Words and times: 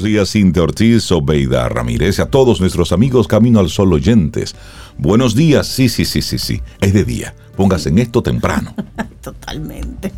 Buenos 0.00 0.12
días, 0.14 0.30
Cintia 0.30 0.62
Ortiz, 0.62 1.12
Obeida 1.12 1.68
Ramírez, 1.68 2.20
a 2.20 2.30
todos 2.30 2.58
nuestros 2.58 2.90
amigos 2.92 3.28
Camino 3.28 3.60
al 3.60 3.68
Sol 3.68 3.92
oyentes. 3.92 4.56
Buenos 4.96 5.34
días, 5.34 5.66
sí, 5.66 5.90
sí, 5.90 6.06
sí, 6.06 6.22
sí, 6.22 6.38
sí, 6.38 6.62
es 6.80 6.94
de 6.94 7.04
día. 7.04 7.34
Póngase 7.54 7.90
en 7.90 7.98
esto 7.98 8.22
temprano. 8.22 8.74
Totalmente. 9.20 10.10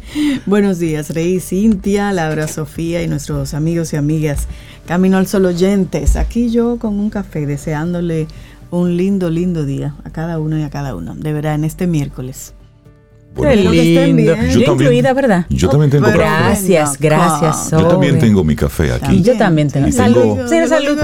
Buenos 0.47 0.79
días, 0.79 1.11
Rey, 1.11 1.41
Cintia, 1.41 2.13
Laura, 2.13 2.47
Sofía 2.47 3.03
y 3.03 3.09
nuestros 3.09 3.55
amigos 3.55 3.93
y 3.93 3.97
amigas 3.97 4.47
Camino 4.87 5.17
al 5.17 5.27
Sol 5.27 5.47
oyentes. 5.47 6.15
Aquí 6.15 6.51
yo 6.51 6.79
con 6.79 7.01
un 7.01 7.11
café 7.11 7.45
deseándole 7.45 8.29
un 8.71 8.97
lindo, 8.97 9.31
lindo 9.31 9.65
día 9.65 9.97
a 10.05 10.11
cada 10.11 10.39
uno 10.39 10.57
y 10.61 10.63
a 10.63 10.71
cada 10.71 10.95
uno. 10.95 11.17
De 11.17 11.33
verdad, 11.33 11.57
en 11.57 11.65
este 11.65 11.89
miércoles. 11.89 12.55
Qué 13.35 13.57
lindo. 13.57 14.35
Yo, 14.51 14.73
incluida, 14.73 15.13
¿verdad? 15.13 15.47
Yo 15.49 15.69
también 15.69 15.91
tengo 15.91 16.07
Gracias, 16.11 16.99
gracias. 16.99 17.71
Yo 17.71 17.87
también 17.87 18.19
tengo 18.19 18.45
mi 18.45 18.55
café 18.55 18.93
aquí. 18.93 19.17
Y 19.17 19.23
yo 19.23 19.37
también 19.37 19.71
tengo. 19.71 19.91
salud. 19.93 20.39
salud. 20.69 20.99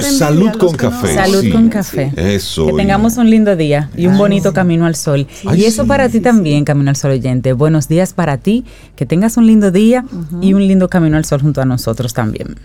salud 0.00 0.50
con 0.58 0.76
café. 0.76 1.14
Salud 1.14 1.52
con 1.52 1.68
café. 1.68 2.12
Eso. 2.16 2.66
Que 2.66 2.72
tengamos 2.74 3.16
un 3.16 3.30
lindo 3.30 3.56
día 3.56 3.90
y 3.96 4.06
un 4.06 4.18
bonito 4.18 4.52
camino 4.52 4.86
al 4.86 4.94
sol. 4.94 5.26
y 5.54 5.64
eso 5.64 5.86
para 5.86 6.08
ti 6.08 6.20
también, 6.20 6.64
Camino 6.64 6.90
al 6.90 6.96
Sol 6.96 7.12
oyente. 7.12 7.52
Buenos 7.52 7.88
días 7.88 8.12
para 8.12 8.38
ti. 8.38 8.64
Que 8.96 9.06
tengas 9.06 9.36
un 9.36 9.46
lindo 9.46 9.70
día 9.70 10.04
y 10.40 10.54
un 10.54 10.66
lindo 10.66 10.88
camino 10.88 11.16
al 11.16 11.24
sol 11.24 11.40
junto 11.40 11.60
a 11.60 11.64
nosotros 11.64 12.12
también 12.12 12.56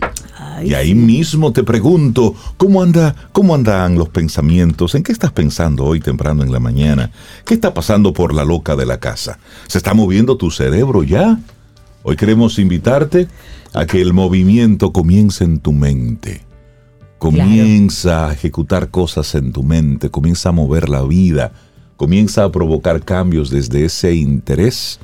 y 0.62 0.74
ahí 0.74 0.94
mismo 0.94 1.52
te 1.52 1.64
pregunto, 1.64 2.34
¿cómo 2.56 2.82
anda, 2.82 3.14
cómo 3.32 3.54
andan 3.54 3.96
los 3.96 4.08
pensamientos? 4.10 4.94
¿En 4.94 5.02
qué 5.02 5.12
estás 5.12 5.32
pensando 5.32 5.84
hoy 5.84 6.00
temprano 6.00 6.42
en 6.42 6.52
la 6.52 6.60
mañana? 6.60 7.10
¿Qué 7.44 7.54
está 7.54 7.74
pasando 7.74 8.12
por 8.12 8.34
la 8.34 8.44
loca 8.44 8.76
de 8.76 8.86
la 8.86 9.00
casa? 9.00 9.38
¿Se 9.66 9.78
está 9.78 9.94
moviendo 9.94 10.36
tu 10.36 10.50
cerebro 10.50 11.02
ya? 11.02 11.38
Hoy 12.02 12.16
queremos 12.16 12.58
invitarte 12.58 13.28
a 13.72 13.86
que 13.86 14.00
el 14.00 14.12
movimiento 14.12 14.92
comience 14.92 15.44
en 15.44 15.58
tu 15.58 15.72
mente. 15.72 16.42
Comienza 17.18 18.28
a 18.28 18.32
ejecutar 18.32 18.90
cosas 18.90 19.34
en 19.34 19.52
tu 19.52 19.62
mente, 19.62 20.10
comienza 20.10 20.50
a 20.50 20.52
mover 20.52 20.90
la 20.90 21.02
vida, 21.02 21.52
comienza 21.96 22.44
a 22.44 22.52
provocar 22.52 23.02
cambios 23.02 23.48
desde 23.50 23.86
ese 23.86 24.14
interés 24.14 25.00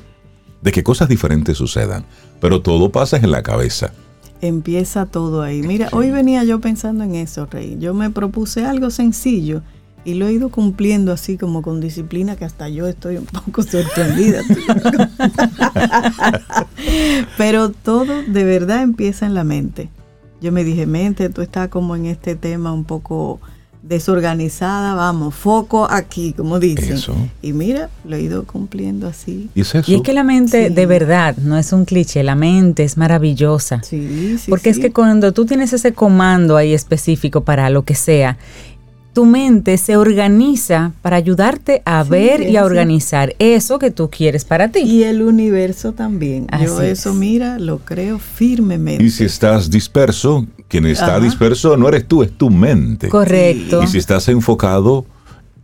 de 0.61 0.71
que 0.71 0.83
cosas 0.83 1.09
diferentes 1.09 1.57
sucedan. 1.57 2.05
Pero 2.39 2.61
todo 2.61 2.91
pasa 2.91 3.17
en 3.17 3.31
la 3.31 3.41
cabeza 3.41 3.93
empieza 4.41 5.05
todo 5.05 5.41
ahí. 5.41 5.61
Mira, 5.61 5.89
hoy 5.91 6.11
venía 6.11 6.43
yo 6.43 6.59
pensando 6.59 7.03
en 7.03 7.15
eso, 7.15 7.45
Rey. 7.45 7.77
Yo 7.79 7.93
me 7.93 8.09
propuse 8.09 8.65
algo 8.65 8.89
sencillo 8.89 9.61
y 10.03 10.15
lo 10.15 10.27
he 10.27 10.33
ido 10.33 10.49
cumpliendo 10.49 11.11
así 11.11 11.37
como 11.37 11.61
con 11.61 11.79
disciplina 11.79 12.35
que 12.35 12.45
hasta 12.45 12.67
yo 12.69 12.87
estoy 12.87 13.17
un 13.17 13.25
poco 13.25 13.63
sorprendida. 13.63 14.41
Pero 17.37 17.69
todo 17.69 18.23
de 18.23 18.43
verdad 18.43 18.81
empieza 18.81 19.25
en 19.25 19.35
la 19.35 19.43
mente. 19.43 19.89
Yo 20.41 20.51
me 20.51 20.63
dije, 20.63 20.87
mente, 20.87 21.29
tú 21.29 21.41
estás 21.41 21.69
como 21.69 21.95
en 21.95 22.07
este 22.07 22.35
tema 22.35 22.73
un 22.73 22.83
poco 22.83 23.39
desorganizada, 23.91 24.95
vamos, 24.95 25.35
foco 25.35 25.85
aquí, 25.91 26.33
como 26.33 26.59
dicen. 26.59 26.97
Y 27.41 27.51
mira, 27.51 27.89
lo 28.05 28.15
he 28.15 28.21
ido 28.21 28.45
cumpliendo 28.45 29.05
así. 29.05 29.49
¿Y 29.53 29.61
es, 29.61 29.73
que 30.01 30.13
la 30.13 30.23
mente, 30.23 30.69
de 30.69 30.85
verdad, 30.85 31.35
no 31.37 31.57
es 31.57 31.73
un 31.73 31.83
cliché, 31.83 32.23
la 32.23 32.35
mente 32.35 32.83
es 32.83 32.95
maravillosa. 32.97 33.83
Sí, 33.83 34.37
sí, 34.39 34.49
Porque 34.49 34.69
es 34.69 34.79
que 34.79 34.91
cuando 34.91 35.33
tú 35.33 35.45
tienes 35.45 35.73
ese 35.73 35.93
comando 35.93 36.55
ahí 36.55 36.73
específico 36.73 37.41
para 37.41 37.69
lo 37.69 37.83
que 37.83 37.95
sea, 37.95 38.37
tu 39.13 39.25
mente 39.25 39.77
se 39.77 39.97
organiza 39.97 40.93
para 41.01 41.17
ayudarte 41.17 41.81
a 41.83 42.03
ver 42.03 42.41
y 42.43 42.55
a 42.55 42.63
organizar 42.63 43.35
eso 43.39 43.77
que 43.77 43.91
tú 43.91 44.09
quieres 44.09 44.45
para 44.45 44.69
ti. 44.69 44.79
Y 44.79 45.03
el 45.03 45.21
universo 45.21 45.91
también. 45.91 46.47
Yo 46.63 46.81
eso, 46.81 47.13
mira, 47.13 47.59
lo 47.59 47.79
creo 47.79 48.19
firmemente. 48.19 49.03
Y 49.03 49.09
si 49.09 49.25
estás 49.25 49.69
disperso, 49.69 50.47
quien 50.71 50.85
está 50.85 51.19
disperso 51.19 51.75
no 51.75 51.89
eres 51.89 52.07
tú, 52.07 52.23
es 52.23 52.31
tu 52.31 52.49
mente. 52.49 53.09
Correcto. 53.09 53.83
Y 53.83 53.87
si 53.87 53.97
estás 53.97 54.29
enfocado, 54.29 55.05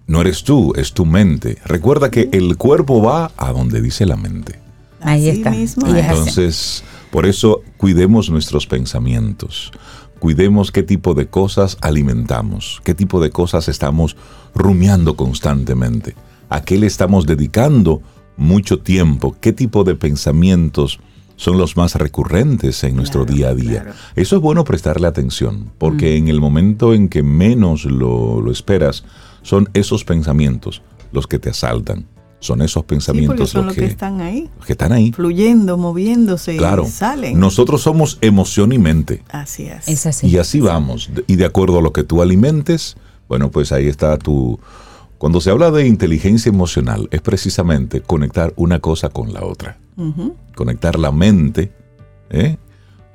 no 0.05 0.19
eres 0.19 0.43
tú, 0.43 0.73
es 0.75 0.91
tu 0.91 1.05
mente. 1.05 1.57
Recuerda 1.63 2.11
que 2.11 2.27
el 2.33 2.57
cuerpo 2.57 3.01
va 3.01 3.31
a 3.37 3.53
donde 3.53 3.81
dice 3.81 4.05
la 4.05 4.17
mente. 4.17 4.59
Ahí 4.99 5.29
está. 5.29 5.55
Entonces, 5.55 6.83
por 7.09 7.25
eso 7.25 7.61
cuidemos 7.77 8.29
nuestros 8.29 8.67
pensamientos 8.67 9.71
cuidemos 10.19 10.71
qué 10.71 10.81
tipo 10.81 11.13
de 11.13 11.27
cosas 11.27 11.77
alimentamos, 11.81 12.81
qué 12.83 12.95
tipo 12.95 13.21
de 13.21 13.29
cosas 13.29 13.67
estamos 13.67 14.17
rumiando 14.55 15.15
constantemente, 15.15 16.15
a 16.49 16.63
qué 16.63 16.79
le 16.79 16.87
estamos 16.87 17.27
dedicando 17.27 18.01
mucho 18.35 18.79
tiempo, 18.79 19.35
qué 19.39 19.53
tipo 19.53 19.83
de 19.83 19.93
pensamientos 19.93 20.99
son 21.37 21.57
los 21.57 21.77
más 21.77 21.95
recurrentes 21.95 22.83
en 22.83 22.97
nuestro 22.97 23.23
día 23.23 23.49
a 23.49 23.55
día. 23.55 23.93
Eso 24.15 24.35
es 24.35 24.41
bueno 24.41 24.65
prestarle 24.65 25.07
atención, 25.07 25.71
porque 25.77 26.15
mm. 26.15 26.17
en 26.23 26.27
el 26.27 26.41
momento 26.41 26.93
en 26.93 27.07
que 27.07 27.23
menos 27.23 27.85
lo, 27.85 28.41
lo 28.41 28.51
esperas, 28.51 29.05
son 29.41 29.69
esos 29.73 30.03
pensamientos 30.03 30.81
los 31.13 31.25
que 31.25 31.39
te 31.39 31.49
asaltan 31.49 32.05
son 32.39 32.61
esos 32.61 32.83
pensamientos 32.85 33.53
los 33.53 33.73
que, 33.73 33.85
están 33.85 34.21
ahí. 34.21 34.49
que 34.65 34.73
están 34.73 34.91
ahí. 34.91 35.11
Fluyendo, 35.11 35.77
moviéndose, 35.77 36.55
claro, 36.57 36.85
salen. 36.85 37.39
Nosotros 37.39 37.81
somos 37.81 38.19
emoción 38.21 38.71
y 38.71 38.77
mente. 38.77 39.23
Así 39.29 39.63
es. 39.63 39.87
es 39.87 40.05
así. 40.05 40.27
Y 40.27 40.37
así 40.37 40.61
vamos. 40.61 41.09
Y 41.25 41.35
de 41.35 41.45
acuerdo 41.45 41.79
a 41.79 41.81
lo 41.81 41.93
que 41.93 42.03
tú 42.03 42.21
alimentes, 42.21 42.95
bueno, 43.27 43.49
pues 43.49 43.71
ahí 43.71 43.87
está 43.87 44.17
tu... 44.17 44.59
Cuando 45.17 45.41
se 45.41 45.49
habla 45.49 45.71
de 45.71 45.87
inteligencia 45.87 46.49
emocional, 46.49 47.07
es 47.11 47.21
precisamente 47.21 48.01
conectar 48.01 48.53
una 48.55 48.79
cosa 48.79 49.09
con 49.09 49.33
la 49.33 49.43
otra. 49.43 49.79
Conectar 50.55 50.99
la 50.99 51.11
mente 51.11 51.71
¿eh? 52.29 52.57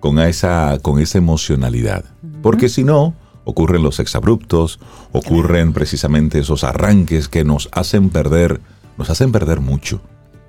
con, 0.00 0.19
esa, 0.19 0.78
con 0.82 0.98
esa 0.98 1.19
emocionalidad. 1.19 2.04
Porque 2.43 2.69
si 2.69 2.84
no, 2.84 3.15
ocurren 3.44 3.82
los 3.82 4.00
exabruptos, 4.00 4.81
ocurren 5.12 5.72
precisamente 5.72 6.41
esos 6.41 6.65
arranques 6.65 7.28
que 7.28 7.44
nos 7.44 7.69
hacen 7.72 8.10
perder 8.10 8.60
nos 8.98 9.10
hacen 9.10 9.32
perder 9.32 9.60
mucho, 9.60 10.00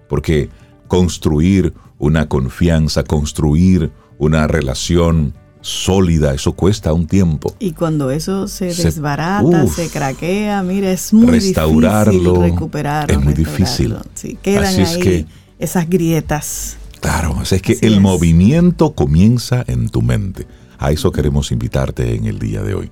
porque 0.08 0.50
construir 0.88 1.74
una 1.98 2.28
confianza, 2.28 3.04
construir 3.04 3.92
una 4.18 4.48
relación 4.48 5.34
sólida, 5.62 6.34
eso 6.34 6.54
cuesta 6.54 6.92
un 6.94 7.08
tiempo. 7.08 7.56
Y 7.60 7.72
cuando 7.72 8.12
eso 8.12 8.48
se, 8.48 8.74
desbarata, 8.74 9.66
se 9.68 9.90
craquea, 9.90 10.62
mira, 10.62 10.92
es 10.92 11.14
muy 11.14 11.40
difícil 11.40 11.56
recuperarlo. 11.56 13.14
Es 13.14 13.24
muy 13.24 13.34
difícil. 13.34 13.96
quedan 14.42 14.86
ahí 14.86 15.26
esas 15.64 15.90
grietas. 15.90 16.78
Claro, 17.02 17.42
es 17.42 17.62
que 17.62 17.78
el 17.82 18.00
movimiento 18.00 18.94
comienza 18.94 19.64
en 19.68 19.90
tu 19.90 20.02
mente. 20.02 20.48
A 20.78 20.92
eso 20.92 21.12
queremos 21.12 21.52
invitarte 21.52 22.16
en 22.16 22.26
el 22.26 22.40
día 22.40 22.62
de 22.62 22.76
hoy 22.76 22.92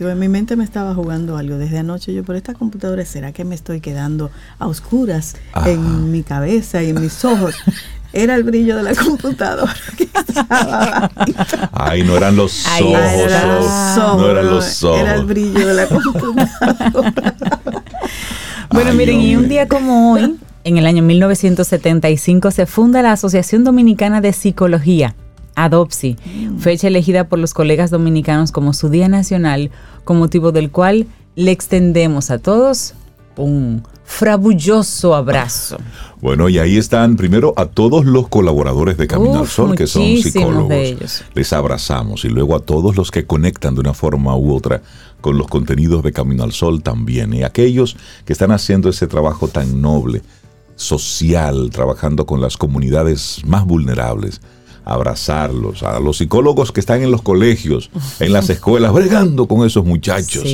en 0.00 0.18
mi 0.18 0.28
mente 0.28 0.56
me 0.56 0.64
estaba 0.64 0.94
jugando 0.94 1.36
algo 1.36 1.56
desde 1.56 1.78
anoche. 1.78 2.12
Yo 2.14 2.22
por 2.24 2.36
esta 2.36 2.54
computadora, 2.54 3.04
¿será 3.04 3.32
que 3.32 3.44
me 3.44 3.54
estoy 3.54 3.80
quedando 3.80 4.30
a 4.58 4.66
oscuras 4.66 5.36
en 5.66 6.12
mi 6.12 6.22
cabeza 6.22 6.82
y 6.82 6.90
en 6.90 7.00
mis 7.00 7.24
ojos? 7.24 7.54
Era 8.12 8.36
el 8.36 8.42
brillo 8.42 8.78
de 8.78 8.84
la 8.84 8.94
computadora 8.94 9.74
Ay, 11.72 12.02
no 12.04 12.16
eran 12.16 12.36
los 12.36 12.66
ojos. 12.66 12.90
no 12.90 14.30
eran 14.30 14.46
los 14.46 14.82
ojos. 14.82 15.00
Era 15.00 15.14
el 15.16 15.26
brillo 15.26 15.66
de 15.66 15.74
la 15.74 15.86
computadora. 15.86 16.48
bueno, 18.70 18.94
miren, 18.94 19.20
y 19.20 19.36
un 19.36 19.46
día 19.46 19.68
como 19.68 20.12
hoy, 20.12 20.38
en 20.68 20.76
el 20.76 20.86
año 20.86 21.02
1975, 21.02 22.50
se 22.50 22.66
funda 22.66 23.00
la 23.00 23.12
Asociación 23.12 23.64
Dominicana 23.64 24.20
de 24.20 24.34
Psicología 24.34 25.16
Adopsi, 25.54 26.16
mm. 26.24 26.58
fecha 26.58 26.88
elegida 26.88 27.24
por 27.24 27.38
los 27.38 27.54
colegas 27.54 27.90
dominicanos 27.90 28.52
como 28.52 28.74
su 28.74 28.90
Día 28.90 29.08
Nacional, 29.08 29.70
con 30.04 30.18
motivo 30.18 30.52
del 30.52 30.70
cual 30.70 31.06
le 31.36 31.52
extendemos 31.52 32.30
a 32.30 32.38
todos 32.38 32.92
un 33.36 33.82
frabulloso 34.04 35.14
abrazo. 35.14 35.78
Bueno, 36.20 36.50
y 36.50 36.58
ahí 36.58 36.76
están 36.76 37.16
primero 37.16 37.54
a 37.56 37.66
todos 37.66 38.04
los 38.04 38.28
colaboradores 38.28 38.98
de 38.98 39.06
Camino 39.06 39.38
al 39.38 39.46
Sol, 39.46 39.74
que 39.74 39.86
son 39.86 40.02
psicólogos. 40.02 40.68
De 40.68 40.88
ellos. 40.88 41.24
Les 41.34 41.52
abrazamos 41.54 42.26
y 42.26 42.28
luego 42.28 42.56
a 42.56 42.60
todos 42.60 42.96
los 42.96 43.10
que 43.10 43.24
conectan 43.24 43.74
de 43.74 43.80
una 43.80 43.94
forma 43.94 44.36
u 44.36 44.54
otra 44.54 44.82
con 45.20 45.38
los 45.38 45.46
contenidos 45.46 46.02
de 46.02 46.12
Camino 46.12 46.42
al 46.42 46.52
Sol 46.52 46.82
también. 46.82 47.32
Y 47.32 47.42
aquellos 47.42 47.96
que 48.26 48.34
están 48.34 48.50
haciendo 48.50 48.90
ese 48.90 49.06
trabajo 49.06 49.48
tan 49.48 49.80
noble, 49.80 50.22
social, 50.78 51.68
trabajando 51.70 52.24
con 52.24 52.40
las 52.40 52.56
comunidades 52.56 53.42
más 53.44 53.66
vulnerables 53.66 54.40
abrazarlos, 54.88 55.82
a 55.82 56.00
los 56.00 56.16
psicólogos 56.16 56.72
que 56.72 56.80
están 56.80 57.02
en 57.02 57.10
los 57.10 57.20
colegios, 57.20 57.90
en 58.20 58.32
las 58.32 58.48
escuelas, 58.48 58.90
bregando 58.94 59.46
con 59.46 59.66
esos 59.66 59.84
muchachos, 59.84 60.44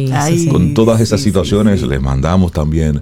con 0.51 0.75
todas 0.75 1.01
esas 1.01 1.21
situaciones, 1.21 1.83
les 1.83 2.01
mandamos 2.01 2.51
también 2.51 3.01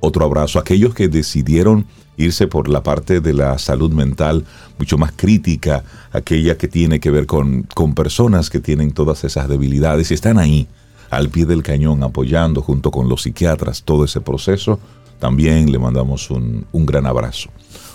otro 0.00 0.24
abrazo. 0.24 0.58
Aquellos 0.58 0.92
que 0.92 1.06
decidieron 1.06 1.86
irse 2.16 2.48
por 2.48 2.68
la 2.68 2.82
parte 2.82 3.20
de 3.20 3.32
la 3.32 3.58
salud 3.58 3.92
mental 3.92 4.44
mucho 4.76 4.98
más 4.98 5.12
crítica, 5.14 5.84
aquella 6.10 6.58
que 6.58 6.66
tiene 6.66 6.98
que 6.98 7.12
ver 7.12 7.26
con, 7.26 7.62
con 7.74 7.94
personas 7.94 8.50
que 8.50 8.58
tienen 8.58 8.90
todas 8.90 9.22
esas 9.22 9.48
debilidades 9.48 10.10
y 10.10 10.14
están 10.14 10.36
ahí, 10.40 10.66
al 11.10 11.28
pie 11.28 11.46
del 11.46 11.62
cañón, 11.62 12.02
apoyando 12.02 12.60
junto 12.60 12.90
con 12.90 13.08
los 13.08 13.22
psiquiatras 13.22 13.84
todo 13.84 14.04
ese 14.04 14.20
proceso, 14.20 14.80
también 15.22 15.70
le 15.70 15.78
mandamos 15.78 16.32
un, 16.32 16.66
un 16.72 16.84
gran 16.84 17.06
abrazo. 17.06 17.48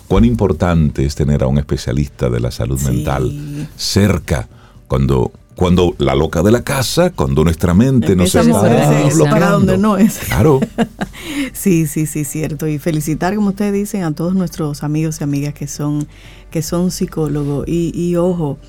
Cuán 0.08 0.24
importante 0.24 1.06
es 1.06 1.14
tener 1.14 1.44
a 1.44 1.48
un 1.48 1.58
especialista 1.58 2.30
de 2.30 2.40
la 2.40 2.52
salud 2.52 2.80
mental 2.84 3.68
cerca 3.76 4.48
cuando 4.88 5.34
cuando 5.56 5.94
la 5.98 6.16
loca 6.16 6.42
de 6.42 6.52
la 6.52 6.62
casa, 6.62 7.10
cuando 7.10 7.44
nuestra 7.44 7.74
mente 7.74 8.16
no 8.16 8.28
se 8.28 8.40
está 8.40 9.30
para 9.30 9.50
donde 9.50 9.78
no 9.78 9.98
es. 9.98 10.20
Claro. 10.20 10.62
sí, 11.54 11.86
sí, 11.88 12.06
sí, 12.06 12.24
cierto. 12.24 12.66
Y 12.68 12.78
felicitar, 12.78 13.36
como 13.36 13.50
ustedes 13.50 13.74
dicen, 13.74 14.04
a 14.04 14.14
todos 14.14 14.36
nuestros 14.36 14.84
amigos 14.84 15.20
y 15.20 15.24
amigas 15.26 15.54
que 15.54 15.68
son, 15.68 16.08
que 16.52 16.62
son 16.62 16.92
psicólogos. 16.92 17.68
Y, 17.68 17.92
y 17.94 18.16
ojo, 18.18 18.60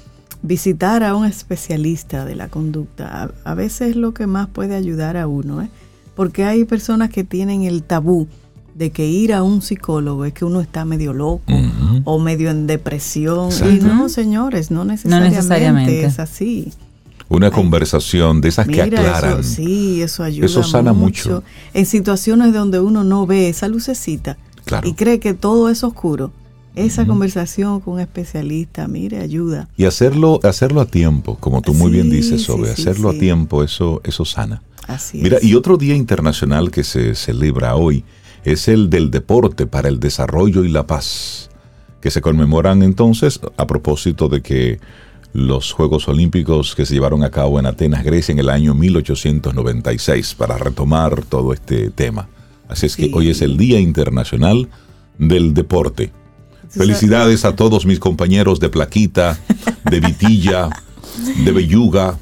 visitar 0.42 1.04
a 1.04 1.14
un 1.14 1.26
especialista 1.26 2.24
de 2.24 2.34
la 2.34 2.48
conducta 2.48 3.30
a, 3.44 3.54
veces 3.54 3.90
es 3.90 3.96
lo 3.96 4.14
que 4.14 4.26
más 4.26 4.48
puede 4.48 4.74
ayudar 4.74 5.16
a 5.16 5.28
uno, 5.28 5.62
¿eh? 5.62 5.68
porque 6.18 6.42
hay 6.42 6.64
personas 6.64 7.10
que 7.10 7.22
tienen 7.22 7.62
el 7.62 7.84
tabú 7.84 8.26
de 8.78 8.90
que 8.90 9.06
ir 9.06 9.34
a 9.34 9.42
un 9.42 9.60
psicólogo 9.60 10.24
es 10.24 10.32
que 10.32 10.44
uno 10.44 10.60
está 10.60 10.84
medio 10.84 11.12
loco 11.12 11.42
o 12.04 12.18
medio 12.20 12.50
en 12.50 12.68
depresión. 12.68 13.50
Y 13.68 13.80
no, 13.80 14.08
señores, 14.08 14.70
no 14.70 14.84
necesariamente, 14.84 16.04
es 16.04 16.20
así. 16.20 16.72
Una 17.28 17.50
conversación 17.50 18.40
de 18.40 18.48
esas 18.48 18.68
que 18.68 18.80
aclaran. 18.80 19.40
Eso, 19.40 19.42
sí, 19.42 20.00
eso 20.00 20.22
ayuda. 20.22 20.46
Eso 20.46 20.62
sana 20.62 20.92
mucho. 20.92 21.42
En 21.74 21.84
situaciones 21.84 22.54
donde 22.54 22.80
uno 22.80 23.04
no 23.04 23.26
ve 23.26 23.48
esa 23.48 23.68
lucecita 23.68 24.38
y 24.84 24.92
cree 24.94 25.18
que 25.18 25.34
todo 25.34 25.68
es 25.68 25.82
oscuro. 25.82 26.30
Esa 26.76 27.04
conversación 27.04 27.80
con 27.80 27.94
un 27.94 28.00
especialista, 28.00 28.86
mire, 28.86 29.18
ayuda. 29.18 29.68
Y 29.76 29.86
hacerlo, 29.86 30.38
hacerlo 30.44 30.80
a 30.80 30.86
tiempo, 30.86 31.36
como 31.40 31.60
tú 31.60 31.74
muy 31.74 31.90
bien 31.90 32.08
dices, 32.08 32.42
sobre 32.42 32.70
hacerlo 32.70 33.10
a 33.10 33.14
tiempo, 33.14 33.64
eso, 33.64 34.00
eso 34.04 34.24
sana. 34.24 34.62
Así 34.86 35.18
Mira, 35.18 35.38
y 35.42 35.54
otro 35.54 35.76
día 35.76 35.96
internacional 35.96 36.70
que 36.70 36.84
se 36.84 37.16
celebra 37.16 37.74
hoy 37.74 38.04
es 38.52 38.68
el 38.68 38.90
del 38.90 39.10
deporte 39.10 39.66
para 39.66 39.88
el 39.88 40.00
desarrollo 40.00 40.64
y 40.64 40.68
la 40.68 40.86
paz, 40.86 41.50
que 42.00 42.10
se 42.10 42.20
conmemoran 42.20 42.82
entonces 42.82 43.40
a 43.56 43.66
propósito 43.66 44.28
de 44.28 44.42
que 44.42 44.80
los 45.32 45.72
Juegos 45.72 46.08
Olímpicos 46.08 46.74
que 46.74 46.86
se 46.86 46.94
llevaron 46.94 47.22
a 47.22 47.30
cabo 47.30 47.58
en 47.58 47.66
Atenas, 47.66 48.04
Grecia, 48.04 48.32
en 48.32 48.38
el 48.38 48.48
año 48.48 48.74
1896, 48.74 50.34
para 50.34 50.58
retomar 50.58 51.24
todo 51.24 51.52
este 51.52 51.90
tema. 51.90 52.28
Así 52.68 52.86
es 52.86 52.96
que 52.96 53.10
hoy 53.14 53.30
es 53.30 53.40
el 53.42 53.56
Día 53.56 53.80
Internacional 53.80 54.68
del 55.18 55.54
Deporte. 55.54 56.12
Felicidades 56.68 57.44
a 57.44 57.56
todos 57.56 57.86
mis 57.86 57.98
compañeros 57.98 58.60
de 58.60 58.68
Plaquita, 58.68 59.38
de 59.84 60.00
Vitilla, 60.00 60.68
de 61.18 61.52
Belluga. 61.52 62.18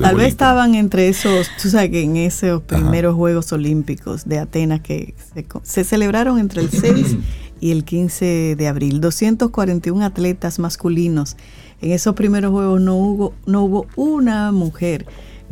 Tal 0.00 0.16
vez 0.16 0.28
estaban 0.28 0.74
entre 0.74 1.08
esos, 1.08 1.48
tú 1.60 1.68
sabes 1.68 1.90
que 1.90 2.02
en 2.02 2.16
esos 2.16 2.62
primeros 2.62 3.14
Juegos 3.14 3.52
Olímpicos 3.52 4.24
de 4.26 4.38
Atenas 4.38 4.80
que 4.80 5.14
se, 5.62 5.84
celebraron 5.84 6.38
entre 6.38 6.62
el 6.62 6.70
6 6.70 7.16
y 7.60 7.70
el 7.70 7.84
15 7.84 8.56
de 8.56 8.68
abril, 8.68 9.00
241 9.00 10.04
atletas 10.04 10.58
masculinos. 10.58 11.36
En 11.80 11.92
esos 11.92 12.14
primeros 12.14 12.52
Juegos 12.52 12.80
no 12.80 12.96
hubo, 12.96 13.34
no 13.46 13.62
hubo 13.62 13.86
una 13.96 14.52
mujer 14.52 15.06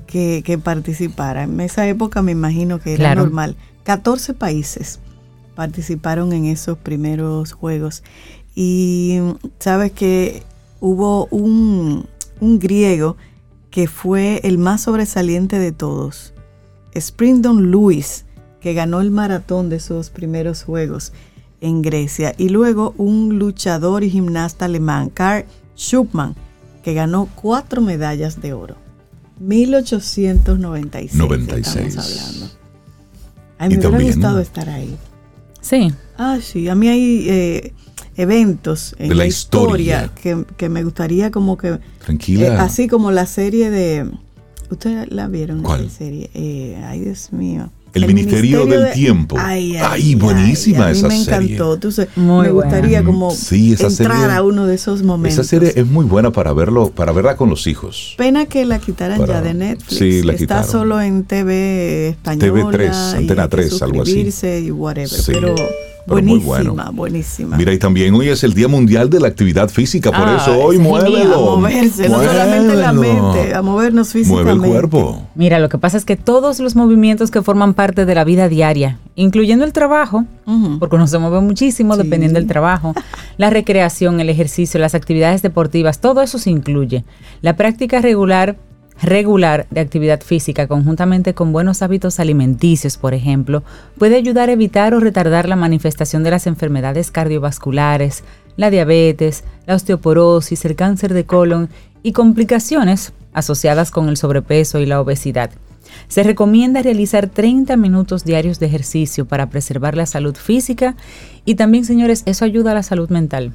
que, 0.07 0.61
participara. 0.63 1.45
En 1.45 1.61
esa 1.61 1.87
época 1.87 2.23
me 2.23 2.33
imagino 2.33 2.81
que 2.81 2.95
era 2.95 3.15
normal. 3.15 3.57
14 3.85 4.35
países 4.35 5.01
participaron 5.55 6.33
en 6.33 6.47
esos 6.47 6.79
primeros 6.79 7.53
Juegos. 7.53 8.03
Y 8.55 9.19
sabes 9.59 9.93
que 9.93 10.43
hubo 10.81 11.27
un, 11.27 12.07
un 12.45 12.59
griego 12.59 13.17
que 13.71 13.89
fue 13.89 14.41
el 14.45 14.59
más 14.59 14.83
sobresaliente 14.83 15.59
de 15.59 15.73
todos, 15.73 16.35
Sprindon 16.99 17.71
Lewis, 17.71 18.27
que 18.61 18.75
ganó 18.75 19.01
el 19.01 19.11
maratón 19.11 19.69
de 19.69 19.77
esos 19.77 20.11
primeros 20.11 20.63
Juegos 20.63 21.13
en 21.61 21.83
Grecia, 21.83 22.35
y 22.37 22.51
luego 22.51 22.95
un 22.99 23.39
luchador 23.39 24.05
y 24.05 24.11
gimnasta 24.11 24.67
alemán, 24.67 25.11
Karl 25.11 25.47
Schuppmann, 25.77 26.37
que 26.83 26.95
ganó 26.95 27.29
cuatro 27.35 27.81
medallas 27.81 28.41
de 28.41 28.53
oro. 28.53 28.77
1896. 29.41 31.15
96. 31.15 31.87
Estamos 31.87 32.21
hablando. 32.29 32.55
A 33.59 33.69
mí 33.69 33.77
me 33.77 33.87
hubiera 33.89 34.05
gustado 34.05 34.41
estar 34.41 34.69
ahí. 34.69 34.97
Sí. 35.61 35.93
Ah, 36.19 36.39
sí. 36.43 36.69
A 36.69 36.75
mí 36.75 36.89
hay 36.89 37.27
eh, 37.29 37.73
eventos 38.17 38.95
en 38.99 39.17
la, 39.17 39.27
historia, 39.27 40.11
que, 40.15 40.69
me 40.69 40.83
gustaría 40.83 41.31
como 41.31 41.57
que... 41.57 41.79
Tranquila. 42.05 42.47
Eh, 42.47 42.51
así 42.59 42.89
como 42.89 43.11
la 43.11 43.27
serie 43.27 43.71
de... 43.71 44.11
¿Ustedes 44.71 45.11
la 45.11 45.29
vieron? 45.29 45.63
¿Cuál? 45.63 45.91
serie? 45.91 46.31
Eh, 46.35 46.83
ay, 46.87 47.01
Dios 47.01 47.33
mío. 47.33 47.71
El, 47.95 48.07
Ministerio, 48.09 48.67
del 48.67 48.93
Tiempo. 48.93 49.37
Ay, 49.39 49.77
ay, 49.77 50.17
buenísima 50.17 50.91
esa 50.91 51.09
serie. 51.09 51.17
Me 51.17 51.45
encantó. 51.47 51.75
Entonces, 51.75 52.09
me 52.17 52.51
gustaría 52.51 53.05
como 53.05 53.33
entrar 53.51 54.31
a 54.31 54.43
uno 54.43 54.67
de 54.67 54.75
esos 54.75 55.05
momentos. 55.05 55.39
Esa 55.39 55.49
serie 55.49 55.73
es 55.77 55.87
muy 55.87 56.05
buena 56.05 56.33
para 56.33 56.53
verlo, 56.53 56.91
para 56.91 57.13
verla 57.13 57.37
con 57.37 57.51
los 57.51 57.69
hijos. 57.69 58.15
Pena 58.19 58.47
que 58.47 58.65
la 58.65 58.81
quitaran 58.81 59.25
ya 59.25 59.41
de 59.41 59.55
Netflix. 59.55 59.97
Sí, 59.97 60.23
la 60.23 60.33
Está 60.33 60.65
solo 60.65 61.01
en 61.01 61.23
TV 61.23 62.09
española. 62.09 62.53
TV3, 62.53 63.17
Antena 63.17 63.49
3, 63.49 63.83
algo 63.83 64.03
así. 64.03 64.29
y 64.65 64.71
whatever. 64.73 65.21
Pero 65.27 65.55
buenísima, 66.07 66.91
buenísima. 66.91 67.57
Mira, 67.57 67.73
y 67.73 67.79
también 67.79 68.15
hoy 68.15 68.29
es 68.29 68.45
el 68.45 68.55
Día 68.55 68.69
Mundial 68.69 69.11
de 69.11 69.21
la 69.21 69.29
Actividad 69.29 69.69
Física, 69.69 70.11
por 70.11 70.29
ah, 70.29 70.37
eso 70.37 70.59
hoy 70.59 70.79
muévelo. 70.79 71.53
A 71.53 71.57
moverse, 71.57 72.09
no 72.09 72.23
solamente 72.23 72.75
la 72.77 72.93
mente, 72.93 73.55
a 73.55 73.63
movernos 73.63 74.13
físicamente. 74.13 74.55
Mueve 74.55 74.67
el 74.67 74.73
cuerpo. 74.73 75.23
Mira, 75.35 75.59
lo 75.59 75.69
que 75.69 75.79
pasa 75.79 75.97
es 75.97 76.05
que 76.05 76.17
todos 76.17 76.61
los 76.61 76.77
movimientos 76.77 77.31
que 77.31 77.43
forman 77.43 77.75
parte 77.75 78.05
de 78.05 78.15
la 78.15 78.25
vida 78.25 78.49
diaria, 78.49 78.99
incluyendo 79.15 79.65
el 79.65 79.73
trabajo, 79.73 80.25
porque 80.79 80.97
uno 80.97 81.07
se 81.07 81.19
mueve 81.19 81.41
muchísimo 81.41 81.97
dependiendo 81.97 82.39
del 82.39 82.49
trabajo, 82.49 82.95
la 83.37 83.51
recreación, 83.51 84.21
el 84.21 84.29
ejercicio, 84.29 84.81
las 84.81 84.95
actividades 84.95 85.43
deportivas, 85.43 86.01
todo 86.01 86.23
eso 86.23 86.39
se 86.39 86.51
incluye. 86.51 87.05
La 87.41 87.57
práctica 87.57 88.01
regular 88.01 88.57
regular 89.03 89.67
de 89.71 89.81
actividad 89.81 90.21
física 90.23 90.67
conjuntamente 90.67 91.35
con 91.35 91.53
buenos 91.53 91.83
hábitos 91.83 92.21
alimenticios, 92.21 92.97
por 92.97 93.15
ejemplo, 93.15 93.63
puede 93.99 94.17
ayudar 94.17 94.49
a 94.49 94.53
evitar 94.53 94.95
o 94.95 95.01
retardar 95.01 95.49
la 95.49 95.57
manifestación 95.57 96.23
de 96.23 96.31
las 96.31 96.47
enfermedades 96.47 97.11
cardiovasculares, 97.11 98.25
la 98.57 98.71
diabetes, 98.71 99.45
la 99.67 99.75
osteoporosis, 99.75 100.65
el 100.65 100.77
cáncer 100.77 101.13
de 101.13 101.25
colon 101.25 101.69
y 102.03 102.13
complicaciones 102.13 103.13
asociadas 103.33 103.91
con 103.91 104.09
el 104.09 104.17
sobrepeso 104.17 104.79
y 104.79 104.87
la 104.87 105.01
obesidad. 105.01 105.51
Se 106.09 106.23
recomienda 106.23 106.83
realizar 106.83 107.29
30 107.29 107.77
minutos 107.77 108.25
diarios 108.25 108.59
de 108.59 108.67
ejercicio 108.67 109.27
para 109.27 109.51
preservar 109.51 109.97
la 109.97 110.07
salud 110.07 110.35
física 110.37 110.97
y 111.45 111.57
también, 111.57 111.85
señores, 111.85 112.23
eso 112.27 112.45
ayuda 112.45 112.73
a 112.73 112.75
la 112.75 112.83
salud 112.83 113.11
mental. 113.11 113.53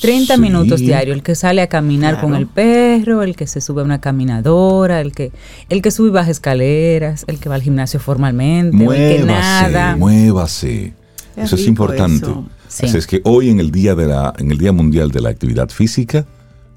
30 0.00 0.36
minutos 0.36 0.80
diario, 0.80 1.14
el 1.14 1.22
que 1.22 1.34
sale 1.34 1.62
a 1.62 1.68
caminar 1.68 2.20
con 2.20 2.34
el 2.34 2.46
perro, 2.46 3.22
el 3.22 3.36
que 3.36 3.46
se 3.46 3.60
sube 3.60 3.82
a 3.82 3.84
una 3.84 4.00
caminadora, 4.00 5.00
el 5.00 5.12
que, 5.12 5.32
el 5.68 5.82
que 5.82 5.90
sube 5.90 6.08
y 6.08 6.10
baja 6.10 6.30
escaleras, 6.30 7.24
el 7.28 7.38
que 7.38 7.48
va 7.48 7.54
al 7.54 7.62
gimnasio 7.62 8.00
formalmente, 8.00 8.76
muévase, 8.76 9.14
el 9.14 9.20
que 9.20 9.26
nada. 9.26 9.96
Muévase. 9.96 10.94
eso 11.36 11.54
es 11.56 11.66
importante. 11.66 12.26
Así 12.66 12.96
es 12.96 13.06
que 13.06 13.20
hoy 13.24 13.50
en 13.50 13.60
el 13.60 13.70
día 13.70 13.94
de 13.94 14.06
la, 14.06 14.32
en 14.38 14.50
el 14.50 14.58
Día 14.58 14.72
Mundial 14.72 15.10
de 15.10 15.20
la 15.20 15.28
Actividad 15.28 15.68
Física, 15.68 16.26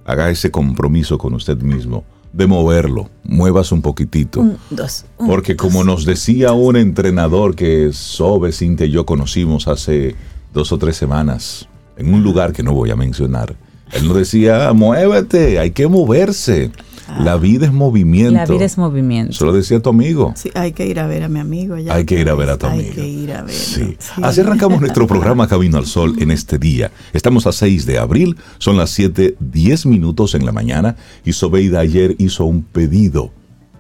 haga 0.06 0.30
ese 0.30 0.52
compromiso 0.52 1.18
con 1.18 1.34
usted 1.34 1.58
mismo 1.58 2.04
de 2.36 2.48
moverlo, 2.48 3.10
muevas 3.24 3.72
un 3.72 3.82
poquitito. 3.82 4.46
Porque 5.26 5.56
como 5.56 5.86
nos 5.86 6.04
decía 6.04 6.52
un 6.52 6.76
entrenador 6.76 7.56
que 7.56 7.92
Sobe, 7.94 8.52
Cintia 8.52 8.86
y 8.86 8.92
yo 8.92 9.06
conocimos 9.06 9.70
hace 9.70 10.16
dos 10.54 10.74
o 10.74 10.78
tres 10.78 10.98
semanas, 10.98 11.70
en 11.98 12.14
un 12.14 12.24
lugar 12.24 12.54
que 12.54 12.64
no 12.64 12.74
voy 12.74 12.92
a 12.92 12.96
mencionar. 12.96 13.56
Él 13.92 14.08
nos 14.08 14.18
decía, 14.18 14.74
muévete, 14.74 15.60
hay 15.60 15.72
que 15.72 15.88
moverse. 15.88 16.72
la 17.20 17.34
ah. 17.34 17.38
vida 17.38 17.68
es 17.68 17.72
movimiento. 17.72 18.34
La 18.34 18.46
vida 18.46 18.66
es 18.66 18.78
movimiento. 18.78 19.32
Eso 19.32 19.46
lo 19.46 19.54
decía 19.54 19.80
tu 19.80 19.90
amigo. 19.90 20.34
Sí, 20.36 20.50
hay 20.56 20.72
que 20.74 20.88
ir 20.88 21.00
a 21.00 21.08
ver 21.08 21.24
a 21.24 21.30
mi 21.30 21.40
amigo. 21.40 21.76
hay 21.76 22.06
que 22.06 22.20
ir 22.20 22.30
a 22.30 22.36
ver 22.36 22.50
a 22.50 22.58
tu 22.58 22.66
amigo. 22.66 22.90
Hay 22.90 22.96
que 22.96 23.08
ir 23.08 23.32
a 23.32 23.44
ver. 23.44 23.54
Sí. 23.54 23.96
Así 24.22 24.42
arrancamos 24.42 24.82
nuestro 24.82 25.08
programa 25.08 25.48
Camino 25.48 25.78
al 25.78 25.86
Sol 25.86 26.16
en 26.20 26.32
este 26.32 26.58
día. 26.58 26.92
Estamos 27.14 27.48
a 27.48 27.52
6 27.52 27.86
de 27.86 28.00
abril, 28.00 28.38
son 28.58 28.78
las 28.78 28.90
7, 28.90 29.36
10 29.40 29.86
minutos 29.86 30.34
en 30.36 30.46
la 30.46 30.52
mañana 30.52 30.96
y 31.24 31.34
Sobeida 31.34 31.80
ayer 31.80 32.16
hizo 32.18 32.46
un 32.46 32.64
pedido 32.64 33.32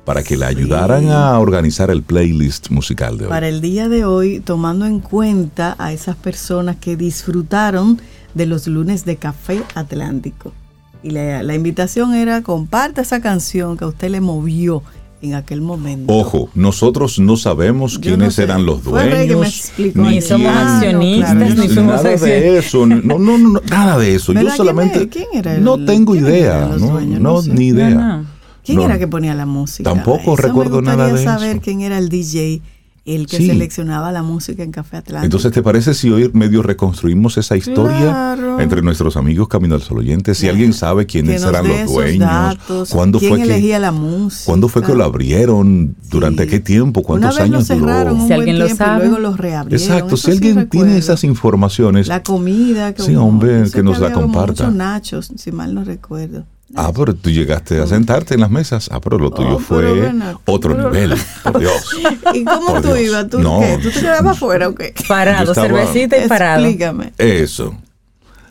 para 0.06 0.24
que 0.24 0.38
le 0.38 0.46
ayudaran 0.46 1.10
a 1.10 1.38
organizar 1.40 1.90
el 1.90 2.04
playlist 2.04 2.70
musical 2.70 3.18
de 3.18 3.26
hoy. 3.26 3.30
Para 3.30 3.48
el 3.50 3.60
día 3.60 3.90
de 3.90 4.06
hoy, 4.06 4.40
tomando 4.40 4.86
en 4.86 5.00
cuenta 5.00 5.76
a 5.80 5.92
esas 5.92 6.16
personas 6.16 6.78
que 6.78 6.96
disfrutaron 6.96 8.00
de 8.36 8.46
los 8.46 8.68
lunes 8.68 9.04
de 9.04 9.16
Café 9.18 9.64
Atlántico. 9.74 10.54
Y 11.02 11.12
la, 11.12 11.56
invitación 11.56 12.14
era, 12.14 12.42
comparte 12.42 13.02
esa 13.02 13.20
canción 13.20 13.78
que 13.78 13.84
a 13.84 13.88
usted 13.88 14.10
le 14.10 14.22
movió 14.22 14.84
en 15.22 15.34
aquel 15.34 15.62
momento. 15.62 16.14
Ojo, 16.14 16.50
nosotros 16.54 17.20
no 17.20 17.36
sabemos 17.36 17.98
quiénes 17.98 18.38
eran 18.38 18.66
los 18.66 18.84
dueños, 18.84 19.72
ni 19.96 20.22
somos 20.22 20.56
accionistas, 20.56 21.58
ni 21.58 21.68
somos 21.70 22.04
nada 22.04 22.16
de 22.16 22.58
eso, 22.58 22.86
no, 22.86 23.18
no, 23.18 23.38
no, 23.38 23.62
nada 23.70 23.98
de 23.98 24.16
eso. 24.16 24.34
Yo 24.34 24.50
solamente 24.52 25.10
¿quién 25.10 25.28
era 25.34 25.58
no 25.58 25.84
tengo 25.84 26.16
idea, 26.16 26.70
no, 26.78 27.00
no, 27.02 27.42
ni 27.42 27.68
idea. 27.68 28.24
¿Quién 28.66 28.82
era 28.82 28.98
que 28.98 29.08
ponía 29.08 29.34
la 29.36 29.46
música? 29.46 29.90
Tampoco 29.94 30.36
recuerdo 30.36 30.82
nada 30.82 31.08
de 31.08 31.16
eso. 31.16 31.24
saber 31.24 31.60
quién 31.62 31.82
era 31.82 31.98
el 31.98 32.10
DJ 32.10 32.62
el 33.06 33.28
que 33.28 33.38
seleccionaba 33.38 34.12
la 34.12 34.24
música 34.24 34.64
en 34.64 34.72
Café 34.72 34.98
Atlántico. 34.98 35.26
Entonces, 35.26 35.52
¿te 35.52 35.62
parece 35.62 35.94
si 35.94 36.10
hoy 36.10 36.32
medio 36.34 36.64
reconstruimos 36.64 37.38
esa 37.38 37.56
historia 37.56 38.36
entre 38.60 38.82
nuestros 38.82 39.16
amigos 39.16 39.48
Camino 39.48 39.76
al 39.76 39.84
Sol 39.84 40.00
oyentes? 40.00 40.40
Si 40.40 40.50
alguien 40.50 40.74
sabe 40.74 41.06
quiénes 41.06 41.44
eran 41.44 41.68
los 41.68 41.94
dueños, 41.94 42.58
cuándo 42.90 43.20
quién 43.20 43.36
fue 43.36 43.44
elegía 43.44 43.78
la 43.78 43.92
música, 43.92 44.46
cuándo 44.46 44.68
fue 44.70 44.82
que 44.82 44.96
lo 44.96 45.04
abrieron, 45.04 45.96
durante 46.10 46.48
qué 46.48 46.60
tiempo, 46.60 47.04
cuántos 47.04 47.40
años 47.40 47.68
duró. 47.68 48.26
Si 48.26 48.34
alguien 48.34 48.58
lo 48.58 48.68
sabe, 48.70 49.06
luego 49.06 49.20
los 49.20 49.38
reabrieron. 49.38 49.80
Exacto, 49.80 50.18
si 50.18 50.32
alguien 50.32 50.68
tiene 50.68 50.98
esas 50.98 51.24
informaciones, 51.24 52.08
la 52.08 52.24
comida, 52.24 52.94
que 52.94 53.04
sí, 53.04 53.16
hombre, 53.16 53.70
que 53.72 53.84
nos 53.84 54.00
la 54.00 54.12
comparta. 54.12 54.64
Muchos 54.64 54.74
nachos, 54.76 55.32
si 55.36 55.52
mal 55.52 55.76
no 55.76 55.84
recuerdo. 55.84 56.46
Ah, 56.74 56.92
pero 56.96 57.14
tú 57.14 57.30
llegaste 57.30 57.80
a 57.80 57.86
sentarte 57.86 58.34
en 58.34 58.42
las 58.42 58.50
mesas. 58.50 58.90
Ah, 58.92 59.00
pero 59.00 59.20
lo 59.20 59.30
tuyo 59.30 59.58
oh, 59.58 59.60
fue 59.60 60.12
otro 60.46 60.74
nivel, 60.74 61.16
por 61.44 61.60
Dios. 61.60 61.96
¿Y 62.34 62.44
cómo 62.44 62.82
tú 62.82 62.96
ibas? 62.96 63.30
¿Tú 63.30 63.38
qué? 63.38 63.80
¿Tú 63.82 63.92
te 63.92 64.00
quedabas 64.00 64.38
afuera 64.38 64.70
o 64.70 64.76
qué? 64.76 64.94
Parado, 65.08 65.54
cervecita 65.54 66.18
y 66.18 66.28
parado. 66.28 66.66
Explícame. 66.66 67.14
Eso. 67.18 67.76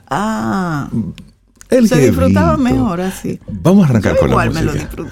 Ah. 0.08 0.88
se 1.68 1.96
disfrutaba 1.98 2.56
mejor 2.56 3.00
así. 3.00 3.40
Vamos 3.48 3.86
a 3.86 3.90
arrancar 3.90 4.16
con 4.16 4.30
la 4.30 4.36
música. 4.36 4.60
me 4.60 4.66
lo 4.66 4.72
disfruto. 4.72 5.10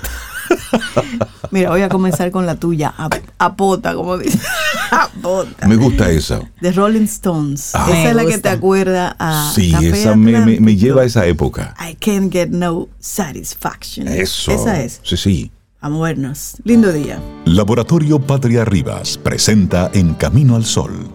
Mira, 1.50 1.70
voy 1.70 1.82
a 1.82 1.88
comenzar 1.88 2.30
con 2.30 2.46
la 2.46 2.56
tuya, 2.56 2.94
apota, 3.38 3.94
como 3.94 4.16
dice. 4.16 4.38
apota. 4.90 5.66
Me 5.66 5.76
gusta 5.76 6.10
esa. 6.10 6.40
De 6.60 6.72
Rolling 6.72 7.02
Stones. 7.02 7.74
Ah. 7.74 7.86
esa 7.90 8.10
es 8.10 8.16
la 8.16 8.24
que 8.24 8.38
te 8.38 8.48
acuerda 8.48 9.14
a. 9.18 9.52
Sí, 9.54 9.74
esa 9.82 10.16
me, 10.16 10.60
me, 10.60 10.76
lleva 10.76 11.02
a 11.02 11.04
esa 11.04 11.26
época. 11.26 11.74
I 11.78 11.94
can't 11.94 12.32
get 12.32 12.48
no 12.48 12.88
satisfaction. 12.98 14.08
Eso. 14.08 14.52
Esa 14.52 14.82
es. 14.82 15.00
Sí, 15.02 15.16
sí. 15.16 15.52
A 15.80 15.88
movernos. 15.88 16.56
Lindo 16.64 16.92
día. 16.92 17.20
Laboratorio 17.44 18.20
Patria 18.20 18.64
Rivas 18.64 19.18
presenta 19.18 19.90
En 19.92 20.14
Camino 20.14 20.56
al 20.56 20.64
Sol. 20.64 21.08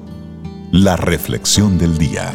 La 0.71 0.97
reflexión 0.97 1.77
del 1.77 1.97
día. 1.97 2.33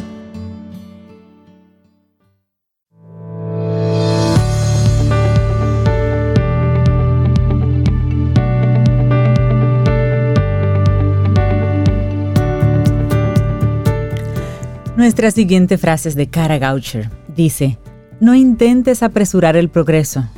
Nuestra 15.02 15.32
siguiente 15.32 15.78
frase 15.78 16.10
es 16.10 16.14
de 16.14 16.28
Cara 16.28 16.60
Goucher. 16.60 17.10
Dice, 17.34 17.76
no 18.20 18.36
intentes 18.36 19.02
apresurar 19.02 19.56
el 19.56 19.68
progreso. 19.68 20.28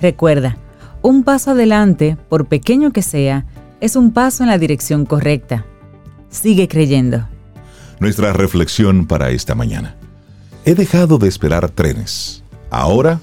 Recuerda, 0.00 0.58
un 1.02 1.24
paso 1.24 1.50
adelante, 1.50 2.16
por 2.28 2.46
pequeño 2.46 2.92
que 2.92 3.02
sea, 3.02 3.46
es 3.80 3.96
un 3.96 4.12
paso 4.12 4.44
en 4.44 4.48
la 4.48 4.58
dirección 4.58 5.06
correcta. 5.06 5.66
Sigue 6.30 6.68
creyendo. 6.68 7.26
Nuestra 7.98 8.32
reflexión 8.32 9.08
para 9.08 9.30
esta 9.30 9.56
mañana. 9.56 9.96
He 10.64 10.76
dejado 10.76 11.18
de 11.18 11.26
esperar 11.26 11.68
trenes. 11.70 12.44
Ahora 12.70 13.18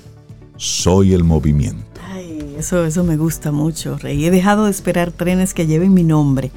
soy 0.57 1.13
el 1.13 1.23
movimiento. 1.23 2.01
Ay, 2.11 2.55
eso, 2.59 2.83
eso 2.83 3.05
me 3.05 3.15
gusta 3.15 3.53
mucho, 3.53 3.97
Rey. 3.97 4.25
He 4.25 4.31
dejado 4.31 4.65
de 4.65 4.71
esperar 4.71 5.11
trenes 5.11 5.53
que 5.53 5.65
lleven 5.65 5.93
mi 5.93 6.03
nombre. 6.03 6.51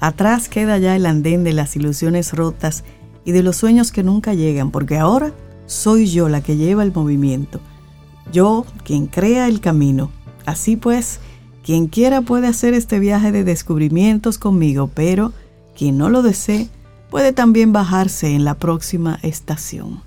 Atrás 0.00 0.50
queda 0.50 0.76
ya 0.76 0.94
el 0.94 1.06
andén 1.06 1.44
de 1.44 1.54
las 1.54 1.74
ilusiones 1.76 2.34
rotas 2.34 2.84
y 3.26 3.32
de 3.32 3.42
los 3.42 3.56
sueños 3.56 3.92
que 3.92 4.02
nunca 4.02 4.32
llegan, 4.32 4.70
porque 4.70 4.96
ahora 4.96 5.34
soy 5.66 6.06
yo 6.06 6.30
la 6.30 6.40
que 6.40 6.56
lleva 6.56 6.84
el 6.84 6.92
movimiento. 6.94 7.60
Yo 8.32 8.64
quien 8.84 9.06
crea 9.06 9.48
el 9.48 9.60
camino. 9.60 10.10
Así 10.46 10.76
pues, 10.76 11.18
quien 11.64 11.88
quiera 11.88 12.22
puede 12.22 12.46
hacer 12.46 12.72
este 12.72 13.00
viaje 13.00 13.32
de 13.32 13.44
descubrimientos 13.44 14.38
conmigo, 14.38 14.88
pero 14.94 15.32
quien 15.76 15.98
no 15.98 16.08
lo 16.08 16.22
desee 16.22 16.68
puede 17.10 17.32
también 17.32 17.72
bajarse 17.72 18.34
en 18.34 18.44
la 18.44 18.54
próxima 18.54 19.18
estación. 19.22 20.05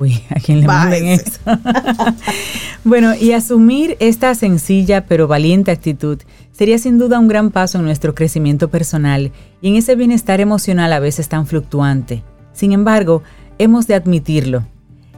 Uy, 0.00 0.22
¿a 0.30 0.40
quién 0.40 0.62
le 0.62 0.66
manden 0.66 1.08
eso? 1.08 1.38
bueno, 2.84 3.14
y 3.14 3.32
asumir 3.32 3.98
esta 4.00 4.34
sencilla 4.34 5.04
pero 5.04 5.28
valiente 5.28 5.70
actitud 5.70 6.18
sería 6.52 6.78
sin 6.78 6.98
duda 6.98 7.18
un 7.18 7.28
gran 7.28 7.50
paso 7.50 7.76
en 7.76 7.84
nuestro 7.84 8.14
crecimiento 8.14 8.70
personal 8.70 9.30
y 9.60 9.68
en 9.68 9.76
ese 9.76 9.96
bienestar 9.96 10.40
emocional 10.40 10.94
a 10.94 11.00
veces 11.00 11.28
tan 11.28 11.46
fluctuante. 11.46 12.24
Sin 12.54 12.72
embargo, 12.72 13.22
hemos 13.58 13.86
de 13.86 13.94
admitirlo. 13.94 14.64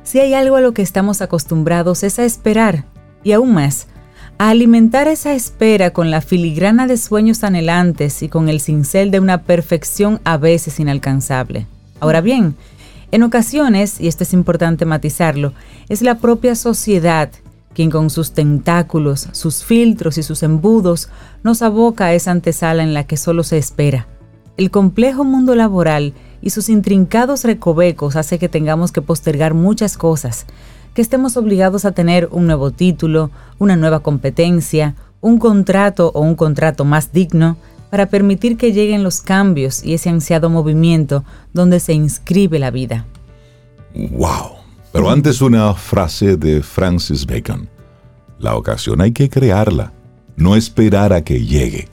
Si 0.02 0.18
hay 0.18 0.34
algo 0.34 0.56
a 0.56 0.60
lo 0.60 0.74
que 0.74 0.82
estamos 0.82 1.22
acostumbrados 1.22 2.02
es 2.02 2.18
a 2.18 2.24
esperar, 2.24 2.84
y 3.22 3.30
aún 3.30 3.54
más, 3.54 3.86
a 4.38 4.50
alimentar 4.50 5.06
esa 5.06 5.32
espera 5.32 5.92
con 5.92 6.10
la 6.10 6.22
filigrana 6.22 6.88
de 6.88 6.96
sueños 6.96 7.44
anhelantes 7.44 8.20
y 8.24 8.28
con 8.28 8.48
el 8.48 8.60
cincel 8.60 9.12
de 9.12 9.20
una 9.20 9.42
perfección 9.42 10.20
a 10.24 10.38
veces 10.38 10.80
inalcanzable. 10.80 11.68
Ahora 12.00 12.20
bien, 12.20 12.56
en 13.12 13.22
ocasiones, 13.22 14.00
y 14.00 14.08
esto 14.08 14.24
es 14.24 14.32
importante 14.32 14.84
matizarlo, 14.84 15.52
es 15.88 16.02
la 16.02 16.18
propia 16.18 16.56
sociedad 16.56 17.30
quien 17.74 17.90
con 17.90 18.10
sus 18.10 18.32
tentáculos, 18.32 19.28
sus 19.32 19.64
filtros 19.64 20.18
y 20.18 20.22
sus 20.22 20.42
embudos 20.42 21.08
nos 21.42 21.62
aboca 21.62 22.06
a 22.06 22.14
esa 22.14 22.30
antesala 22.30 22.82
en 22.82 22.94
la 22.94 23.04
que 23.04 23.16
solo 23.16 23.44
se 23.44 23.58
espera. 23.58 24.08
El 24.56 24.70
complejo 24.70 25.24
mundo 25.24 25.54
laboral 25.54 26.12
y 26.42 26.50
sus 26.50 26.68
intrincados 26.68 27.44
recovecos 27.44 28.16
hace 28.16 28.38
que 28.38 28.48
tengamos 28.48 28.92
que 28.92 29.00
postergar 29.00 29.54
muchas 29.54 29.96
cosas, 29.96 30.46
que 30.94 31.00
estemos 31.00 31.36
obligados 31.36 31.84
a 31.84 31.92
tener 31.92 32.28
un 32.30 32.46
nuevo 32.46 32.70
título, 32.70 33.30
una 33.58 33.76
nueva 33.76 34.00
competencia, 34.00 34.94
un 35.20 35.38
contrato 35.38 36.10
o 36.14 36.20
un 36.20 36.34
contrato 36.34 36.84
más 36.84 37.12
digno, 37.12 37.56
para 37.92 38.06
permitir 38.06 38.56
que 38.56 38.72
lleguen 38.72 39.02
los 39.02 39.20
cambios 39.20 39.84
y 39.84 39.92
ese 39.92 40.08
ansiado 40.08 40.48
movimiento 40.48 41.24
donde 41.52 41.78
se 41.78 41.92
inscribe 41.92 42.58
la 42.58 42.70
vida. 42.70 43.04
¡Wow! 43.94 44.52
Pero 44.94 45.10
antes 45.10 45.42
una 45.42 45.74
frase 45.74 46.38
de 46.38 46.62
Francis 46.62 47.26
Bacon. 47.26 47.68
La 48.38 48.56
ocasión 48.56 49.02
hay 49.02 49.12
que 49.12 49.28
crearla, 49.28 49.92
no 50.36 50.56
esperar 50.56 51.12
a 51.12 51.22
que 51.22 51.44
llegue. 51.44 51.86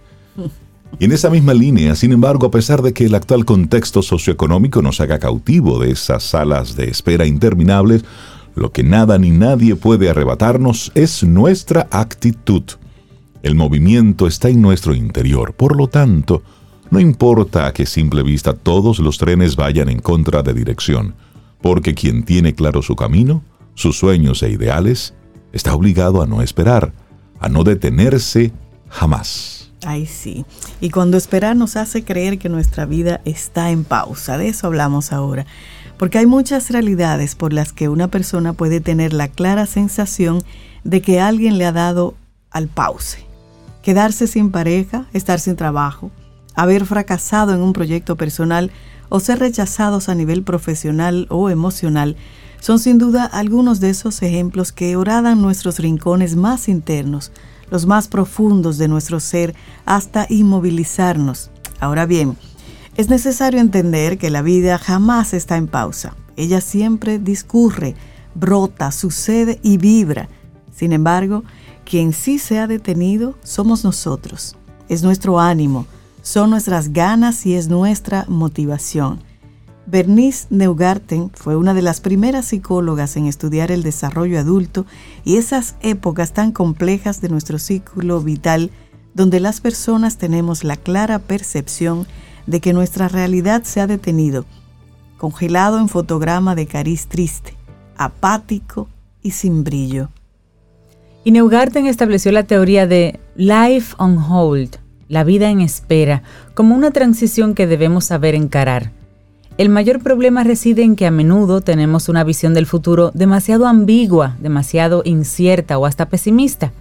Y 0.99 1.03
en 1.03 1.11
esa 1.11 1.29
misma 1.29 1.53
línea, 1.53 1.93
sin 1.97 2.13
embargo, 2.13 2.47
a 2.47 2.51
pesar 2.51 2.81
de 2.81 2.93
que 2.93 3.03
el 3.03 3.13
actual 3.13 3.43
contexto 3.43 4.01
socioeconómico 4.01 4.81
nos 4.81 5.01
haga 5.01 5.19
cautivo 5.19 5.79
de 5.79 5.91
esas 5.91 6.23
salas 6.23 6.77
de 6.77 6.85
espera 6.85 7.25
interminables, 7.25 8.05
lo 8.55 8.71
que 8.71 8.83
nada 8.83 9.17
ni 9.17 9.31
nadie 9.31 9.75
puede 9.75 10.09
arrebatarnos 10.09 10.93
es 10.95 11.25
nuestra 11.25 11.89
actitud. 11.91 12.63
El 13.41 13.55
movimiento 13.55 14.27
está 14.27 14.49
en 14.49 14.61
nuestro 14.61 14.93
interior, 14.93 15.53
por 15.53 15.77
lo 15.77 15.87
tanto, 15.87 16.43
no 16.91 16.99
importa 16.99 17.67
a 17.67 17.73
que 17.73 17.85
simple 17.85 18.21
vista 18.21 18.53
todos 18.53 18.99
los 18.99 19.17
trenes 19.17 19.55
vayan 19.55 19.89
en 19.89 19.99
contra 19.99 20.43
de 20.43 20.53
dirección, 20.53 21.15
porque 21.61 21.93
quien 21.93 22.23
tiene 22.23 22.53
claro 22.53 22.81
su 22.81 22.95
camino, 22.95 23.43
sus 23.75 23.97
sueños 23.97 24.43
e 24.43 24.49
ideales, 24.49 25.13
está 25.53 25.73
obligado 25.73 26.21
a 26.21 26.27
no 26.27 26.41
esperar, 26.41 26.93
a 27.39 27.47
no 27.47 27.63
detenerse 27.63 28.51
jamás. 28.89 29.71
Ay, 29.85 30.05
sí. 30.05 30.45
Y 30.81 30.89
cuando 30.89 31.15
esperar 31.15 31.55
nos 31.55 31.77
hace 31.77 32.03
creer 32.03 32.39
que 32.39 32.49
nuestra 32.49 32.85
vida 32.85 33.21
está 33.23 33.71
en 33.71 33.85
pausa, 33.85 34.37
de 34.37 34.49
eso 34.49 34.67
hablamos 34.67 35.13
ahora. 35.13 35.45
Porque 35.97 36.17
hay 36.17 36.25
muchas 36.25 36.69
realidades 36.71 37.35
por 37.35 37.53
las 37.53 37.71
que 37.71 37.87
una 37.87 38.09
persona 38.09 38.51
puede 38.51 38.81
tener 38.81 39.13
la 39.13 39.29
clara 39.29 39.65
sensación 39.65 40.43
de 40.83 41.01
que 41.01 41.21
alguien 41.21 41.57
le 41.57 41.65
ha 41.65 41.71
dado 41.71 42.15
al 42.51 42.67
pause 42.67 43.28
quedarse 43.81 44.27
sin 44.27 44.51
pareja, 44.51 45.07
estar 45.13 45.39
sin 45.39 45.55
trabajo, 45.55 46.11
haber 46.55 46.85
fracasado 46.85 47.53
en 47.53 47.61
un 47.61 47.73
proyecto 47.73 48.15
personal 48.15 48.71
o 49.09 49.19
ser 49.19 49.39
rechazados 49.39 50.09
a 50.09 50.15
nivel 50.15 50.43
profesional 50.43 51.25
o 51.29 51.49
emocional 51.49 52.15
son 52.59 52.79
sin 52.79 52.97
duda 52.97 53.25
algunos 53.25 53.79
de 53.79 53.89
esos 53.89 54.21
ejemplos 54.21 54.71
que 54.71 54.95
oradan 54.95 55.41
nuestros 55.41 55.79
rincones 55.79 56.35
más 56.35 56.67
internos, 56.67 57.31
los 57.71 57.85
más 57.85 58.07
profundos 58.07 58.77
de 58.77 58.87
nuestro 58.87 59.19
ser, 59.19 59.55
hasta 59.85 60.25
inmovilizarnos. 60.29 61.51
Ahora 61.79 62.05
bien, 62.05 62.35
es 62.97 63.09
necesario 63.09 63.61
entender 63.61 64.17
que 64.17 64.29
la 64.29 64.41
vida 64.41 64.77
jamás 64.77 65.33
está 65.33 65.55
en 65.55 65.67
pausa. 65.67 66.15
Ella 66.35 66.59
siempre 66.59 67.17
discurre, 67.17 67.95
brota, 68.35 68.91
sucede 68.91 69.59
y 69.63 69.77
vibra. 69.77 70.27
Sin 70.75 70.91
embargo, 70.91 71.43
quien 71.89 72.13
sí 72.13 72.37
se 72.37 72.59
ha 72.59 72.67
detenido 72.67 73.35
somos 73.43 73.83
nosotros. 73.83 74.55
Es 74.89 75.01
nuestro 75.01 75.39
ánimo, 75.39 75.87
son 76.21 76.51
nuestras 76.51 76.93
ganas 76.93 77.47
y 77.47 77.55
es 77.55 77.67
nuestra 77.67 78.25
motivación. 78.27 79.21
Bernice 79.87 80.45
Neugarten 80.51 81.31
fue 81.33 81.55
una 81.55 81.73
de 81.73 81.81
las 81.81 81.99
primeras 81.99 82.45
psicólogas 82.45 83.17
en 83.17 83.25
estudiar 83.25 83.71
el 83.71 83.81
desarrollo 83.81 84.39
adulto 84.39 84.85
y 85.25 85.37
esas 85.37 85.77
épocas 85.81 86.31
tan 86.31 86.51
complejas 86.51 87.21
de 87.21 87.29
nuestro 87.29 87.57
ciclo 87.57 88.21
vital 88.21 88.69
donde 89.15 89.39
las 89.39 89.59
personas 89.59 90.17
tenemos 90.17 90.63
la 90.63 90.75
clara 90.75 91.17
percepción 91.17 92.05
de 92.45 92.61
que 92.61 92.71
nuestra 92.71 93.07
realidad 93.07 93.63
se 93.63 93.81
ha 93.81 93.87
detenido, 93.87 94.45
congelado 95.17 95.79
en 95.79 95.89
fotograma 95.89 96.53
de 96.53 96.67
cariz 96.67 97.07
triste, 97.07 97.57
apático 97.97 98.87
y 99.23 99.31
sin 99.31 99.63
brillo. 99.63 100.09
Y 101.29 101.31
Neugarten 101.31 101.85
estableció 101.85 102.31
la 102.31 102.41
teoría 102.41 102.87
de 102.87 103.19
life 103.35 103.93
on 103.99 104.17
hold, 104.17 104.77
la 105.09 105.23
vida 105.23 105.51
en 105.51 105.61
espera, 105.61 106.23
como 106.55 106.73
una 106.73 106.89
transición 106.89 107.53
que 107.53 107.67
debemos 107.67 108.05
saber 108.05 108.33
encarar. 108.33 108.91
El 109.59 109.69
mayor 109.69 110.01
problema 110.01 110.43
reside 110.43 110.81
en 110.81 110.95
que 110.95 111.05
a 111.05 111.11
menudo 111.11 111.61
tenemos 111.61 112.09
una 112.09 112.23
visión 112.23 112.55
del 112.55 112.65
futuro 112.65 113.11
demasiado 113.13 113.67
ambigua, 113.67 114.37
demasiado 114.39 115.03
incierta 115.05 115.77
o 115.77 115.85
hasta 115.85 116.07
pesimista. 116.07 116.71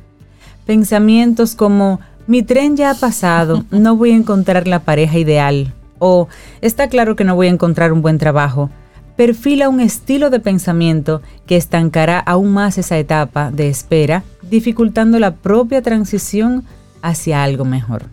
Pensamientos 0.65 1.55
como 1.55 2.01
mi 2.27 2.43
tren 2.43 2.75
ya 2.75 2.93
ha 2.93 2.95
pasado, 2.95 3.67
no 3.71 3.97
voy 3.97 4.13
a 4.13 4.17
encontrar 4.17 4.67
la 4.67 4.79
pareja 4.79 5.19
ideal 5.19 5.75
o 5.99 6.27
está 6.63 6.89
claro 6.89 7.17
que 7.17 7.25
no 7.25 7.35
voy 7.35 7.49
a 7.49 7.51
encontrar 7.51 7.93
un 7.93 8.01
buen 8.01 8.17
trabajo, 8.17 8.71
perfila 9.19 9.69
un 9.69 9.81
estilo 9.81 10.31
de 10.31 10.39
pensamiento 10.39 11.23
que 11.45 11.57
estancará 11.57 12.21
aún 12.21 12.53
más 12.53 12.79
esa 12.79 12.99
etapa 12.99 13.51
de 13.51 13.69
espera, 13.69 14.23
dificultando 14.49 15.19
la 15.19 15.35
propia 15.35 15.83
transición 15.83 16.63
hacia 17.03 17.43
algo 17.43 17.65
mejor. 17.65 18.05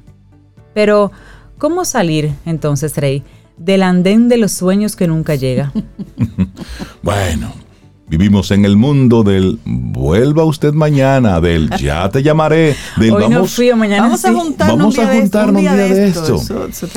Pero, 0.74 1.12
¿cómo 1.60 1.86
salir 1.86 2.34
entonces, 2.48 2.98
Rey, 2.98 3.22
del 3.56 3.84
andén 3.84 4.30
de 4.30 4.38
los 4.38 4.54
sueños 4.54 4.96
que 4.96 5.06
nunca 5.06 5.36
llega? 5.36 5.72
bueno, 7.04 7.54
Vivimos 8.08 8.52
en 8.52 8.66
el 8.66 8.78
mundo 8.78 9.24
del 9.24 9.60
vuelva 9.66 10.44
usted 10.44 10.74
mañana, 10.74 11.42
del 11.42 11.72
ya 11.72 12.08
te 12.10 12.22
llamaré, 12.22 12.76
del 12.98 13.12
Hoy 13.12 13.24
vamos, 13.24 13.32
no 13.32 13.46
fui, 13.46 13.74
mañana 13.74 14.04
vamos 14.04 14.24
a 14.26 14.32
juntarnos, 14.32 14.78
vamos 14.78 15.00
a 15.00 15.08
juntarnos 15.08 15.56
un 15.56 15.62
día 15.62 15.76
de 15.76 16.08
esto. 16.10 16.36
esto. 16.36 16.88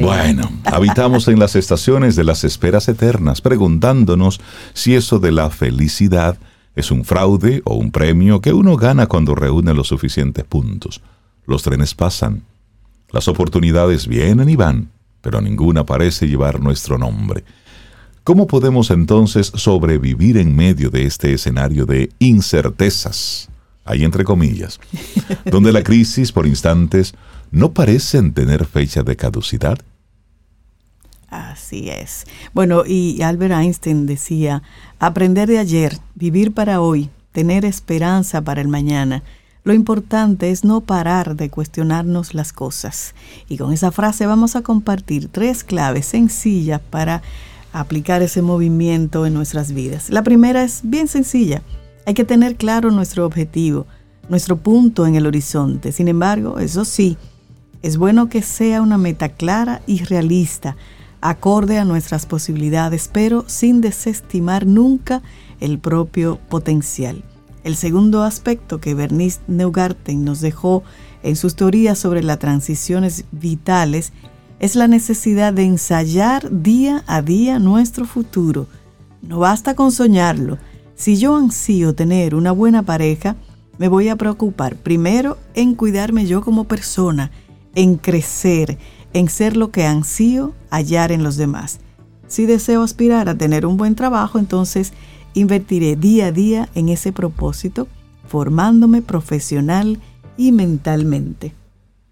Bueno, 0.00 0.50
habitamos 0.64 1.28
en 1.28 1.38
las 1.38 1.56
estaciones 1.56 2.14
de 2.14 2.24
las 2.24 2.44
esperas 2.44 2.88
eternas, 2.88 3.40
preguntándonos 3.40 4.42
si 4.74 4.94
eso 4.94 5.18
de 5.18 5.32
la 5.32 5.48
felicidad 5.48 6.36
es 6.76 6.90
un 6.90 7.06
fraude 7.06 7.62
o 7.64 7.76
un 7.76 7.90
premio 7.90 8.42
que 8.42 8.52
uno 8.52 8.76
gana 8.76 9.06
cuando 9.06 9.34
reúne 9.34 9.72
los 9.72 9.88
suficientes 9.88 10.44
puntos. 10.44 11.00
Los 11.46 11.62
trenes 11.62 11.94
pasan, 11.94 12.42
las 13.10 13.28
oportunidades 13.28 14.06
vienen 14.06 14.50
y 14.50 14.56
van, 14.56 14.90
pero 15.22 15.40
ninguna 15.40 15.86
parece 15.86 16.28
llevar 16.28 16.60
nuestro 16.60 16.98
nombre. 16.98 17.44
¿Cómo 18.30 18.46
podemos 18.46 18.92
entonces 18.92 19.50
sobrevivir 19.56 20.36
en 20.36 20.54
medio 20.54 20.88
de 20.88 21.04
este 21.04 21.32
escenario 21.32 21.84
de 21.84 22.12
incertezas, 22.20 23.48
ahí 23.84 24.04
entre 24.04 24.22
comillas, 24.22 24.78
donde 25.46 25.72
la 25.72 25.82
crisis 25.82 26.30
por 26.30 26.46
instantes 26.46 27.12
no 27.50 27.72
parecen 27.72 28.32
tener 28.32 28.66
fecha 28.66 29.02
de 29.02 29.16
caducidad? 29.16 29.80
Así 31.28 31.90
es. 31.90 32.24
Bueno, 32.54 32.84
y 32.86 33.20
Albert 33.20 33.52
Einstein 33.52 34.06
decía, 34.06 34.62
aprender 35.00 35.48
de 35.48 35.58
ayer, 35.58 35.98
vivir 36.14 36.54
para 36.54 36.80
hoy, 36.80 37.10
tener 37.32 37.64
esperanza 37.64 38.42
para 38.42 38.60
el 38.60 38.68
mañana. 38.68 39.24
Lo 39.64 39.74
importante 39.74 40.52
es 40.52 40.62
no 40.62 40.82
parar 40.82 41.34
de 41.34 41.50
cuestionarnos 41.50 42.32
las 42.32 42.52
cosas. 42.52 43.12
Y 43.48 43.56
con 43.56 43.72
esa 43.72 43.90
frase 43.90 44.24
vamos 44.24 44.54
a 44.54 44.62
compartir 44.62 45.26
tres 45.26 45.64
claves 45.64 46.06
sencillas 46.06 46.80
para 46.80 47.22
aplicar 47.72 48.22
ese 48.22 48.42
movimiento 48.42 49.26
en 49.26 49.34
nuestras 49.34 49.72
vidas. 49.72 50.10
La 50.10 50.22
primera 50.22 50.62
es 50.62 50.80
bien 50.82 51.08
sencilla. 51.08 51.62
Hay 52.06 52.14
que 52.14 52.24
tener 52.24 52.56
claro 52.56 52.90
nuestro 52.90 53.26
objetivo, 53.26 53.86
nuestro 54.28 54.56
punto 54.56 55.06
en 55.06 55.14
el 55.14 55.26
horizonte. 55.26 55.92
Sin 55.92 56.08
embargo, 56.08 56.58
eso 56.58 56.84
sí, 56.84 57.16
es 57.82 57.96
bueno 57.96 58.28
que 58.28 58.42
sea 58.42 58.82
una 58.82 58.98
meta 58.98 59.30
clara 59.30 59.80
y 59.86 60.04
realista, 60.04 60.76
acorde 61.20 61.78
a 61.78 61.84
nuestras 61.84 62.26
posibilidades, 62.26 63.08
pero 63.12 63.44
sin 63.46 63.80
desestimar 63.80 64.66
nunca 64.66 65.22
el 65.60 65.78
propio 65.78 66.38
potencial. 66.48 67.22
El 67.64 67.76
segundo 67.76 68.22
aspecto 68.22 68.80
que 68.80 68.94
Bernice 68.94 69.40
Neugarten 69.46 70.24
nos 70.24 70.40
dejó 70.40 70.82
en 71.22 71.36
sus 71.36 71.56
teorías 71.56 71.98
sobre 71.98 72.22
las 72.22 72.38
transiciones 72.38 73.24
vitales 73.32 74.12
es 74.60 74.76
la 74.76 74.86
necesidad 74.86 75.54
de 75.54 75.64
ensayar 75.64 76.62
día 76.62 77.02
a 77.06 77.22
día 77.22 77.58
nuestro 77.58 78.04
futuro. 78.04 78.66
No 79.22 79.38
basta 79.40 79.74
con 79.74 79.90
soñarlo. 79.90 80.58
Si 80.94 81.16
yo 81.16 81.34
ansío 81.34 81.94
tener 81.94 82.34
una 82.34 82.52
buena 82.52 82.82
pareja, 82.82 83.36
me 83.78 83.88
voy 83.88 84.10
a 84.10 84.16
preocupar 84.16 84.76
primero 84.76 85.38
en 85.54 85.74
cuidarme 85.74 86.26
yo 86.26 86.42
como 86.42 86.64
persona, 86.64 87.30
en 87.74 87.96
crecer, 87.96 88.78
en 89.14 89.30
ser 89.30 89.56
lo 89.56 89.70
que 89.70 89.86
ansío 89.86 90.52
hallar 90.70 91.10
en 91.10 91.22
los 91.22 91.38
demás. 91.38 91.80
Si 92.28 92.44
deseo 92.44 92.82
aspirar 92.82 93.30
a 93.30 93.38
tener 93.38 93.64
un 93.64 93.78
buen 93.78 93.94
trabajo, 93.94 94.38
entonces 94.38 94.92
invertiré 95.32 95.96
día 95.96 96.26
a 96.26 96.32
día 96.32 96.68
en 96.74 96.90
ese 96.90 97.12
propósito, 97.12 97.88
formándome 98.28 99.00
profesional 99.00 99.98
y 100.36 100.52
mentalmente. 100.52 101.54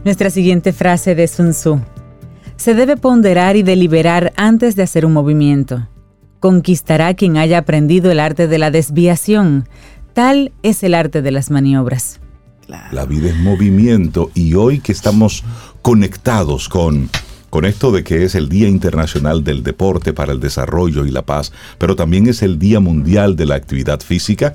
Nuestra 0.04 0.30
siguiente 0.30 0.72
frase 0.72 1.14
de 1.14 1.28
Sun 1.28 1.50
Tzu. 1.50 1.97
Se 2.58 2.74
debe 2.74 2.96
ponderar 2.96 3.56
y 3.56 3.62
deliberar 3.62 4.32
antes 4.36 4.76
de 4.76 4.82
hacer 4.82 5.06
un 5.06 5.14
movimiento 5.14 5.88
conquistará 6.40 7.14
quien 7.14 7.36
haya 7.36 7.58
aprendido 7.58 8.10
el 8.10 8.20
arte 8.20 8.48
de 8.48 8.58
la 8.58 8.70
desviación. 8.70 9.68
Tal 10.12 10.52
es 10.62 10.82
el 10.82 10.94
arte 10.94 11.22
de 11.22 11.30
las 11.30 11.50
maniobras. 11.50 12.20
La 12.92 13.06
vida 13.06 13.30
es 13.30 13.36
movimiento 13.36 14.30
y 14.34 14.54
hoy 14.54 14.80
que 14.80 14.92
estamos 14.92 15.44
conectados 15.82 16.68
con 16.68 17.08
con 17.50 17.64
esto 17.64 17.90
de 17.92 18.04
que 18.04 18.24
es 18.24 18.34
el 18.34 18.50
Día 18.50 18.68
Internacional 18.68 19.42
del 19.42 19.62
Deporte 19.62 20.12
para 20.12 20.32
el 20.32 20.40
Desarrollo 20.40 21.06
y 21.06 21.10
la 21.10 21.22
Paz, 21.22 21.50
pero 21.78 21.96
también 21.96 22.26
es 22.26 22.42
el 22.42 22.58
Día 22.58 22.78
Mundial 22.78 23.36
de 23.36 23.46
la 23.46 23.54
Actividad 23.54 24.00
Física, 24.00 24.54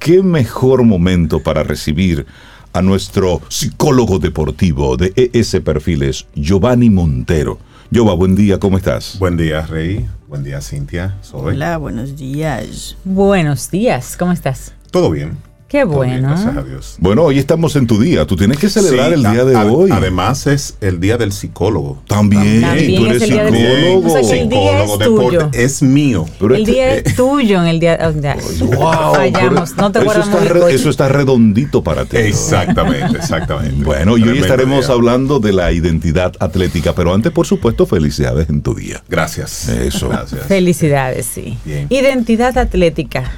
¿qué 0.00 0.24
mejor 0.24 0.82
momento 0.82 1.40
para 1.40 1.62
recibir 1.62 2.26
a 2.72 2.82
nuestro 2.82 3.40
psicólogo 3.48 4.18
deportivo 4.18 4.96
de 4.96 5.12
ES 5.16 5.60
Perfiles, 5.64 6.26
Giovanni 6.34 6.90
Montero? 6.90 7.58
Giova, 7.92 8.14
buen 8.14 8.34
día, 8.34 8.58
¿cómo 8.58 8.78
estás? 8.78 9.18
Buen 9.18 9.36
día, 9.36 9.66
Rey. 9.66 10.06
Buen 10.26 10.44
día, 10.44 10.62
Cintia. 10.62 11.18
Hola, 11.32 11.76
buenos 11.76 12.16
días. 12.16 12.96
Buenos 13.04 13.70
días, 13.70 14.16
¿cómo 14.16 14.32
estás? 14.32 14.72
Todo 14.90 15.10
bien. 15.10 15.51
Qué 15.72 15.84
bueno. 15.84 16.28
gracias 16.28 16.54
a 16.54 16.62
Dios. 16.62 16.96
Bueno, 16.98 17.22
hoy 17.22 17.38
estamos 17.38 17.76
en 17.76 17.86
tu 17.86 17.98
día. 17.98 18.26
Tú 18.26 18.36
tienes 18.36 18.58
que 18.58 18.68
celebrar 18.68 19.10
el 19.14 19.22
día 19.22 19.42
de 19.46 19.56
hoy. 19.56 19.90
Además 19.90 20.46
es 20.46 20.76
el 20.82 21.00
día 21.00 21.16
del 21.16 21.32
psicólogo. 21.32 22.02
También, 22.06 22.60
También 22.60 22.94
tú 23.00 23.06
eres 23.06 23.16
es 23.16 23.22
el 23.22 23.30
día 23.30 23.44
del 23.44 23.54
psicólogo. 23.54 24.06
O 24.06 24.10
sea, 24.10 24.20
que 24.36 24.42
el 24.42 24.48
día 24.50 24.82
es 24.84 24.98
tuyo. 24.98 25.50
es 25.54 25.82
mío. 25.82 26.26
Pero 26.38 26.54
el 26.56 26.60
este- 26.60 26.72
día 26.72 26.94
es 26.96 27.16
tuyo 27.16 27.62
en 27.62 27.68
el 27.68 27.80
día. 27.80 27.98
oh, 28.06 28.20
ya. 28.20 28.36
Wow, 28.66 29.14
Fallamos, 29.14 29.74
no 29.78 29.90
te 29.90 30.00
eso 30.00 30.20
está, 30.20 30.40
re- 30.40 30.74
eso 30.74 30.90
está 30.90 31.08
redondito 31.08 31.82
para 31.82 32.04
ti. 32.04 32.18
Exactamente, 32.18 33.16
exactamente. 33.16 33.82
Bueno, 33.82 34.18
y 34.18 34.24
hoy 34.28 34.40
estaremos 34.40 34.84
día. 34.88 34.94
hablando 34.94 35.40
de 35.40 35.54
la 35.54 35.72
identidad 35.72 36.34
atlética, 36.38 36.94
pero 36.94 37.14
antes, 37.14 37.32
por 37.32 37.46
supuesto, 37.46 37.86
felicidades 37.86 38.50
en 38.50 38.60
tu 38.60 38.74
día. 38.74 39.02
Gracias. 39.08 39.70
Eso. 39.70 40.10
Gracias. 40.10 40.42
Felicidades, 40.46 41.24
sí. 41.24 41.56
Bien. 41.64 41.86
Identidad 41.88 42.58
atlética. 42.58 43.32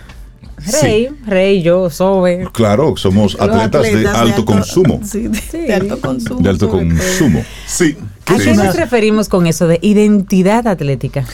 Rey, 0.82 1.08
Rey, 1.26 1.62
yo, 1.62 1.90
Sobe. 1.90 2.48
Claro, 2.52 2.96
somos 2.96 3.36
atletas, 3.40 3.82
de 3.82 4.08
alto 4.08 4.44
consumo. 4.44 5.00
Sí, 5.04 5.28
de, 5.28 5.38
Sí. 5.38 5.58
de 5.58 5.74
alto 5.74 6.00
consumo. 6.00 6.40
De 6.40 6.48
alto 6.48 6.68
consumo. 6.68 7.44
Sí. 7.66 7.96
¿A 8.26 8.38
sí. 8.38 8.44
qué 8.44 8.54
nos 8.54 8.74
referimos 8.74 9.28
con 9.28 9.46
eso 9.46 9.66
de 9.66 9.78
identidad 9.82 10.66
atlética? 10.66 11.26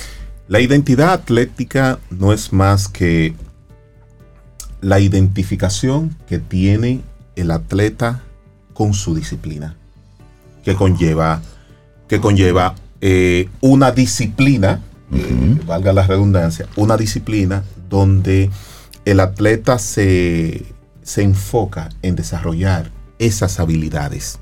La 0.49 0.61
identidad 0.61 1.12
atlética 1.12 1.99
no 2.11 2.33
es 2.33 2.53
más 2.53 2.88
que 2.88 3.35
la 4.81 4.99
identificación 4.99 6.16
que 6.29 6.38
tiene 6.38 7.01
el 7.37 7.51
atleta 7.51 8.23
con 8.73 8.95
su 8.95 9.14
disciplina, 9.14 9.77
que 10.64 10.75
conlleva, 10.75 11.43
que 12.09 12.21
conlleva 12.21 12.75
eh, 13.01 13.49
una 13.61 13.93
disciplina, 13.93 14.81
eh, 15.12 15.59
valga 15.66 15.93
la 15.93 16.07
redundancia, 16.07 16.66
una 16.77 16.97
disciplina 16.97 17.62
donde 17.88 18.51
el 19.05 19.21
atleta 19.21 19.79
se, 19.79 20.65
se 21.03 21.23
enfoca 21.23 21.89
en 22.03 22.17
desarrollar 22.17 22.91
esas 23.19 23.61
habilidades. 23.61 24.39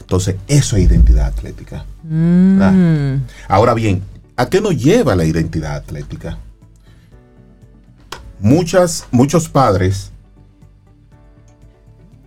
Entonces, 0.00 0.36
eso 0.48 0.76
es 0.76 0.84
identidad 0.84 1.26
atlética. 1.26 1.84
Mm. 2.02 3.16
Ahora 3.48 3.74
bien, 3.74 4.02
¿a 4.36 4.48
qué 4.48 4.60
nos 4.60 4.76
lleva 4.76 5.16
la 5.16 5.24
identidad 5.24 5.76
atlética? 5.76 6.38
Muchas, 8.40 9.06
muchos 9.10 9.48
padres 9.48 10.10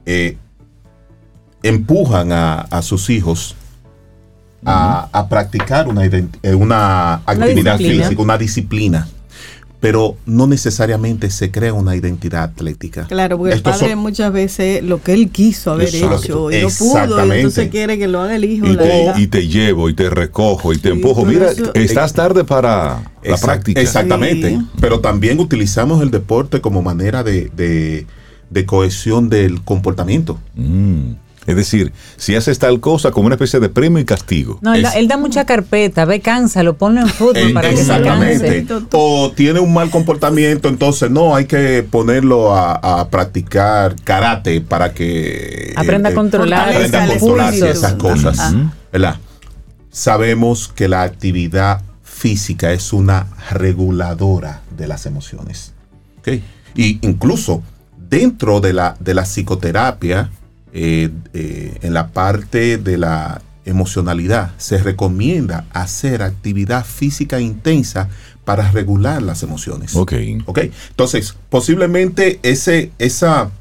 eh, 0.05 0.37
empujan 1.61 2.31
a, 2.31 2.61
a 2.61 2.81
sus 2.81 3.09
hijos 3.09 3.55
a, 4.65 5.09
a 5.11 5.29
practicar 5.29 5.87
una, 5.87 6.05
eh, 6.05 6.55
una 6.55 7.15
actividad 7.25 7.77
física, 7.77 8.21
una 8.21 8.37
disciplina, 8.37 9.07
pero 9.85 10.17
no 10.25 10.47
necesariamente 10.47 11.29
se 11.29 11.51
crea 11.51 11.71
una 11.73 11.95
identidad 11.95 12.41
atlética. 12.43 13.05
Claro, 13.07 13.37
porque 13.37 13.51
el 13.53 13.57
Estos 13.57 13.73
padre 13.77 13.91
son- 13.91 13.99
muchas 13.99 14.33
veces 14.33 14.81
lo 14.83 14.99
que 15.03 15.13
él 15.13 15.29
quiso 15.29 15.71
haber 15.73 15.89
Exacto, 15.93 16.49
hecho 16.49 16.51
y 16.51 16.61
no 16.63 16.69
pudo, 16.69 17.25
y 17.27 17.37
entonces 17.37 17.69
quiere 17.69 17.99
que 17.99 18.07
lo 18.07 18.19
haga 18.21 18.35
el 18.35 18.45
hijo. 18.45 18.65
Y 18.65 18.73
la 18.73 18.81
te, 18.81 19.21
y 19.21 19.27
te 19.27 19.47
llevo, 19.47 19.87
y 19.89 19.93
te 19.93 20.09
recojo, 20.09 20.73
y 20.73 20.77
te 20.79 20.89
Sí, 20.89 20.95
empujo. 20.95 21.23
Mira, 21.23 21.51
eso- 21.51 21.71
estás 21.75 22.13
tarde 22.13 22.43
para 22.43 23.11
la 23.23 23.37
práctica. 23.37 23.79
Exactamente. 23.79 24.49
Sí. 24.49 24.65
Pero 24.81 25.01
también 25.01 25.39
utilizamos 25.39 26.01
el 26.01 26.09
deporte 26.09 26.61
como 26.61 26.81
manera 26.81 27.23
de, 27.23 27.51
de- 27.55 28.07
de 28.49 28.65
cohesión 28.65 29.29
del 29.29 29.61
comportamiento. 29.63 30.39
Mm. 30.55 31.11
Es 31.47 31.55
decir, 31.55 31.93
si 32.17 32.35
haces 32.35 32.57
tal 32.57 32.79
cosa 32.79 33.11
como 33.11 33.27
una 33.27 33.35
especie 33.35 33.59
de 33.59 33.69
premio 33.69 33.99
y 33.99 34.05
castigo. 34.05 34.57
No, 34.61 34.73
él, 34.73 34.81
da, 34.81 34.89
Es- 34.89 34.95
él 34.95 35.07
da 35.07 35.17
mucha 35.17 35.45
carpeta, 35.45 36.03
ve, 36.05 36.19
cánsalo, 36.19 36.75
ponlo 36.75 37.01
en 37.01 37.07
fútbol 37.07 37.37
Eh, 37.37 37.53
para 37.53 37.69
que 37.69 37.75
se 37.75 37.81
Exactamente. 37.83 38.65
canse. 38.65 38.87
O 38.93 39.31
tiene 39.35 39.59
un 39.59 39.71
mal 39.73 39.89
comportamiento, 39.91 40.69
entonces 40.69 41.11
no, 41.11 41.35
hay 41.35 41.45
que 41.45 41.83
ponerlo 41.83 42.55
a, 42.55 42.73
a 43.01 43.09
practicar 43.09 43.95
karate 44.03 44.61
para 44.61 44.93
que 44.93 45.73
Aprenda 45.75 46.09
a 46.09 46.13
controlar 46.15 46.69
aprenda 46.69 47.03
a 47.03 47.13
impulsos. 47.13 47.61
esas 47.69 47.93
cosas. 47.93 48.39
Ajá. 48.39 48.73
¿verdad? 48.91 49.15
Sabemos 49.91 50.67
que 50.67 50.87
la 50.87 51.03
actividad 51.03 51.81
física 52.03 52.71
es 52.71 52.91
una 52.91 53.27
reguladora 53.51 54.61
de 54.75 54.87
las 54.87 55.05
emociones. 55.05 55.73
¿ok? 56.19 56.29
Y 56.75 56.99
incluso 57.05 57.61
dentro 57.97 58.59
de 58.61 58.73
la, 58.73 58.95
de 58.99 59.13
la 59.13 59.23
psicoterapia, 59.25 60.29
eh, 60.77 61.09
eh, 61.33 61.77
en 61.83 61.93
la 61.93 62.09
parte 62.09 62.77
de 62.77 62.97
la 62.97 63.41
emocionalidad, 63.63 64.51
se 64.57 64.77
recomienda 64.77 65.63
hacer 65.71 66.21
actividad 66.21 66.85
física 66.85 67.39
intensa 67.39 68.09
para 68.43 68.69
regular 68.71 69.21
las 69.23 69.41
emociones. 69.41 69.95
Ok. 69.95 70.13
¿Ok? 70.45 70.59
Entonces, 70.89 71.35
posiblemente 71.49 72.41
ese, 72.43 72.91
esa, 72.99 73.51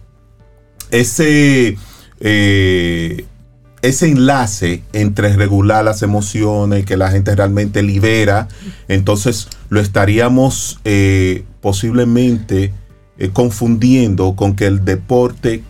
ese, 0.91 1.79
eh, 2.19 3.25
ese 3.83 4.09
enlace 4.09 4.83
entre 4.93 5.37
regular 5.37 5.85
las 5.85 6.03
emociones, 6.03 6.85
que 6.85 6.97
la 6.97 7.13
gente 7.13 7.35
realmente 7.37 7.85
libera, 7.85 8.49
entonces 8.89 9.49
lo 9.69 9.79
estaríamos 9.79 10.81
eh, 10.85 11.45
posiblemente 11.61 12.75
eh, 13.19 13.31
confundiendo 13.33 14.35
con 14.35 14.57
que 14.57 14.67
el 14.67 14.85
deporte 14.85 15.63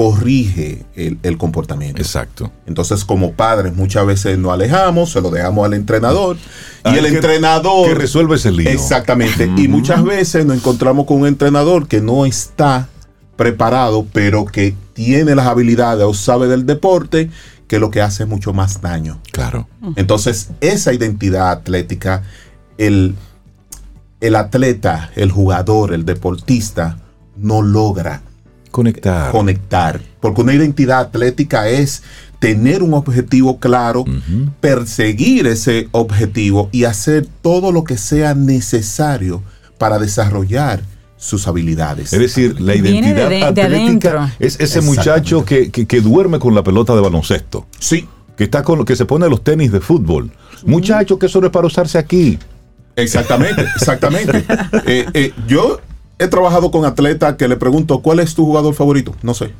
corrige 0.00 0.86
el, 0.94 1.18
el 1.22 1.36
comportamiento. 1.36 2.00
Exacto. 2.00 2.50
Entonces, 2.66 3.04
como 3.04 3.32
padres, 3.32 3.74
muchas 3.76 4.06
veces 4.06 4.38
nos 4.38 4.50
alejamos, 4.50 5.12
se 5.12 5.20
lo 5.20 5.30
dejamos 5.30 5.66
al 5.66 5.74
entrenador. 5.74 6.38
Y 6.86 6.96
el 6.96 7.02
que- 7.04 7.16
entrenador. 7.16 7.86
Que 7.86 7.94
resuelve 7.94 8.36
ese 8.36 8.50
lío. 8.50 8.70
Exactamente. 8.70 9.50
Y 9.58 9.68
muchas 9.68 10.02
veces 10.02 10.46
nos 10.46 10.56
encontramos 10.56 11.04
con 11.04 11.18
un 11.20 11.26
entrenador 11.26 11.86
que 11.86 12.00
no 12.00 12.24
está 12.24 12.88
preparado, 13.36 14.06
pero 14.10 14.46
que 14.46 14.74
tiene 14.94 15.34
las 15.34 15.46
habilidades 15.46 16.06
o 16.06 16.14
sabe 16.14 16.46
del 16.48 16.64
deporte, 16.64 17.28
que 17.68 17.78
lo 17.78 17.90
que 17.90 18.00
hace 18.00 18.22
es 18.22 18.28
mucho 18.28 18.54
más 18.54 18.80
daño. 18.80 19.20
Claro. 19.32 19.68
Entonces, 19.96 20.48
esa 20.62 20.94
identidad 20.94 21.50
atlética, 21.50 22.22
el, 22.78 23.16
el 24.22 24.34
atleta, 24.34 25.10
el 25.14 25.30
jugador, 25.30 25.92
el 25.92 26.06
deportista, 26.06 26.96
no 27.36 27.60
logra 27.60 28.22
Conectar. 28.70 29.30
conectar. 29.32 30.00
Porque 30.20 30.40
una 30.42 30.54
identidad 30.54 31.00
atlética 31.00 31.68
es 31.68 32.02
tener 32.38 32.82
un 32.82 32.94
objetivo 32.94 33.58
claro, 33.58 34.04
perseguir 34.60 35.46
ese 35.46 35.88
objetivo 35.92 36.68
y 36.72 36.84
hacer 36.84 37.26
todo 37.42 37.72
lo 37.72 37.84
que 37.84 37.96
sea 37.98 38.34
necesario 38.34 39.42
para 39.78 39.98
desarrollar 39.98 40.82
sus 41.16 41.46
habilidades. 41.46 42.12
Es 42.12 42.18
decir, 42.18 42.60
la 42.60 42.74
identidad 42.74 43.28
de 43.28 43.36
de- 43.36 43.52
de 43.52 43.62
atlética 43.62 44.34
es 44.38 44.58
ese 44.58 44.80
muchacho 44.80 45.44
que, 45.44 45.70
que- 45.70 45.86
que 45.86 46.00
duerme 46.00 46.38
con 46.38 46.54
la 46.54 46.62
pelota 46.62 46.94
de 46.94 47.00
baloncesto, 47.02 47.66
Sí, 47.78 48.06
que 48.36 48.44
está 48.44 48.62
con 48.62 48.84
que 48.86 48.96
se 48.96 49.04
pone 49.04 49.28
los 49.28 49.44
tenis 49.44 49.70
de 49.72 49.80
fútbol. 49.80 50.30
Muchacho, 50.64 51.18
que 51.18 51.26
eso 51.26 51.40
no 51.40 51.46
es 51.48 51.52
para 51.52 51.66
usarse 51.66 51.98
aquí. 51.98 52.38
exactamente, 52.96 53.62
exactamente. 53.76 54.44
Eh, 54.86 55.06
eh, 55.14 55.32
yo 55.46 55.78
he 56.20 56.28
trabajado 56.28 56.70
con 56.70 56.84
atletas 56.84 57.34
que 57.36 57.48
le 57.48 57.56
pregunto, 57.56 58.00
¿cuál 58.00 58.20
es 58.20 58.34
tu 58.34 58.44
jugador 58.44 58.74
favorito? 58.74 59.14
No 59.22 59.34
sé. 59.34 59.50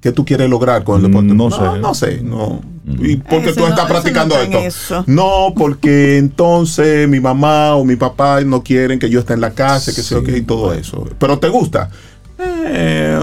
¿Qué 0.00 0.12
tú 0.12 0.24
quieres 0.24 0.48
lograr 0.48 0.84
con 0.84 0.96
el 0.96 1.10
deporte? 1.10 1.34
No 1.34 1.50
sé. 1.50 1.78
No 1.80 1.94
sé, 1.94 2.20
no. 2.22 2.60
¿Y 3.00 3.16
por 3.16 3.42
qué 3.42 3.52
tú 3.52 3.60
no- 3.60 3.68
estás 3.68 3.84
no 3.84 3.88
practicando 3.88 4.38
esto? 4.40 4.58
eso. 4.58 5.04
No, 5.08 5.52
porque 5.56 6.18
entonces 6.18 7.08
mi 7.08 7.18
mamá 7.18 7.74
o 7.74 7.84
mi 7.84 7.96
papá 7.96 8.40
no 8.42 8.62
quieren 8.62 8.98
que 9.00 9.10
yo 9.10 9.18
esté 9.20 9.32
en 9.32 9.40
la 9.40 9.50
casa, 9.52 9.92
que 9.92 10.02
sé 10.02 10.14
yo 10.14 10.22
qué, 10.22 10.36
y 10.36 10.42
todo 10.42 10.72
eso. 10.74 11.08
¿Pero 11.18 11.38
te 11.40 11.48
gusta? 11.48 11.90
Eh, 12.38 13.18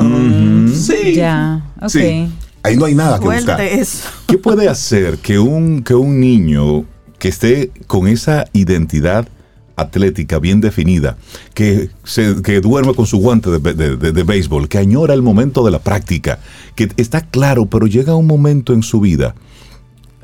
Sí. 0.74 1.14
Ya, 1.16 1.62
ok. 1.82 1.90
Sí. 1.90 2.28
Ahí 2.64 2.76
no 2.78 2.86
hay 2.86 2.96
nada 2.96 3.20
que 3.20 3.26
buscar. 3.30 3.62
Eso. 3.62 4.08
¿Qué 4.28 4.38
puede 4.38 4.68
hacer 4.68 5.18
que 5.20 5.38
un, 5.40 5.84
que 5.84 5.94
un 5.96 6.20
niño 6.20 6.86
que 7.20 7.28
esté 7.30 7.72
con 7.88 8.08
esa 8.08 8.46
identidad 8.54 9.28
atlética 9.76 10.40
bien 10.40 10.62
definida, 10.62 11.18
que, 11.54 11.90
se, 12.04 12.42
que 12.42 12.62
duerme 12.62 12.94
con 12.94 13.06
su 13.08 13.18
guante 13.18 13.50
de, 13.50 13.74
de- 13.74 13.96
de- 13.98 14.12
de 14.12 14.24
béisbol, 14.24 14.68
que 14.70 14.78
añora 14.78 15.14
el 15.14 15.22
momento 15.22 15.64
de 15.66 15.72
la 15.72 15.80
práctica, 15.80 16.40
que 16.76 16.90
está 16.98 17.22
claro, 17.22 17.66
pero 17.66 17.88
llega 17.88 18.16
un 18.16 18.28
momento 18.28 18.74
en 18.74 18.84
su 18.84 19.00
vida, 19.00 19.34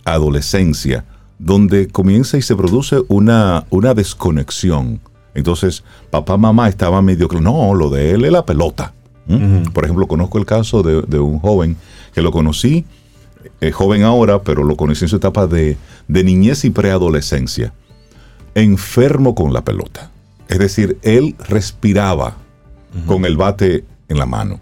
adolescencia, 0.05 1.05
donde 1.37 1.87
comienza 1.87 2.37
y 2.37 2.41
se 2.41 2.55
produce 2.55 2.97
una, 3.07 3.65
una 3.69 3.93
desconexión. 3.93 4.99
Entonces, 5.33 5.83
papá, 6.09 6.37
mamá 6.37 6.67
estaban 6.67 7.05
medio 7.05 7.27
claro, 7.27 7.43
no, 7.43 7.73
lo 7.75 7.89
de 7.89 8.11
él 8.11 8.25
es 8.25 8.31
la 8.31 8.45
pelota. 8.45 8.93
¿Mm? 9.27 9.63
Por 9.73 9.83
ejemplo, 9.83 10.07
conozco 10.07 10.37
el 10.39 10.45
caso 10.45 10.81
de, 10.81 11.03
de 11.03 11.19
un 11.19 11.39
joven 11.39 11.75
que 12.13 12.21
lo 12.21 12.31
conocí 12.31 12.85
es 13.61 13.73
joven 13.73 14.03
ahora, 14.03 14.41
pero 14.41 14.63
lo 14.63 14.75
conocí 14.75 15.05
en 15.05 15.09
su 15.09 15.15
etapa 15.15 15.47
de, 15.47 15.77
de 16.09 16.23
niñez 16.25 16.65
y 16.65 16.71
preadolescencia, 16.71 17.73
enfermo 18.55 19.35
con 19.35 19.53
la 19.53 19.63
pelota. 19.63 20.11
Es 20.47 20.59
decir, 20.59 20.97
él 21.03 21.35
respiraba 21.47 22.37
con 23.05 23.25
el 23.25 23.37
bate 23.37 23.85
en 24.07 24.17
la 24.17 24.25
mano. 24.25 24.59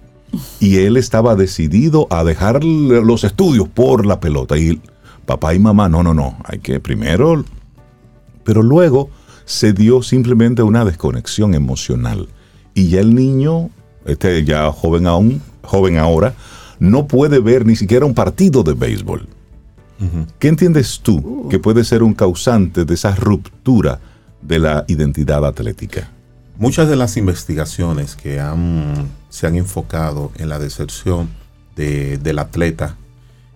Y 0.60 0.78
él 0.80 0.98
estaba 0.98 1.36
decidido 1.36 2.08
a 2.10 2.24
dejar 2.24 2.64
los 2.64 3.24
estudios 3.24 3.68
por 3.70 4.06
la 4.06 4.20
pelota. 4.20 4.58
Y 4.58 4.82
papá 5.26 5.54
y 5.54 5.60
mamá, 5.60 5.90
no, 5.90 6.04
no, 6.04 6.14
no, 6.14 6.38
hay 6.44 6.60
que 6.60 6.80
primero... 6.80 7.44
Pero 8.44 8.64
luego 8.64 9.10
se 9.44 9.74
dio 9.74 10.02
simplemente 10.02 10.64
una 10.64 10.86
desconexión 10.86 11.54
emocional. 11.54 12.30
Y 12.74 12.90
ya 12.90 13.02
el 13.02 13.14
niño, 13.14 13.70
este 14.06 14.46
ya 14.46 14.72
joven 14.72 15.06
aún, 15.08 15.42
joven 15.64 15.98
ahora, 15.98 16.34
no 16.80 17.08
puede 17.08 17.40
ver 17.40 17.66
ni 17.66 17.76
siquiera 17.76 18.06
un 18.06 18.14
partido 18.14 18.64
de 18.64 18.74
béisbol. 18.74 19.28
¿Qué 20.40 20.48
entiendes 20.48 21.00
tú 21.02 21.18
uh. 21.18 21.50
que 21.50 21.60
puede 21.60 21.84
ser 21.84 22.04
un 22.04 22.14
causante 22.14 22.86
de 22.86 22.94
esa 22.94 23.16
ruptura 23.16 24.00
de 24.42 24.60
la 24.60 24.86
identidad 24.88 25.46
atlética? 25.46 26.12
Muchas 26.58 26.90
de 26.90 26.96
las 26.96 27.18
investigaciones 27.18 28.16
que 28.16 28.42
se 29.30 29.48
han 29.48 29.56
enfocado 29.56 30.32
en 30.38 30.50
la 30.50 30.60
deserción 30.60 31.30
del 31.76 32.40
atleta 32.40 32.98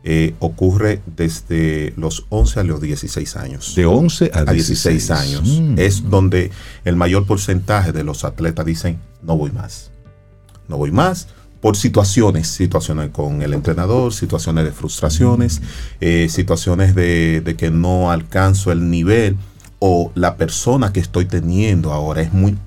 eh, 0.03 0.35
ocurre 0.39 1.01
desde 1.05 1.93
los 1.97 2.25
11 2.29 2.59
a 2.59 2.63
los 2.63 2.81
16 2.81 3.35
años. 3.37 3.75
De 3.75 3.85
11 3.85 4.31
a, 4.33 4.51
16. 4.51 5.11
años. 5.11 5.59
Mm. 5.61 5.79
Es 5.79 6.09
donde 6.09 6.51
el 6.85 6.95
mayor 6.95 7.25
porcentaje 7.25 7.91
de 7.91 8.03
los 8.03 8.23
atletas 8.23 8.65
dicen, 8.65 8.99
no 9.23 9.37
voy 9.37 9.51
más. 9.51 9.91
No 10.67 10.77
voy 10.77 10.91
más 10.91 11.27
por 11.61 11.77
situaciones, 11.77 12.47
situaciones 12.47 13.11
con 13.11 13.43
el 13.43 13.53
entrenador, 13.53 14.13
situaciones 14.13 14.65
de 14.65 14.71
frustraciones, 14.71 15.61
eh, 16.01 16.27
situaciones 16.29 16.95
de, 16.95 17.55
que 17.57 17.69
no 17.69 18.11
alcanzo 18.11 18.71
el 18.71 18.89
nivel 18.89 19.37
o 19.79 20.11
la 20.15 20.37
persona 20.37 20.91
que 20.91 20.99
estoy 20.99 21.25
teniendo 21.25 21.93
ahora 21.93 22.23
es 22.23 22.33
muy, 22.33 22.57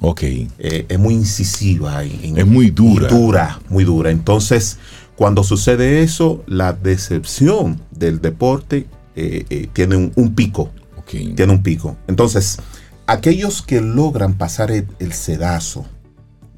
okay. 0.00 0.48
Eh, 0.58 0.86
es 0.88 0.98
muy 0.98 1.14
incisiva. 1.14 2.02
es 2.02 2.46
muy 2.46 2.70
dura. 2.70 3.08
Dura, 3.08 3.60
muy 3.68 3.84
dura. 3.84 4.10
Entonces, 4.10 4.78
cuando 5.14 5.44
sucede 5.44 6.02
eso, 6.02 6.42
la 6.46 6.72
decepción 6.72 7.80
del 7.90 8.20
deporte 8.20 8.86
eh, 9.14 9.68
tiene 9.74 9.96
un, 10.14 10.34
pico. 10.34 10.70
Tiene 11.06 11.52
un 11.52 11.62
pico. 11.62 11.96
Entonces, 12.06 12.58
aquellos 13.06 13.60
que 13.60 13.82
logran 13.82 14.34
pasar 14.34 14.70
el 14.70 15.12
sedazo, 15.12 15.84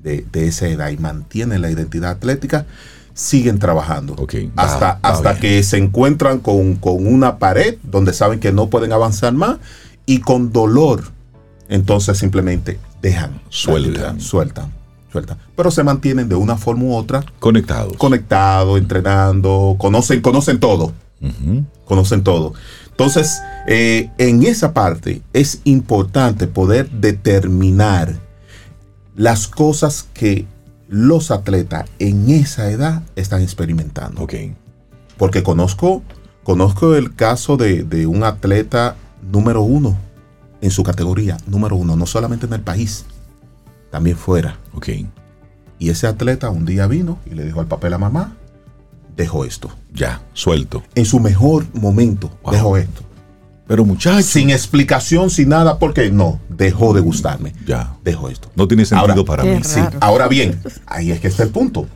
de, 0.03 0.25
esa 0.33 0.69
edad 0.69 0.91
y 0.91 0.97
mantienen 0.97 1.63
la 1.63 1.71
identidad 1.71 2.11
atlética, 2.11 2.67
siguen 3.15 3.59
trabajando. 3.59 4.17
hasta 4.57 4.99
hasta 5.03 5.39
que 5.39 5.63
se 5.63 5.77
encuentran 5.77 6.39
con, 6.39 6.79
una 6.83 7.39
pared 7.39 7.77
donde 7.83 8.13
saben 8.13 8.41
que 8.41 8.53
no 8.53 8.71
pueden 8.71 8.93
avanzar 8.93 9.33
más 9.33 9.59
y 10.07 10.21
con 10.21 10.53
dolor, 10.53 11.05
entonces 11.69 12.19
simplemente 12.19 12.79
dejan. 13.03 13.41
Sueltan. 13.49 14.21
Sueltan. 14.21 14.73
Sueltan. 15.13 15.39
Pero 15.57 15.71
se 15.71 15.83
mantienen 15.83 16.29
de 16.29 16.37
una 16.37 16.57
forma 16.57 16.85
u 16.85 16.95
otra. 16.95 17.25
Conectados. 17.41 17.97
Conectados, 17.97 18.79
entrenando, 18.79 19.77
conocen, 19.79 20.21
conocen 20.21 20.61
todo. 20.61 20.93
Conocen 21.85 22.23
todo. 22.23 22.55
Entonces, 22.91 23.41
eh, 23.67 24.11
en 24.19 24.43
esa 24.45 24.73
parte 24.73 25.23
es 25.33 25.61
importante 25.65 26.47
poder 26.47 26.91
determinar 26.91 28.30
las 29.20 29.48
cosas 29.48 30.09
que 30.14 30.46
los 30.88 31.30
atletas 31.30 31.90
en 31.98 32.30
esa 32.30 32.70
edad 32.70 33.02
están 33.16 33.42
experimentando. 33.42 34.26
Porque 35.18 35.42
conozco, 35.42 36.02
conozco 36.42 36.94
el 36.94 37.14
caso 37.14 37.59
de, 37.59 38.06
un 38.06 38.24
atleta 38.24 38.96
número 39.30 39.61
uno 39.61 39.98
en 40.62 40.70
su 40.70 40.83
categoría, 40.85 41.37
número 41.46 41.76
uno, 41.76 41.96
no 41.96 42.06
solamente 42.06 42.46
en 42.46 42.54
el 42.54 42.62
país, 42.62 43.04
también 43.90 44.16
fuera. 44.16 44.56
Y 45.78 45.90
ese 45.90 46.06
atleta 46.06 46.48
un 46.48 46.64
día 46.64 46.87
vino 46.87 47.18
y 47.26 47.35
le 47.35 47.44
dijo 47.44 47.61
al 47.61 47.66
papel 47.66 47.92
a 47.92 47.98
mamá, 47.98 48.38
dejó 49.18 49.44
esto. 49.44 49.68
Ya, 49.92 50.22
suelto. 50.33 50.83
En 50.94 51.04
su 51.04 51.20
mejor 51.20 51.66
momento, 51.74 52.30
dejó 52.50 52.78
esto. 52.78 53.02
Pero 53.70 53.85
muchachos. 53.85 54.26
Sin 54.26 54.50
explicación, 54.50 55.30
sin 55.30 55.50
nada, 55.50 55.78
porque 55.78 56.11
no, 56.11 56.40
dejó 56.48 56.92
de 56.92 57.00
gustarme. 57.00 57.52
Ya. 57.64 57.94
Dejó 58.02 58.28
esto. 58.28 58.50
No 58.56 58.66
tiene 58.66 58.85
sentido 58.85 59.24
para 59.24 59.44
mí. 59.44 59.61
Sí. 59.62 59.78
Ahora 60.00 60.26
bien, 60.26 60.61
ahí 60.87 61.12
es 61.12 61.20
que 61.20 61.28
está 61.28 61.44
el 61.44 61.50
punto. 61.50 61.87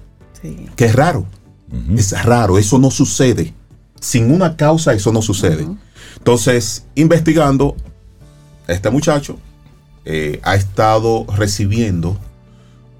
Sí. 0.40 0.68
Que 0.76 0.84
es 0.84 0.94
raro. 0.94 1.26
Es 1.96 2.12
raro, 2.24 2.58
eso 2.58 2.78
no 2.78 2.92
sucede. 2.92 3.54
Sin 4.00 4.30
una 4.30 4.56
causa, 4.56 4.92
eso 4.92 5.12
no 5.12 5.20
sucede. 5.20 5.66
Entonces, 6.18 6.84
investigando, 6.94 7.74
este 8.68 8.88
muchacho 8.90 9.36
eh, 10.04 10.38
ha 10.44 10.54
estado 10.54 11.26
recibiendo 11.36 12.16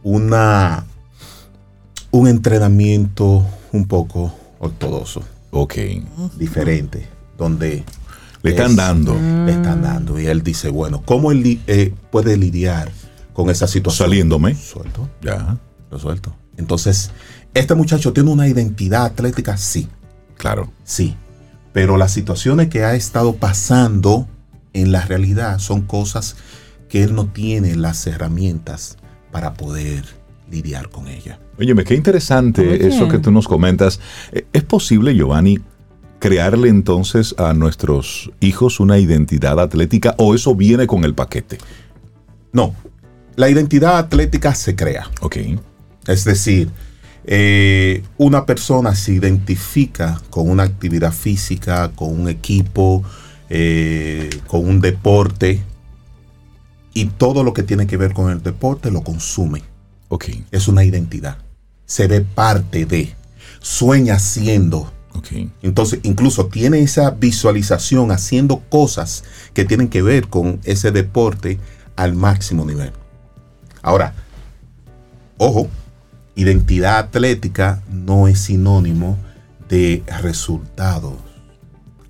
una 0.03 0.85
un 2.11 2.27
entrenamiento 2.27 3.47
un 3.71 3.87
poco 3.87 4.35
ortodoxo. 4.59 5.23
Ok. 5.53 5.75
Diferente. 6.37 7.07
Donde 7.39 7.85
le 8.45 8.51
están 8.51 8.77
dando. 8.77 9.15
Le 9.15 9.53
están 9.53 9.83
dando. 9.83 10.21
Y 10.21 10.27
él 10.27 10.43
dice, 10.43 10.69
bueno, 10.69 11.03
¿cómo 11.05 11.33
él 11.33 11.61
eh, 11.67 11.95
puede 12.11 12.37
lidiar 12.37 12.93
con 13.33 13.49
esa 13.51 13.67
situación? 13.67 14.09
Saliéndome. 14.09 14.55
Suelto. 14.55 15.09
Ya. 15.23 15.59
Lo 15.91 15.99
suelto. 15.99 16.37
Entonces, 16.57 17.11
¿este 17.55 17.75
muchacho 17.75 18.13
tiene 18.13 18.31
una 18.31 18.47
identidad 18.47 19.07
atlética? 19.07 19.57
Sí. 19.57 19.89
Claro. 20.37 20.71
Sí. 20.85 21.17
Pero 21.73 21.97
las 21.97 22.13
situaciones 22.13 22.69
que 22.69 22.85
ha 22.85 22.95
estado 22.95 23.35
pasando 23.35 24.29
en 24.75 24.93
la 24.93 25.01
realidad 25.03 25.59
son 25.59 25.83
cosas 25.83 26.37
que 26.89 27.03
él 27.03 27.15
no 27.15 27.27
tiene 27.27 27.77
las 27.77 28.07
herramientas 28.07 28.99
para 29.33 29.55
poder 29.55 30.05
lidiar 30.51 30.91
con 30.91 31.09
ella. 31.09 31.41
Óyeme, 31.59 31.85
qué 31.85 31.95
interesante 31.95 32.87
eso 32.87 33.09
que 33.09 33.19
tú 33.19 33.31
nos 33.31 33.49
comentas. 33.49 34.01
Eh, 34.33 34.47
¿Es 34.53 34.63
posible, 34.65 35.15
Giovanni, 35.15 35.59
crearle 36.25 36.71
entonces 36.71 37.35
a 37.37 37.53
nuestros 37.53 38.33
hijos 38.41 38.81
una 38.81 38.99
identidad 38.99 39.61
atlética 39.61 40.15
o 40.17 40.35
eso 40.35 40.55
viene 40.55 40.87
con 40.87 41.05
el 41.05 41.15
paquete? 41.15 41.59
No, 42.51 42.75
la 43.37 43.51
identidad 43.51 43.99
atlética 43.99 44.55
se 44.55 44.75
crea. 44.75 45.11
Ok. 45.21 45.37
Es 46.07 46.25
decir, 46.25 46.71
eh, 47.27 48.03
una 48.17 48.47
persona 48.47 48.95
se 48.95 49.13
identifica 49.13 50.19
con 50.31 50.49
una 50.49 50.63
actividad 50.63 51.13
física, 51.13 51.91
con 51.95 52.19
un 52.19 52.31
equipo, 52.31 53.03
eh, 53.51 54.31
con 54.47 54.67
un 54.67 54.81
deporte 54.81 55.61
y 56.95 57.05
todo 57.05 57.45
lo 57.45 57.53
que 57.53 57.65
tiene 57.65 57.87
que 57.87 57.99
ver 57.99 58.15
con 58.15 58.33
el 58.33 58.43
deporte 58.43 58.91
lo 58.91 59.03
consume. 59.03 59.63
Ok. 60.09 60.31
Es 60.53 60.69
una 60.69 60.85
identidad. 60.85 61.37
Se 61.85 62.09
ve 62.09 62.23
parte 62.23 62.87
de. 62.87 63.15
Sueña 63.61 64.19
siendo 64.19 64.94
entonces, 65.63 66.01
incluso 66.03 66.47
tiene 66.47 66.81
esa 66.81 67.11
visualización 67.11 68.11
haciendo 68.11 68.61
cosas 68.69 69.25
que 69.53 69.65
tienen 69.65 69.89
que 69.89 70.03
ver 70.03 70.29
con 70.29 70.61
ese 70.65 70.91
deporte 70.91 71.59
al 71.97 72.15
máximo 72.15 72.65
nivel. 72.65 72.93
Ahora, 73.83 74.15
ojo, 75.39 75.69
identidad 76.35 76.99
atlética 76.99 77.83
no 77.91 78.29
es 78.29 78.41
sinónimo 78.41 79.17
de 79.69 80.03
resultados 80.21 81.15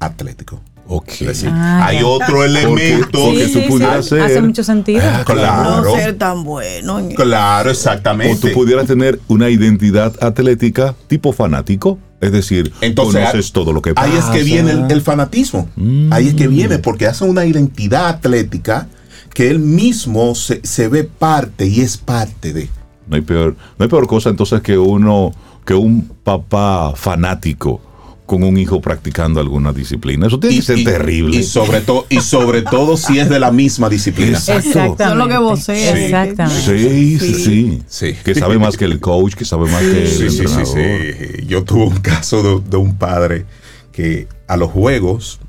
atléticos. 0.00 0.60
Ok. 0.86 1.08
Ah, 1.46 1.86
hay 1.86 2.02
otro 2.02 2.44
elemento 2.44 3.32
que 3.32 3.48
tú 3.48 3.66
pudieras 3.68 4.06
hacer. 4.06 4.20
Hace 4.20 4.42
mucho 4.42 4.62
sentido. 4.62 5.00
Ah, 5.02 5.22
claro. 5.24 5.82
No 5.82 5.94
ser 5.96 6.18
tan 6.18 6.44
bueno. 6.44 7.08
Claro, 7.16 7.70
exactamente. 7.70 8.34
O 8.34 8.40
tú 8.40 8.54
pudieras 8.54 8.86
tener 8.86 9.18
una 9.28 9.48
identidad 9.48 10.12
atlética 10.22 10.94
tipo 11.06 11.32
fanático. 11.32 11.98
Es 12.24 12.32
decir, 12.32 12.72
Entonces, 12.80 13.20
conoces 13.20 13.52
todo 13.52 13.72
lo 13.72 13.82
que 13.82 13.92
pasa. 13.92 14.10
Ahí 14.10 14.16
es 14.16 14.24
que 14.24 14.42
viene 14.42 14.86
el, 14.88 15.00
fanatismo. 15.02 15.68
Ahí 16.10 16.28
es 16.28 16.34
que 16.34 16.48
viene, 16.48 16.78
porque 16.78 17.06
hace 17.06 17.24
una 17.24 17.44
identidad 17.44 18.08
atlética 18.08 18.88
que 19.34 19.50
él 19.50 19.58
mismo 19.58 20.34
se, 20.34 20.60
se, 20.64 20.88
ve 20.88 21.04
parte 21.04 21.66
y 21.66 21.80
es 21.80 21.98
parte 21.98 22.54
de. 22.54 22.70
No 23.06 23.16
hay 23.16 23.22
peor, 23.22 23.56
no 23.78 23.82
hay 23.82 23.88
peor 23.88 24.06
cosa 24.06 24.30
entonces 24.30 24.62
que 24.62 24.78
uno, 24.78 25.32
que 25.66 25.74
un 25.74 26.08
papá 26.22 26.94
fanático 26.96 27.82
con 28.26 28.42
un 28.42 28.56
hijo 28.56 28.80
practicando 28.80 29.40
alguna 29.40 29.72
disciplina. 29.72 30.26
Eso 30.26 30.40
tiene 30.40 30.56
que 30.56 30.62
ser 30.62 30.82
terrible. 30.82 31.36
Y 31.36 31.42
sobre, 31.42 31.80
todo 31.80 32.06
y 32.08 32.20
sobre 32.20 32.62
todo 32.62 32.96
si 32.96 33.18
es 33.18 33.28
de 33.28 33.38
la 33.38 33.50
misma 33.50 33.88
disciplina. 33.88 34.38
Exacto. 34.38 35.14
lo 35.14 35.28
que 35.28 35.38
vos 35.38 35.60
Sí, 35.60 37.18
sí, 37.18 37.82
sí, 37.86 38.14
Que 38.24 38.34
sabe 38.34 38.58
más 38.58 38.76
que 38.76 38.86
el 38.86 39.00
coach, 39.00 39.34
que 39.34 39.44
sabe 39.44 39.70
más 39.70 39.82
que 39.82 40.04
el 40.04 40.22
entrenador. 40.22 40.66
Sí, 40.66 41.46
Yo 41.46 41.64
tuve 41.64 41.84
un 41.84 41.98
caso 41.98 42.60
de, 42.60 42.76
un 42.76 42.96
padre 42.96 43.44
que 43.92 44.26
a 44.48 44.56
los 44.56 44.70
juegos 44.70 45.40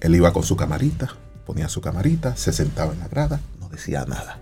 él 0.00 0.14
iba 0.14 0.32
con 0.32 0.42
su 0.42 0.56
camarita, 0.56 1.14
ponía 1.44 1.68
su 1.68 1.80
camarita, 1.80 2.34
se 2.36 2.52
sentaba 2.52 2.92
en 2.92 3.00
la 3.00 3.08
grada, 3.08 3.40
no 3.60 3.68
decía 3.68 4.06
nada. 4.06 4.38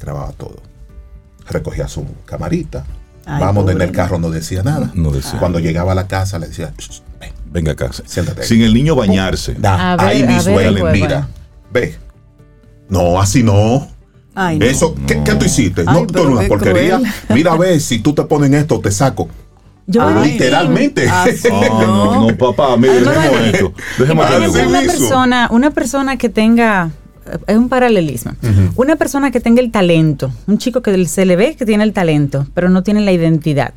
Grababa 0.00 0.32
todo. 0.32 0.62
Recogía 1.48 1.88
su 1.88 2.06
camarita, 2.24 2.86
Vamos 3.26 3.70
en 3.70 3.80
el 3.80 3.92
carro, 3.92 4.18
no 4.18 4.30
decía 4.30 4.62
nada. 4.62 4.90
No 4.94 5.10
decía. 5.10 5.38
Cuando 5.38 5.58
llegaba 5.58 5.92
a 5.92 5.94
la 5.94 6.06
casa 6.06 6.38
le 6.38 6.48
decía, 6.48 6.72
venga 7.50 7.72
a 7.72 7.76
casa. 7.76 8.02
Siéntate. 8.06 8.44
Sin 8.44 8.62
el 8.62 8.74
niño 8.74 8.94
bañarse. 8.94 9.56
ahí 9.62 10.22
mismo 10.24 10.60
él 10.60 10.74
le 10.74 10.84
mira. 10.84 11.28
Ve. 11.72 11.96
No, 12.88 13.20
así 13.20 13.42
no. 13.42 13.88
Ay, 14.36 14.58
Eso, 14.60 14.94
¿qué, 15.06 15.16
tú 15.16 15.44
hiciste? 15.44 15.84
no, 15.84 16.06
tú 16.06 16.22
una 16.22 16.48
porquería. 16.48 17.00
Mira 17.28 17.52
a 17.52 17.56
ver, 17.56 17.80
si 17.80 18.00
tú 18.00 18.12
te 18.14 18.24
pones 18.24 18.52
esto, 18.52 18.80
te 18.80 18.90
saco. 18.90 19.28
Yo 19.86 20.10
literalmente. 20.22 21.06
no, 21.50 22.28
no, 22.28 22.36
papá, 22.36 22.76
mire, 22.76 23.00
dejemos 23.00 23.40
esto. 23.52 23.72
Dejemos 23.98 24.26
una 24.66 24.80
persona, 24.80 25.48
una 25.52 25.70
persona 25.70 26.16
que 26.16 26.28
tenga 26.28 26.90
es 27.46 27.56
un 27.56 27.68
paralelismo. 27.68 28.32
Una 28.76 28.96
persona 28.96 29.30
que 29.30 29.40
tenga 29.40 29.60
el 29.60 29.70
talento, 29.70 30.32
un 30.46 30.58
chico 30.58 30.82
que 30.82 31.04
se 31.06 31.24
le 31.24 31.36
ve 31.36 31.56
que 31.56 31.66
tiene 31.66 31.84
el 31.84 31.92
talento, 31.92 32.46
pero 32.54 32.68
no 32.68 32.82
tiene 32.82 33.00
la 33.00 33.12
identidad, 33.12 33.72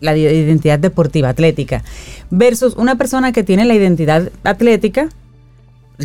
la 0.00 0.16
identidad 0.16 0.78
deportiva, 0.78 1.28
atlética, 1.28 1.82
versus 2.30 2.74
una 2.76 2.96
persona 2.96 3.32
que 3.32 3.42
tiene 3.42 3.64
la 3.64 3.74
identidad 3.74 4.30
atlética, 4.44 5.08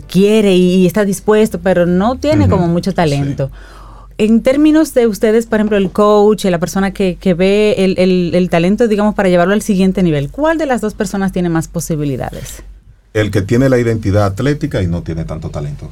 quiere 0.07 0.55
y 0.55 0.85
está 0.85 1.05
dispuesto, 1.05 1.59
pero 1.59 1.85
no 1.85 2.17
tiene 2.17 2.47
como 2.47 2.67
mucho 2.67 2.93
talento. 2.93 3.51
En 4.19 4.41
términos 4.41 4.95
de 4.95 5.05
ustedes, 5.05 5.45
por 5.45 5.59
ejemplo, 5.59 5.77
el 5.77 5.91
coach, 5.91 6.45
la 6.45 6.59
persona 6.59 6.91
que, 6.91 7.17
ve 7.37 7.75
el, 7.77 8.33
el 8.33 8.49
talento, 8.49 8.87
digamos, 8.87 9.13
para 9.15 9.29
llevarlo 9.29 9.53
al 9.53 9.61
siguiente 9.61 10.01
nivel, 10.01 10.29
¿cuál 10.31 10.57
de 10.57 10.65
las 10.65 10.81
dos 10.81 10.93
personas 10.93 11.31
tiene 11.31 11.49
más 11.49 11.67
posibilidades? 11.67 12.63
El 13.13 13.31
que 13.31 13.41
tiene 13.41 13.69
la 13.69 13.79
identidad 13.79 14.25
atlética 14.25 14.81
y 14.81 14.87
no 14.87 15.01
tiene 15.03 15.25
tanto 15.25 15.49
talento. 15.49 15.91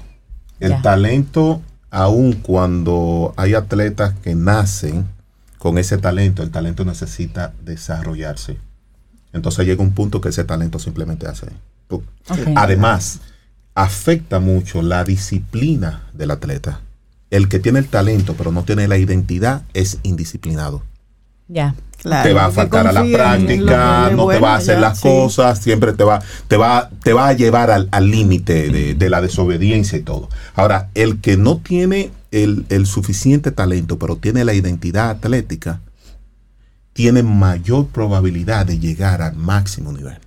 El 0.59 0.81
talento, 0.81 1.61
aun 1.91 2.33
cuando 2.33 3.33
hay 3.37 3.53
atletas 3.53 4.13
que 4.23 4.35
nacen 4.35 5.05
con 5.57 5.77
ese 5.77 5.97
talento, 5.97 6.43
el 6.43 6.51
talento 6.51 6.85
necesita 6.85 7.53
desarrollarse. 7.63 8.57
Entonces 9.33 9.65
llega 9.65 9.83
un 9.83 9.93
punto 9.93 10.21
que 10.21 10.29
ese 10.29 10.43
talento 10.43 10.79
simplemente 10.79 11.27
hace. 11.27 11.47
Además, 12.55 13.19
afecta 13.73 14.39
mucho 14.39 14.81
la 14.81 15.03
disciplina 15.03 16.03
del 16.13 16.31
atleta. 16.31 16.81
El 17.29 17.49
que 17.49 17.59
tiene 17.59 17.79
el 17.79 17.87
talento 17.87 18.35
pero 18.37 18.51
no 18.51 18.63
tiene 18.63 18.87
la 18.87 18.97
identidad 18.97 19.63
es 19.73 19.99
indisciplinado. 20.03 20.83
Ya. 21.47 21.75
Te 22.01 22.33
va 22.33 22.45
a 22.45 22.51
faltar 22.51 22.85
a 22.85 22.91
la 22.91 23.03
práctica, 23.03 24.11
no 24.11 24.27
te 24.27 24.39
va 24.39 24.53
a 24.53 24.57
hacer 24.57 24.79
las 24.79 24.99
cosas, 24.99 25.59
siempre 25.59 25.93
te 25.93 26.03
va, 26.03 26.21
te 26.47 26.55
va, 26.55 26.89
te 27.03 27.13
va 27.13 27.29
a 27.29 27.33
llevar 27.33 27.71
al 27.71 28.11
límite 28.11 28.93
de, 28.93 29.09
la 29.09 29.21
desobediencia 29.21 29.97
y 29.97 30.03
todo. 30.03 30.29
Ahora, 30.53 30.89
el 30.93 31.19
que 31.19 31.35
no 31.35 31.57
tiene 31.57 32.11
el, 32.31 32.65
el 32.69 32.85
suficiente 32.85 33.51
talento, 33.51 33.97
pero 33.97 34.17
tiene 34.17 34.45
la 34.45 34.53
identidad 34.53 35.09
atlética, 35.09 35.81
tiene 36.93 37.23
mayor 37.23 37.87
probabilidad 37.87 38.67
de 38.67 38.77
llegar 38.77 39.23
al 39.23 39.35
máximo 39.35 39.91
nivel 39.91 40.19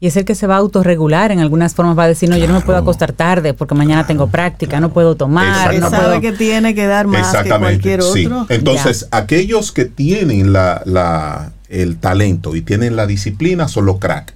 y 0.00 0.06
es 0.08 0.16
el 0.16 0.24
que 0.24 0.34
se 0.34 0.46
va 0.46 0.56
a 0.56 0.58
autorregular 0.58 1.32
en 1.32 1.40
algunas 1.40 1.74
formas, 1.74 1.96
va 1.96 2.04
a 2.04 2.08
decir, 2.08 2.28
no, 2.28 2.36
yo 2.36 2.46
no 2.46 2.54
me 2.54 2.60
puedo 2.60 2.78
acostar 2.78 3.12
tarde 3.12 3.54
porque 3.54 3.74
mañana 3.74 4.06
tengo 4.06 4.26
práctica, 4.26 4.80
no 4.80 4.92
puedo 4.92 5.14
tomar. 5.14 5.78
No 5.78 5.90
sabe 5.90 6.20
que 6.20 6.32
tiene 6.32 6.74
que 6.74 6.86
dar 6.86 7.06
más 7.06 7.36
que 7.42 7.48
cualquier 7.48 8.00
otro. 8.00 8.46
Entonces, 8.48 9.08
aquellos 9.10 9.72
que 9.72 9.84
tienen 9.84 10.52
la, 10.52 11.52
el 11.68 11.96
talento 11.96 12.56
y 12.56 12.62
tienen 12.62 12.96
la 12.96 13.06
disciplina 13.06 13.68
son 13.68 13.86
los 13.86 13.98
crack. 13.98 14.34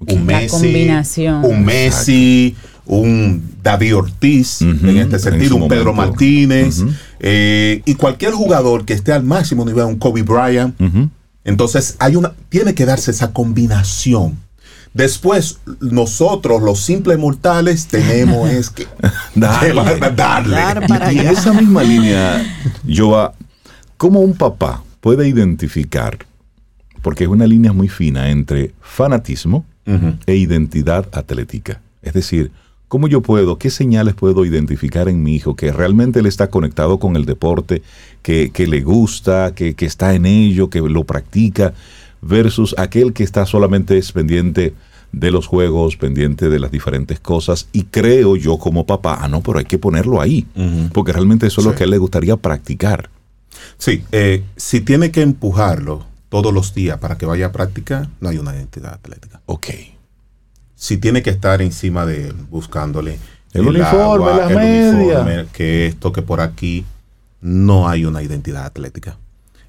Un 0.00 0.24
Messi, 0.24 1.26
un 1.28 1.64
Messi, 1.64 2.56
un 2.86 3.56
David 3.62 3.96
Ortiz, 3.96 4.62
en 4.62 4.96
este 4.96 5.18
sentido, 5.18 5.56
un 5.56 5.68
Pedro 5.68 5.92
Martínez, 5.92 6.82
eh, 7.20 7.82
y 7.84 7.94
cualquier 7.94 8.32
jugador 8.32 8.86
que 8.86 8.94
esté 8.94 9.12
al 9.12 9.22
máximo 9.22 9.64
nivel, 9.64 9.84
un 9.84 9.96
Kobe 9.96 10.22
Bryant. 10.22 10.74
Entonces 11.50 11.96
hay 11.98 12.14
una, 12.14 12.32
tiene 12.48 12.74
que 12.74 12.86
darse 12.86 13.10
esa 13.10 13.32
combinación. 13.32 14.38
Después, 14.94 15.58
nosotros, 15.80 16.62
los 16.62 16.80
simples 16.80 17.18
mortales, 17.18 17.88
tenemos 17.88 18.48
es 18.50 18.70
que 18.70 18.86
darle. 19.34 20.62
y, 21.12 21.18
en 21.18 21.26
esa 21.26 21.52
misma 21.52 21.82
línea, 21.92 22.40
Joa, 22.88 23.34
¿cómo 23.96 24.20
un 24.20 24.34
papá 24.34 24.84
puede 25.00 25.26
identificar? 25.26 26.18
Porque 27.02 27.24
es 27.24 27.30
una 27.30 27.48
línea 27.48 27.72
muy 27.72 27.88
fina 27.88 28.30
entre 28.30 28.72
fanatismo 28.80 29.64
e 30.26 30.36
identidad 30.36 31.08
atlética. 31.12 31.80
Es 32.00 32.12
decir, 32.12 32.52
¿Cómo 32.90 33.06
yo 33.06 33.20
puedo, 33.20 33.56
qué 33.56 33.70
señales 33.70 34.14
puedo 34.14 34.44
identificar 34.44 35.08
en 35.08 35.22
mi 35.22 35.36
hijo 35.36 35.54
que 35.54 35.70
realmente 35.70 36.18
él 36.18 36.26
está 36.26 36.50
conectado 36.50 36.98
con 36.98 37.14
el 37.14 37.24
deporte, 37.24 37.84
que, 38.20 38.50
le 38.66 38.80
gusta, 38.80 39.54
que, 39.54 39.76
está 39.78 40.12
en 40.16 40.26
ello, 40.26 40.70
que 40.70 40.80
lo 40.80 41.04
practica, 41.04 41.72
versus 42.20 42.74
aquel 42.76 43.12
que 43.12 43.22
está 43.22 43.46
solamente 43.46 44.00
pendiente 44.12 44.74
de 45.12 45.30
los 45.30 45.46
juegos, 45.46 45.96
pendiente 45.96 46.48
de 46.48 46.58
las 46.58 46.72
diferentes 46.72 47.20
cosas, 47.20 47.68
y 47.70 47.84
creo 47.84 48.34
yo 48.34 48.58
como 48.58 48.86
papá, 48.86 49.18
ah, 49.20 49.28
no, 49.28 49.40
pero 49.40 49.60
hay 49.60 49.66
que 49.66 49.78
ponerlo 49.78 50.20
ahí, 50.20 50.48
porque 50.92 51.12
realmente 51.12 51.46
eso 51.46 51.60
es 51.60 51.68
lo 51.68 51.76
que 51.76 51.84
a 51.84 51.86
él 51.86 51.90
le 51.90 51.98
gustaría 51.98 52.36
practicar. 52.38 53.08
Sí, 53.78 54.02
eh, 54.10 54.42
si 54.56 54.80
tiene 54.80 55.12
que 55.12 55.22
empujarlo 55.22 56.06
todos 56.28 56.52
los 56.52 56.74
días 56.74 56.98
para 56.98 57.16
que 57.16 57.24
vaya 57.24 57.46
a 57.46 57.52
practicar, 57.52 58.08
no 58.20 58.30
hay 58.30 58.38
una 58.38 58.52
identidad 58.52 58.94
atlética. 58.94 59.42
Ok 59.46 59.66
si 60.80 60.96
tiene 60.96 61.22
que 61.22 61.28
estar 61.28 61.60
encima 61.60 62.06
de 62.06 62.28
él, 62.28 62.36
buscándole 62.48 63.18
el, 63.52 63.68
uniforme, 63.68 64.34
la 64.34 64.48
media. 64.48 65.46
que 65.52 65.84
esto, 65.84 66.10
que 66.10 66.22
por 66.22 66.40
aquí, 66.40 66.86
no 67.42 67.86
hay 67.86 68.06
una 68.06 68.22
identidad 68.22 68.64
atlética. 68.64 69.18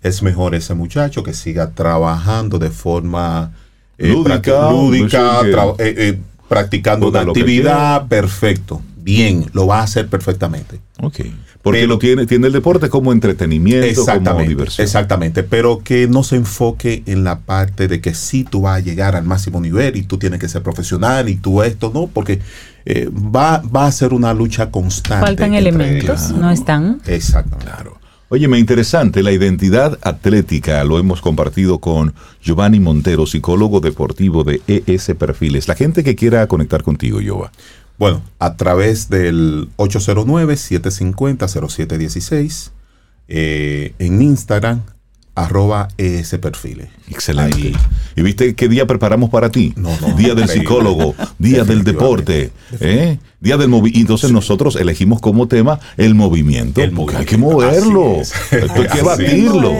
Es 0.02 0.24
mejor 0.24 0.56
ese 0.56 0.74
muchacho 0.74 1.22
que 1.22 1.34
siga 1.34 1.72
trabajando 1.72 2.60
de 2.60 2.70
forma 2.70 3.52
eh, 3.98 4.08
lúdica, 4.08 5.42
eh, 5.80 5.96
eh, 5.98 6.20
practicando 6.48 7.10
una 7.10 7.20
actividad, 7.20 8.08
perfecto 8.08 8.82
bien, 9.04 9.46
lo 9.54 9.68
va 9.68 9.80
a 9.80 9.84
hacer 9.84 10.08
perfectamente. 10.08 10.80
Ok. 11.00 11.22
Porque 11.62 11.86
lo 11.86 12.00
tiene, 12.00 12.26
tiene 12.26 12.48
el 12.48 12.54
deporte 12.54 12.90
como 12.90 13.12
entretenimiento, 13.12 14.04
como 14.06 14.42
diversión. 14.42 14.84
Exactamente, 14.84 15.44
pero 15.44 15.84
que 15.84 16.08
no 16.08 16.24
se 16.24 16.36
enfoque 16.38 17.04
en 17.06 17.24
la 17.24 17.40
parte 17.40 17.88
de 17.88 18.02
que 18.02 18.16
sí 18.16 18.44
tú 18.44 18.62
vas 18.62 18.78
a 18.78 18.80
llegar 18.80 19.16
al 19.16 19.26
máximo 19.26 19.62
nivel 19.62 19.96
y 19.96 20.04
tú 20.04 20.18
tienes 20.18 20.40
que 20.40 20.50
ser 20.50 20.64
profesional 20.64 21.30
y 21.30 21.36
tú 21.36 21.62
esto, 21.62 21.92
no, 21.94 22.08
porque 22.08 22.40
eh, 22.86 23.10
va, 23.14 23.60
va 23.60 23.86
a 23.86 23.92
ser 23.92 24.14
una 24.14 24.34
lucha 24.34 24.72
constante. 24.72 25.26
Faltan 25.26 25.54
elementos, 25.54 26.32
no 26.32 26.50
están. 26.50 27.00
Exacto. 27.06 27.58
Claro. 27.58 28.02
Oye, 28.34 28.48
me 28.48 28.58
interesante, 28.58 29.24
la 29.24 29.34
identidad 29.34 30.00
atlética 30.04 30.82
lo 30.86 30.98
hemos 30.98 31.20
compartido 31.20 31.80
con 31.80 32.14
Giovanni 32.42 32.80
Montero, 32.80 33.26
psicólogo 33.26 33.82
deportivo 33.82 34.46
de 34.46 34.62
ES 34.68 35.12
Perfiles. 35.20 35.68
La 35.68 35.76
gente 35.76 36.02
que 36.02 36.16
quiera 36.16 36.48
conectar 36.48 36.82
contigo, 36.82 37.20
Giova. 37.20 37.52
Bueno, 38.02 38.22
a 38.40 38.58
través 38.58 39.10
del 39.10 39.70
809-750-0716, 39.78 42.72
eh, 43.28 43.94
en 44.00 44.24
Instagram, 44.24 44.82
arroba 45.36 45.88
ese 46.00 46.40
perfiles. 46.40 46.90
Excelente. 47.10 47.74
¿Y 48.16 48.22
viste 48.24 48.56
qué 48.56 48.68
día 48.68 48.88
preparamos 48.88 49.30
para 49.30 49.52
ti? 49.52 49.76
día 50.18 50.34
del 50.34 50.50
psicólogo, 50.50 51.14
día 51.38 51.64
del 51.64 51.84
deporte, 51.84 52.50
¿eh? 52.80 53.20
día 53.40 53.58
del 53.58 53.70
movimiento. 53.70 54.00
Entonces 54.00 54.32
nosotros 54.32 54.78
elegimos 54.78 55.22
como 55.22 55.48
tema 55.48 55.80
el 55.96 56.16
movimiento, 56.16 56.82
porque 56.96 57.18
hay 57.18 57.26
que 57.26 57.38
moverlo, 57.38 58.16
hay 58.52 58.88
que 58.88 59.04
batirlo. 59.04 59.74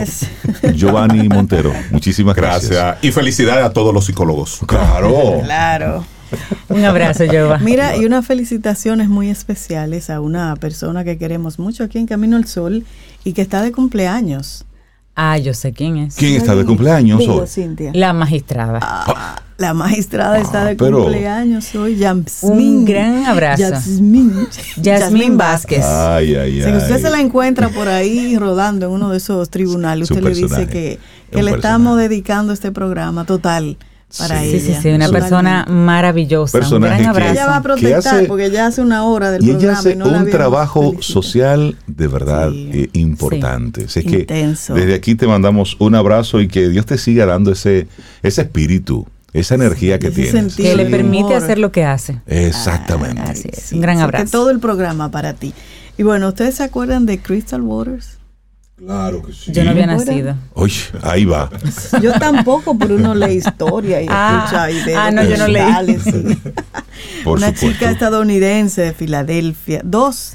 Giovanni 0.76 1.28
Montero, 1.28 1.72
muchísimas 1.90 2.36
gracias. 2.36 2.70
gracias. 2.70 3.04
Y 3.04 3.10
felicidades 3.10 3.64
a 3.64 3.72
todos 3.72 3.92
los 3.92 4.04
psicólogos. 4.04 4.60
Claro. 4.68 5.40
Claro. 5.42 6.04
Un 6.68 6.84
abrazo, 6.84 7.24
Jova. 7.26 7.58
Mira, 7.58 7.96
y 7.96 8.04
unas 8.04 8.26
felicitaciones 8.26 9.08
muy 9.08 9.28
especiales 9.28 10.10
a 10.10 10.20
una 10.20 10.56
persona 10.56 11.04
que 11.04 11.18
queremos 11.18 11.58
mucho 11.58 11.84
aquí 11.84 11.98
en 11.98 12.06
Camino 12.06 12.36
al 12.36 12.46
Sol 12.46 12.84
y 13.24 13.32
que 13.32 13.42
está 13.42 13.62
de 13.62 13.72
cumpleaños. 13.72 14.64
Ah, 15.14 15.36
yo 15.36 15.52
sé 15.52 15.72
quién 15.72 15.98
es. 15.98 16.14
¿Quién 16.14 16.36
está 16.36 16.54
de 16.54 16.64
cumpleaños 16.64 17.20
hoy? 17.28 17.66
La 17.92 18.14
magistrada. 18.14 18.78
Ah, 18.82 19.42
la 19.58 19.74
magistrada 19.74 20.38
está 20.38 20.64
de 20.64 20.76
cumpleaños 20.76 21.74
hoy. 21.74 22.02
Un 22.40 22.84
gran 22.86 23.26
abrazo. 23.26 23.62
Yasmín. 23.70 24.48
Yasmín 24.78 25.36
Vázquez. 25.36 25.84
Ay, 25.84 26.34
ay, 26.34 26.62
Si 26.62 26.72
usted 26.72 27.00
se 27.00 27.10
la 27.10 27.20
encuentra 27.20 27.68
por 27.68 27.88
ahí 27.88 28.38
rodando 28.38 28.86
en 28.86 28.92
uno 28.92 29.10
de 29.10 29.18
esos 29.18 29.50
tribunales, 29.50 30.10
usted 30.10 30.22
le 30.22 30.34
dice 30.34 30.66
que, 30.66 30.98
que 31.30 31.42
le 31.42 31.50
estamos 31.52 31.98
dedicando 31.98 32.54
este 32.54 32.72
programa 32.72 33.26
total 33.26 33.76
para 34.18 34.40
sí, 34.40 34.48
ella. 34.48 34.60
Sí, 34.60 34.82
sí, 34.82 34.88
una 34.90 35.08
persona 35.08 35.66
maravillosa. 35.68 36.58
un 36.58 36.80
gran 36.82 37.04
abrazo. 37.06 37.32
ella 37.32 37.46
va 37.46 37.56
a 37.56 37.62
protestar 37.62 38.26
porque 38.26 38.50
ya 38.50 38.66
hace 38.66 38.80
una 38.80 39.04
hora 39.04 39.30
del 39.30 39.42
y 39.42 39.50
programa. 39.50 39.70
Ella 39.70 39.78
hace 39.78 39.96
un 39.96 40.30
trabajo 40.30 40.94
social 41.00 41.76
de 41.86 42.08
verdad 42.08 42.50
eh, 42.52 42.90
importante. 42.92 43.84
Es 43.84 43.94
que 43.94 44.26
desde 44.26 44.94
aquí 44.94 45.14
te 45.14 45.26
mandamos 45.26 45.76
un 45.78 45.94
abrazo 45.94 46.40
y 46.40 46.48
que 46.48 46.68
Dios 46.68 46.86
te 46.86 46.98
siga 46.98 47.26
dando 47.26 47.52
ese, 47.52 47.86
ese 48.22 48.42
espíritu. 48.42 49.06
Esa 49.32 49.54
energía 49.54 49.98
que 49.98 50.10
tiene. 50.10 50.48
Que 50.48 50.76
le 50.76 50.84
permite 50.86 51.34
hacer 51.34 51.58
lo 51.58 51.72
que 51.72 51.84
hace. 51.84 52.20
Exactamente. 52.26 53.22
así 53.22 53.48
es. 53.50 53.72
Un 53.72 53.80
gran 53.80 53.98
abrazo. 53.98 54.30
todo 54.30 54.50
el 54.50 54.58
programa 54.60 55.10
para 55.10 55.32
ti. 55.32 55.54
Y 55.96 56.02
bueno, 56.02 56.28
¿ustedes 56.28 56.56
se 56.56 56.64
acuerdan 56.64 57.06
de 57.06 57.18
Crystal 57.18 57.62
Waters? 57.62 58.18
Claro 58.84 59.22
que 59.22 59.32
sí. 59.32 59.52
Yo 59.52 59.62
no 59.64 59.70
había 59.70 59.86
nacido. 59.86 60.34
Oye, 60.54 60.74
ahí 61.02 61.24
va. 61.24 61.48
Yo 62.02 62.12
tampoco, 62.18 62.76
pero 62.76 62.96
uno 62.96 63.14
lee 63.14 63.34
historia 63.34 64.02
y 64.02 64.06
Ah, 64.10 64.42
escucha 64.44 64.70
ideas. 64.70 64.98
ah, 65.00 65.10
no, 65.12 65.22
yo 65.24 65.36
no 65.36 65.46
leí. 65.48 65.62
Por 67.24 67.38
Una 67.38 67.48
supuesto. 67.48 67.68
chica 67.68 67.90
estadounidense 67.90 68.82
de 68.82 68.92
Filadelfia. 68.92 69.82
Dos 69.84 70.34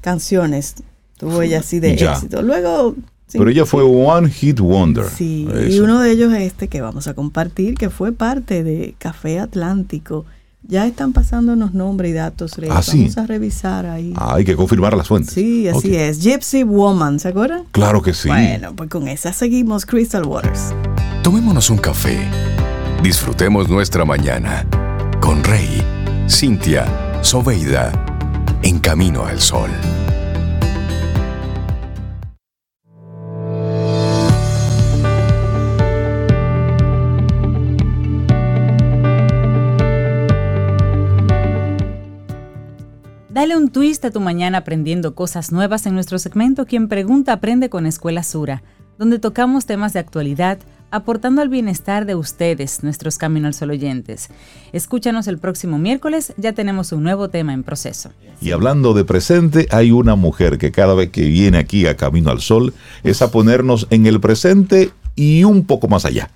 canciones 0.00 0.74
tuvo 1.16 1.42
ella 1.42 1.60
así 1.60 1.78
de 1.80 1.96
Ya. 1.96 2.12
éxito. 2.14 2.42
Luego. 2.42 2.94
sí, 3.28 3.38
Pero 3.38 3.50
ella 3.50 3.64
fue 3.66 3.82
One 3.82 4.30
Hit 4.30 4.58
Wonder. 4.60 5.04
Sí, 5.08 5.48
y 5.70 5.78
uno 5.80 6.00
de 6.00 6.10
ellos 6.10 6.32
es 6.32 6.42
este 6.42 6.68
que 6.68 6.80
vamos 6.80 7.06
a 7.06 7.14
compartir, 7.14 7.74
que 7.76 7.90
fue 7.90 8.12
parte 8.12 8.64
de 8.64 8.94
Café 8.98 9.38
Atlántico. 9.40 10.24
Ya 10.68 10.86
están 10.86 11.12
pasando 11.12 11.52
unos 11.52 11.74
nombres 11.74 12.10
y 12.10 12.14
datos, 12.14 12.56
Rey. 12.56 12.70
Ah, 12.72 12.82
sí. 12.82 12.98
Vamos 13.02 13.18
a 13.18 13.26
revisar 13.26 13.86
ahí. 13.86 14.12
Ah, 14.16 14.34
hay 14.34 14.44
que 14.44 14.56
confirmar 14.56 14.96
las 14.96 15.06
fuentes. 15.08 15.32
sí, 15.32 15.68
así 15.68 15.94
es. 15.94 16.20
Gypsy 16.20 16.64
Woman, 16.64 17.20
¿se 17.20 17.28
acuerdan? 17.28 17.64
Claro 17.70 18.02
que 18.02 18.12
sí. 18.14 18.28
Bueno, 18.28 18.74
pues 18.74 18.90
con 18.90 19.06
esa 19.06 19.32
seguimos 19.32 19.86
Crystal 19.86 20.24
Waters. 20.24 20.72
Tomémonos 21.22 21.70
un 21.70 21.78
café. 21.78 22.18
Disfrutemos 23.02 23.68
nuestra 23.68 24.04
mañana 24.04 24.66
con 25.20 25.44
Rey, 25.44 25.82
Cintia, 26.28 26.86
Soveida, 27.22 27.92
en 28.62 28.78
camino 28.80 29.24
al 29.24 29.40
sol. 29.40 29.70
Dale 43.36 43.54
un 43.54 43.68
twist 43.68 44.02
a 44.06 44.10
tu 44.10 44.18
mañana 44.18 44.56
aprendiendo 44.56 45.14
cosas 45.14 45.52
nuevas 45.52 45.84
en 45.84 45.92
nuestro 45.92 46.18
segmento 46.18 46.64
Quien 46.64 46.88
Pregunta 46.88 47.34
Aprende 47.34 47.68
con 47.68 47.84
Escuela 47.84 48.22
Sura, 48.22 48.62
donde 48.98 49.18
tocamos 49.18 49.66
temas 49.66 49.92
de 49.92 49.98
actualidad, 49.98 50.58
aportando 50.90 51.42
al 51.42 51.50
bienestar 51.50 52.06
de 52.06 52.14
ustedes, 52.14 52.82
nuestros 52.82 53.18
Camino 53.18 53.46
al 53.46 53.52
Sol 53.52 53.72
oyentes. 53.72 54.30
Escúchanos 54.72 55.26
el 55.26 55.36
próximo 55.36 55.76
miércoles, 55.76 56.32
ya 56.38 56.54
tenemos 56.54 56.92
un 56.92 57.02
nuevo 57.02 57.28
tema 57.28 57.52
en 57.52 57.62
proceso. 57.62 58.10
Y 58.40 58.52
hablando 58.52 58.94
de 58.94 59.04
presente, 59.04 59.68
hay 59.70 59.90
una 59.90 60.14
mujer 60.14 60.56
que 60.56 60.72
cada 60.72 60.94
vez 60.94 61.10
que 61.10 61.26
viene 61.26 61.58
aquí 61.58 61.86
a 61.86 61.94
Camino 61.94 62.30
al 62.30 62.40
Sol 62.40 62.72
es 63.04 63.20
a 63.20 63.30
ponernos 63.30 63.86
en 63.90 64.06
el 64.06 64.18
presente 64.18 64.92
y 65.14 65.44
un 65.44 65.66
poco 65.66 65.88
más 65.88 66.06
allá. 66.06 66.30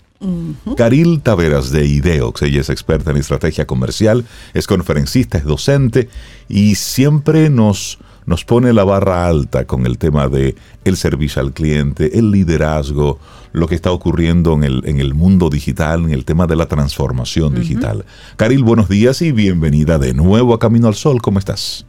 Caril 0.76 1.20
Taveras 1.22 1.70
de 1.70 1.86
Ideox, 1.86 2.42
ella 2.42 2.60
es 2.60 2.68
experta 2.68 3.10
en 3.10 3.16
estrategia 3.16 3.66
comercial, 3.66 4.26
es 4.52 4.66
conferencista, 4.66 5.38
es 5.38 5.44
docente 5.44 6.08
y 6.48 6.74
siempre 6.74 7.48
nos, 7.48 7.98
nos 8.26 8.44
pone 8.44 8.72
la 8.72 8.84
barra 8.84 9.26
alta 9.26 9.66
con 9.66 9.86
el 9.86 9.96
tema 9.96 10.28
de 10.28 10.56
el 10.84 10.96
servicio 10.96 11.40
al 11.40 11.52
cliente, 11.52 12.18
el 12.18 12.30
liderazgo, 12.30 13.18
lo 13.52 13.66
que 13.66 13.74
está 13.74 13.92
ocurriendo 13.92 14.52
en 14.52 14.64
el, 14.64 14.82
en 14.84 15.00
el 15.00 15.14
mundo 15.14 15.48
digital, 15.48 16.04
en 16.04 16.12
el 16.12 16.24
tema 16.24 16.46
de 16.46 16.56
la 16.56 16.66
transformación 16.66 17.54
digital. 17.54 18.04
Caril, 18.36 18.62
buenos 18.62 18.88
días 18.88 19.22
y 19.22 19.32
bienvenida 19.32 19.98
de 19.98 20.12
nuevo 20.12 20.52
a 20.52 20.58
Camino 20.58 20.88
al 20.88 20.94
Sol. 20.94 21.22
¿Cómo 21.22 21.38
estás? 21.38 21.86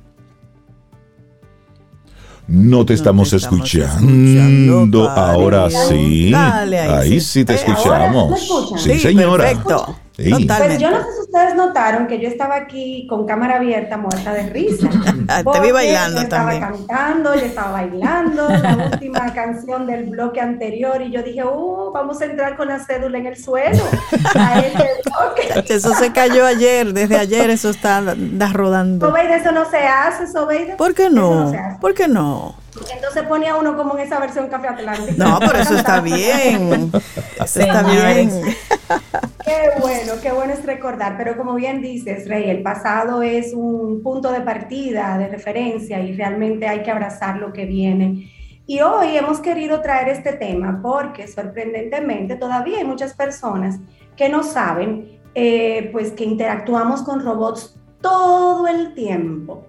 No 2.52 2.86
te 2.86 2.94
estamos 2.94 3.30
te 3.30 3.38
estamos 3.38 3.60
escuchando. 3.64 4.12
escuchando, 4.12 5.10
Ahora 5.10 5.70
sí. 5.70 6.32
Dale, 6.32 6.80
ahí 6.80 6.90
ahí 6.90 7.22
sí. 7.22 7.40
sí 7.40 7.46
te 7.46 7.56
escuchamos. 7.56 8.30
¿ahora 8.30 8.30
me 8.30 8.38
escuchan? 8.38 8.80
Sí, 8.80 9.00
señora. 9.00 9.44
Perfecto. 9.46 9.96
Sí. 10.16 10.30
Totalmente. 10.30 10.66
Pues 10.66 10.80
yo 10.80 10.92
no 10.92 10.98
sé 10.98 11.14
si 11.14 11.22
ustedes 11.22 11.56
notaron 11.56 12.08
que 12.08 12.20
yo 12.20 12.28
estaba 12.28 12.56
aquí 12.56 13.08
con 13.08 13.26
cámara 13.26 13.58
abierta, 13.58 13.98
muerta 13.98 14.34
de 14.34 14.50
risa. 14.50 14.90
Ah, 15.34 15.44
te 15.50 15.62
vi 15.62 15.72
bailando 15.72 16.18
yo 16.18 16.24
estaba 16.24 16.52
también. 16.52 16.86
cantando, 16.88 17.36
yo 17.36 17.46
estaba 17.46 17.72
bailando, 17.72 18.50
la 18.50 18.90
última 18.92 19.34
canción 19.34 19.88
del 19.88 20.10
bloque 20.10 20.42
anterior, 20.42 21.02
y 21.02 21.12
yo 21.12 21.24
dije, 21.24 21.46
uh, 21.46 21.92
vamos 21.94 22.22
a 22.22 22.26
entrar 22.26 22.58
con 22.58 22.68
la 22.68 22.80
cédula 22.80 23.18
en 23.18 23.28
el 23.28 23.38
suelo 23.38 23.82
a 24.36 24.60
este 24.60 24.84
bloque. 25.06 25.64
Eso 25.74 25.94
se 25.94 26.12
cayó 26.12 26.46
ayer, 26.46 26.92
desde 26.92 27.18
ayer 27.18 27.50
eso 27.50 27.70
está 27.70 28.02
rodando. 28.52 29.08
Sobeida, 29.08 29.38
eso 29.38 29.54
no 29.54 29.70
se 29.70 29.78
hace, 29.78 30.28
Sobeida. 30.28 30.76
¿Por 30.76 30.94
qué 30.94 31.10
no? 31.10 31.54
¿Por 31.80 31.94
qué 31.94 32.10
no? 32.10 32.56
Entonces 32.94 33.24
pone 33.24 33.48
a 33.48 33.56
uno 33.56 33.76
como 33.78 33.98
en 33.98 34.06
esa 34.06 34.20
versión 34.20 34.48
Café 34.48 34.70
Atlántico. 34.70 35.14
No, 35.18 35.40
pero 35.40 35.60
eso 35.60 35.76
está 35.76 36.00
bien. 36.02 36.92
Eso 37.44 37.60
está 37.60 37.84
bien. 37.84 38.30
Qué 39.44 39.80
bueno, 39.80 40.14
qué 40.22 40.32
bueno 40.32 40.54
es 40.54 40.64
recordar, 40.66 41.18
pero 41.18 41.36
como 41.36 41.56
bien 41.56 41.82
dices, 41.82 42.28
Rey, 42.28 42.50
el 42.50 42.62
pasado 42.62 43.24
es 43.24 43.54
un 43.54 44.02
punto 44.04 44.32
de 44.32 44.42
partida, 44.42 45.18
de 45.18 45.28
referencia 45.28 46.00
y 46.00 46.16
realmente 46.16 46.68
hay 46.68 46.84
que 46.84 46.92
abrazar 46.92 47.38
lo 47.38 47.52
que 47.52 47.66
viene. 47.66 48.32
Y 48.68 48.82
hoy 48.82 49.18
hemos 49.18 49.40
querido 49.40 49.82
traer 49.82 50.10
este 50.10 50.34
tema 50.34 50.80
porque 50.82 51.28
sorprendentemente 51.28 52.36
todavía 52.36 52.78
hay 52.78 52.86
muchas 52.86 53.14
personas 53.14 53.80
que 54.16 54.30
no 54.30 54.44
saben 54.44 55.20
eh, 55.34 55.90
pues 55.92 56.12
que 56.12 56.26
interactuamos 56.26 57.04
con 57.04 57.22
robots 57.24 57.78
todo 58.02 58.68
el 58.68 58.94
tiempo. 58.94 59.66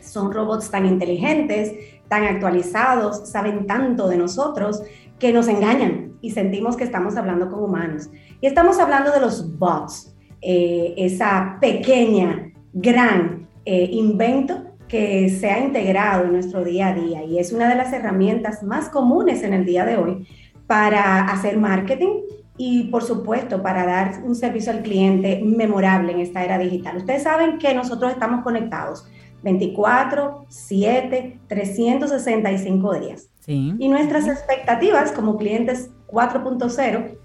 Son 0.00 0.32
robots 0.32 0.70
tan 0.70 0.86
inteligentes, 0.86 1.72
tan 2.08 2.24
actualizados, 2.24 3.28
saben 3.28 3.66
tanto 3.66 4.08
de 4.08 4.16
nosotros 4.16 4.82
que 5.18 5.32
nos 5.32 5.48
engañan 5.48 6.12
y 6.20 6.30
sentimos 6.30 6.76
que 6.76 6.84
estamos 6.84 7.16
hablando 7.16 7.50
con 7.50 7.62
humanos. 7.62 8.10
Y 8.40 8.46
estamos 8.46 8.78
hablando 8.78 9.10
de 9.12 9.20
los 9.20 9.58
bots, 9.58 10.14
eh, 10.40 10.94
esa 10.96 11.58
pequeña, 11.60 12.52
gran 12.72 13.48
eh, 13.64 13.88
invento 13.92 14.62
que 14.86 15.28
se 15.30 15.50
ha 15.50 15.58
integrado 15.58 16.24
en 16.24 16.32
nuestro 16.32 16.62
día 16.62 16.88
a 16.88 16.94
día 16.94 17.24
y 17.24 17.38
es 17.38 17.52
una 17.52 17.68
de 17.68 17.74
las 17.74 17.92
herramientas 17.92 18.62
más 18.62 18.88
comunes 18.88 19.42
en 19.42 19.52
el 19.52 19.64
día 19.64 19.84
de 19.84 19.96
hoy 19.96 20.28
para 20.66 21.24
hacer 21.24 21.56
marketing 21.58 22.20
y 22.56 22.84
por 22.84 23.02
supuesto 23.02 23.62
para 23.62 23.84
dar 23.84 24.22
un 24.24 24.34
servicio 24.34 24.72
al 24.72 24.82
cliente 24.82 25.42
memorable 25.44 26.12
en 26.12 26.20
esta 26.20 26.44
era 26.44 26.58
digital. 26.58 26.98
Ustedes 26.98 27.22
saben 27.22 27.58
que 27.58 27.74
nosotros 27.74 28.12
estamos 28.12 28.42
conectados 28.42 29.06
24, 29.46 30.44
7, 30.48 31.38
365 31.46 32.94
días. 32.94 33.28
Sí. 33.38 33.74
Y 33.78 33.88
nuestras 33.88 34.26
expectativas 34.26 35.12
como 35.12 35.36
clientes 35.36 35.90
4.0 36.08 37.16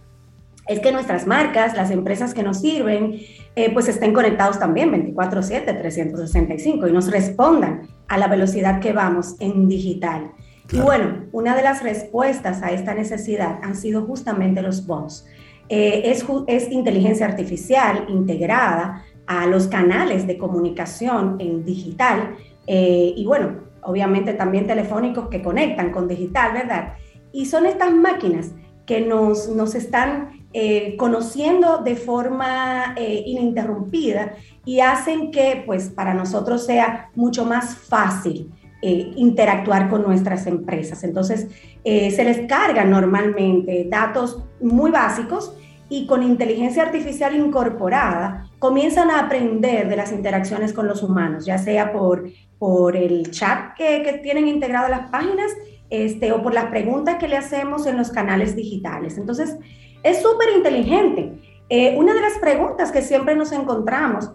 es 0.67 0.79
que 0.81 0.91
nuestras 0.91 1.25
marcas, 1.25 1.75
las 1.75 1.89
empresas 1.89 2.35
que 2.35 2.43
nos 2.43 2.59
sirven, 2.59 3.19
eh, 3.55 3.73
pues 3.73 3.87
estén 3.87 4.13
conectados 4.13 4.59
también 4.59 4.91
24/7, 4.91 5.73
365 5.73 6.87
y 6.87 6.91
nos 6.91 7.09
respondan 7.09 7.87
a 8.07 8.19
la 8.19 8.27
velocidad 8.27 8.79
que 8.79 8.93
vamos 8.93 9.35
en 9.39 9.67
digital. 9.67 10.31
Y 10.71 10.79
bueno, 10.79 11.25
una 11.31 11.55
de 11.55 11.63
las 11.63 11.81
respuestas 11.81 12.61
a 12.61 12.71
esta 12.71 12.93
necesidad 12.93 13.59
han 13.63 13.75
sido 13.75 14.05
justamente 14.05 14.61
los 14.61 14.85
bots. 14.85 15.25
Eh, 15.69 16.03
es, 16.11 16.23
es 16.47 16.71
inteligencia 16.71 17.25
artificial 17.25 18.05
integrada 18.09 19.05
a 19.31 19.47
los 19.47 19.67
canales 19.67 20.27
de 20.27 20.37
comunicación 20.37 21.37
en 21.39 21.63
digital 21.63 22.35
eh, 22.67 23.13
y 23.15 23.25
bueno, 23.25 23.61
obviamente 23.81 24.33
también 24.33 24.67
telefónicos 24.67 25.29
que 25.29 25.41
conectan 25.41 25.93
con 25.93 26.09
digital, 26.09 26.51
¿verdad? 26.51 26.95
Y 27.31 27.45
son 27.45 27.65
estas 27.65 27.93
máquinas 27.93 28.51
que 28.85 28.99
nos, 28.99 29.47
nos 29.47 29.73
están 29.73 30.45
eh, 30.51 30.97
conociendo 30.97 31.77
de 31.77 31.95
forma 31.95 32.93
eh, 32.97 33.23
ininterrumpida 33.25 34.33
y 34.65 34.81
hacen 34.81 35.31
que 35.31 35.63
pues 35.65 35.89
para 35.89 36.13
nosotros 36.13 36.65
sea 36.65 37.09
mucho 37.15 37.45
más 37.45 37.77
fácil 37.77 38.51
interactuar 38.83 39.91
con 39.91 40.01
nuestras 40.01 40.47
empresas. 40.47 41.03
Entonces, 41.03 41.49
se 41.83 42.23
les 42.23 42.47
cargan 42.47 42.89
normalmente 42.89 43.85
datos 43.87 44.43
muy 44.59 44.89
básicos 44.89 45.55
y 45.91 46.07
con 46.07 46.23
inteligencia 46.23 46.83
artificial 46.83 47.35
incorporada 47.35 48.45
comienzan 48.59 49.11
a 49.11 49.19
aprender 49.19 49.89
de 49.89 49.97
las 49.97 50.13
interacciones 50.13 50.71
con 50.71 50.87
los 50.87 51.03
humanos, 51.03 51.45
ya 51.45 51.57
sea 51.57 51.91
por, 51.91 52.29
por 52.57 52.95
el 52.95 53.29
chat 53.29 53.75
que, 53.75 54.01
que 54.01 54.13
tienen 54.19 54.47
integrado 54.47 54.87
las 54.87 55.09
páginas 55.09 55.51
este, 55.89 56.31
o 56.31 56.41
por 56.41 56.53
las 56.53 56.67
preguntas 56.67 57.17
que 57.17 57.27
le 57.27 57.35
hacemos 57.35 57.85
en 57.87 57.97
los 57.97 58.09
canales 58.09 58.55
digitales. 58.55 59.17
Entonces, 59.17 59.57
es 60.01 60.21
súper 60.21 60.55
inteligente. 60.55 61.33
Eh, 61.67 61.97
una 61.97 62.13
de 62.13 62.21
las 62.21 62.37
preguntas 62.39 62.89
que 62.93 63.01
siempre 63.01 63.35
nos 63.35 63.51
encontramos 63.51 64.31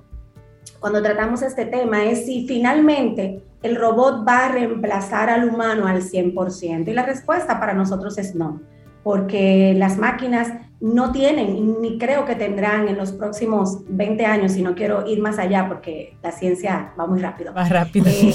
cuando 0.79 1.03
tratamos 1.03 1.41
este 1.41 1.65
tema 1.65 2.05
es 2.05 2.27
si 2.27 2.47
finalmente 2.47 3.43
el 3.63 3.77
robot 3.77 4.29
va 4.29 4.45
a 4.45 4.53
reemplazar 4.53 5.31
al 5.31 5.49
humano 5.49 5.87
al 5.87 6.03
100%. 6.03 6.87
Y 6.87 6.93
la 6.93 7.07
respuesta 7.07 7.59
para 7.59 7.73
nosotros 7.73 8.19
es 8.19 8.35
no, 8.35 8.61
porque 9.03 9.73
las 9.75 9.97
máquinas 9.97 10.53
no 10.81 11.11
tienen, 11.11 11.81
ni 11.81 11.99
creo 11.99 12.27
que 12.27 12.35
tendrán 12.35 12.89
en 12.89 12.99
los 12.99 13.13
próximos 13.13 13.79
20 13.89 14.27
años, 14.27 14.53
si 14.53 14.63
no 14.63 14.75
quiero 14.75 15.07
ir 15.07 15.21
más 15.21 15.39
allá 15.39 15.67
porque 15.69 16.17
la 16.23 16.33
ciencia 16.33 16.93
va 16.99 17.07
muy 17.07 17.21
rápido. 17.21 17.55
Va 17.55 17.67
rápido. 17.69 18.07
Eh, 18.09 18.35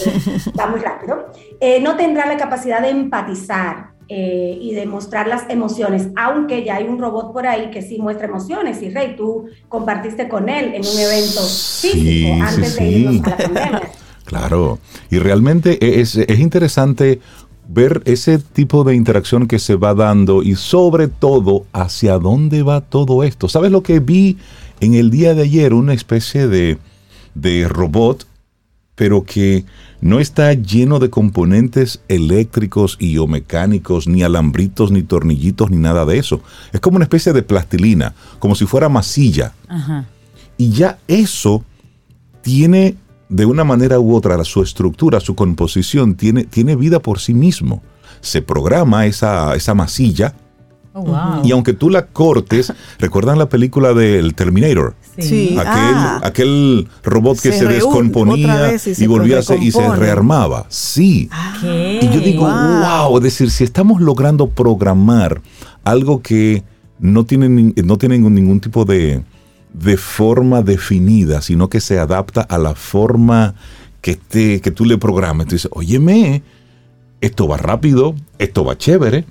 va 0.60 0.68
muy 0.68 0.80
rápido. 0.80 1.28
Eh, 1.60 1.80
no 1.82 1.96
tendrá 1.96 2.26
la 2.26 2.38
capacidad 2.38 2.82
de 2.82 2.90
empatizar 2.90 3.92
eh, 4.08 4.58
y 4.60 4.74
de 4.74 4.86
mostrar 4.88 5.28
las 5.28 5.50
emociones, 5.50 6.08
aunque 6.18 6.64
ya 6.66 6.78
hay 6.78 6.86
un 6.86 7.00
robot 7.00 7.32
por 7.32 7.46
ahí 7.46 7.70
que 7.70 7.84
sí 7.84 8.00
muestra 8.00 8.26
emociones. 8.26 8.82
Y 8.82 8.90
Rey, 8.90 9.16
tú 9.16 9.46
compartiste 9.70 10.28
con 10.28 10.50
él 10.50 10.74
en 10.74 10.82
un 10.82 11.00
evento 11.00 11.42
físico 11.42 11.92
Sí, 11.92 12.26
antes 12.42 12.74
sí, 12.74 12.84
de 12.84 12.90
irnos 12.90 13.16
sí. 13.16 13.22
a 13.26 13.30
la 13.30 13.38
pandemia. 13.38 13.82
Claro, 14.24 14.80
y 15.10 15.20
realmente 15.20 16.00
es, 16.00 16.16
es 16.16 16.40
interesante 16.40 17.20
ver 17.68 18.02
ese 18.06 18.38
tipo 18.40 18.84
de 18.84 18.96
interacción 18.96 19.48
que 19.48 19.60
se 19.60 19.76
va 19.76 19.94
dando 19.94 20.44
y 20.44 20.56
sobre 20.56 21.08
todo 21.08 21.66
hacia 21.72 22.18
dónde 22.18 22.64
va 22.64 22.82
todo 22.82 23.24
esto. 23.24 23.48
¿Sabes 23.48 23.72
lo 23.72 23.84
que 23.84 24.00
vi 24.00 24.38
en 24.80 24.94
el 24.94 25.10
día 25.10 25.34
de 25.34 25.44
ayer? 25.44 25.74
Una 25.74 25.94
especie 25.94 26.48
de, 26.48 26.78
de 27.34 27.68
robot, 27.68 28.28
pero 28.96 29.24
que 29.24 29.66
no 30.02 30.20
está 30.20 30.54
lleno 30.54 31.00
de 31.00 31.10
componentes 31.10 32.02
eléctricos 32.08 32.98
y 33.00 33.18
o 33.20 33.28
mecánicos, 33.28 34.08
ni 34.08 34.24
alambritos, 34.24 34.92
ni 34.92 35.04
tornillitos, 35.04 35.70
ni 35.70 35.78
nada 35.78 36.06
de 36.06 36.18
eso. 36.18 36.42
Es 36.74 36.80
como 36.80 36.96
una 36.96 37.06
especie 37.06 37.34
de 37.34 37.44
plastilina, 37.44 38.16
como 38.40 38.56
si 38.56 38.66
fuera 38.66 38.90
masilla. 38.90 39.54
Y 40.58 40.72
ya 40.72 41.00
eso 41.08 41.64
tiene 42.42 42.98
de 43.32 43.46
una 43.46 43.64
manera 43.64 44.00
u 44.00 44.14
otra 44.14 44.44
su 44.44 44.62
estructura, 44.62 45.22
su 45.22 45.36
composición, 45.36 46.16
tiene, 46.16 46.44
tiene 46.44 46.76
vida 46.76 47.00
por 47.00 47.20
sí 47.20 47.34
mismo. 47.34 47.82
Se 48.20 48.42
programa 48.42 49.06
esa, 49.06 49.56
esa 49.56 49.74
masilla. 49.74 50.36
Oh, 50.94 51.42
y 51.42 51.52
aunque 51.52 51.72
tú 51.72 51.90
la 51.90 52.08
cortes, 52.08 52.74
¿recuerdan 53.00 53.40
la 53.40 53.48
película 53.48 53.94
del 53.94 54.36
Terminator? 54.36 54.96
Sí. 55.18 55.56
Aquel, 55.58 55.96
ah. 55.96 56.20
aquel 56.22 56.90
robot 57.04 57.40
que 57.40 57.54
se, 57.54 57.66
descomponía 57.66 58.74
y, 58.98 59.08
volvía 59.08 59.40
a 59.40 59.42
ser, 59.42 59.64
y 59.64 59.72
se 59.72 59.96
rearmaba. 59.96 60.66
Sí. 60.68 61.30
Y 61.64 62.10
yo 62.10 62.20
digo, 62.20 62.46
wow. 62.46 63.18
es 63.18 63.24
decir, 63.24 63.50
si 63.50 63.64
estamos 63.64 64.02
logrando 64.02 64.50
programar 64.50 65.42
algo 65.86 66.22
que 66.22 66.64
no 67.00 67.24
tiene, 67.26 67.74
no 67.82 67.98
tiene 67.98 68.20
ningún 68.20 68.60
tipo 68.60 68.84
de, 68.84 69.24
de 69.74 69.98
forma 69.98 70.62
definida, 70.62 71.42
sino 71.42 71.70
que 71.70 71.80
se 71.80 72.00
adapta 72.00 72.42
a 72.42 72.58
la 72.58 72.76
forma 72.76 73.56
que, 74.02 74.16
te, 74.16 74.62
que 74.62 74.72
tú 74.72 74.86
le 74.86 74.98
programas. 74.98 75.48
Tú 75.48 75.56
dices, 75.56 75.72
óyeme, 75.74 76.44
esto 77.22 77.48
va 77.48 77.58
rápido, 77.58 78.16
esto 78.38 78.66
va 78.66 78.78
chévere. 78.78 79.26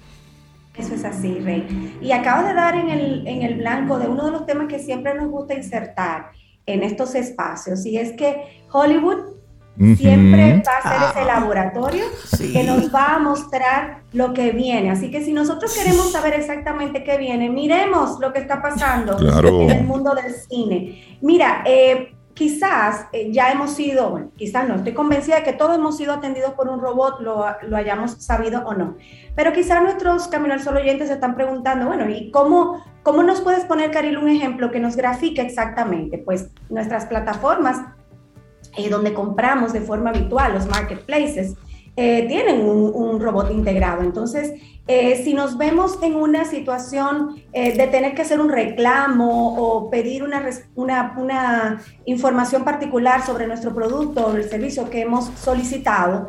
Eso 0.76 0.95
es 0.95 1.05
así, 1.05 1.41
Rey. 1.41 1.99
Y 2.01 2.12
acabo 2.12 2.47
de 2.47 2.55
dar 2.55 2.74
en 2.74 2.88
el, 2.88 3.26
en 3.26 3.43
el 3.43 3.59
blanco 3.59 3.99
de 3.99 4.09
uno 4.09 4.26
de 4.26 4.32
los 4.32 4.47
temas 4.47 4.68
que 4.68 4.78
siempre 4.78 5.14
nos 5.14 5.28
gusta 5.28 5.55
insertar 5.55 6.30
en 6.66 6.82
estos 6.82 7.14
espacios, 7.14 7.84
y 7.84 7.99
es 7.99 8.12
que 8.12 8.62
Hollywood 8.70 9.39
Siempre 9.77 10.62
va 10.66 10.73
a 10.77 10.83
ser 10.83 11.11
ese 11.11 11.31
ah. 11.31 11.41
laboratorio 11.41 12.05
que 12.39 12.64
nos 12.64 12.95
va 12.95 13.14
a 13.14 13.18
mostrar 13.18 14.03
lo 14.12 14.35
que 14.35 14.53
viene. 14.53 14.91
Así 14.91 15.11
que 15.11 15.25
si 15.25 15.33
nosotros 15.33 15.75
queremos 15.75 16.12
saber 16.12 16.35
exactamente 16.35 17.03
qué 17.03 17.16
viene, 17.16 17.49
miremos 17.49 18.18
lo 18.21 18.33
que 18.33 18.41
está 18.41 18.61
pasando 18.61 19.16
en 19.18 19.71
el 19.71 19.85
mundo 19.85 20.14
del 20.14 20.35
cine. 20.35 21.18
Mira, 21.23 21.62
eh, 21.64 22.14
quizás 22.35 23.07
eh, 23.12 23.31
ya 23.33 23.53
hemos 23.53 23.73
sido, 23.73 24.11
bueno, 24.11 24.31
quizás 24.37 24.68
no, 24.68 24.77
estoy 24.77 24.93
convencida 24.93 25.37
de 25.37 25.43
que 25.43 25.53
todos 25.53 25.77
hemos 25.77 25.97
sido 25.97 26.12
atendidos 26.12 26.53
por 26.53 26.68
un 26.68 26.81
robot, 26.81 27.21
lo, 27.21 27.45
lo 27.62 27.77
hayamos 27.77 28.12
sabido 28.12 28.62
o 28.66 28.75
no. 28.75 28.97
Pero 29.35 29.53
quizás 29.53 29.83
nuestros 29.83 30.29
Camino 30.29 30.55
al 30.55 30.62
Sol 30.62 30.77
oyentes 30.77 31.09
se 31.09 31.14
están 31.14 31.35
preguntando, 31.35 31.87
bueno, 31.87 32.09
¿y 32.09 32.31
cómo, 32.31 32.85
cómo 33.03 33.23
nos 33.23 33.41
puedes 33.41 33.64
poner, 33.64 33.91
Caril, 33.91 34.18
un 34.18 34.29
ejemplo 34.29 34.71
que 34.71 34.81
nos 34.81 34.97
grafique 34.97 35.41
exactamente? 35.41 36.18
Pues 36.18 36.51
nuestras 36.68 37.07
plataformas 37.07 37.79
eh, 38.77 38.89
donde 38.89 39.12
compramos 39.14 39.73
de 39.73 39.81
forma 39.81 40.11
habitual, 40.11 40.55
los 40.55 40.66
marketplaces, 40.66 41.57
eh, 41.97 42.27
tienen 42.29 42.64
un, 42.64 43.21
robot 43.21 43.51
integrado. 43.51 44.03
Entonces, 44.03 44.53
eh, 44.87 45.21
si 45.23 45.35
nos 45.35 45.59
vemos 45.59 45.99
en 46.03 46.14
una 46.14 46.45
situación 46.45 47.43
de 47.53 47.89
tener 47.89 48.14
que 48.14 48.23
hacer 48.23 48.41
un 48.41 48.49
reclamo 48.49 49.57
o 49.57 49.91
pedir 49.91 50.23
una, 50.23 50.49
una, 50.75 51.14
una, 51.16 51.83
información 52.07 52.64
particular 52.64 53.25
sobre 53.25 53.47
nuestro 53.47 53.75
producto 53.75 54.27
o 54.27 54.35
el 54.35 54.49
servicio 54.49 54.89
que 54.89 55.03
hemos 55.03 55.27
solicitado, 55.39 56.29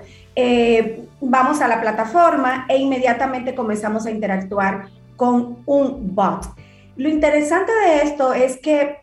vamos 1.21 1.61
a 1.61 1.67
la 1.67 1.79
plataforma 1.79 2.65
e 2.67 2.77
inmediatamente 2.77 3.55
comenzamos 3.55 4.05
a 4.05 4.11
interactuar 4.11 4.89
con 5.15 5.59
un 5.65 6.15
bot. 6.15 6.45
Lo 6.97 7.09
interesante 7.09 7.71
de 7.71 8.03
esto 8.03 8.33
es 8.33 8.57
que 8.57 8.97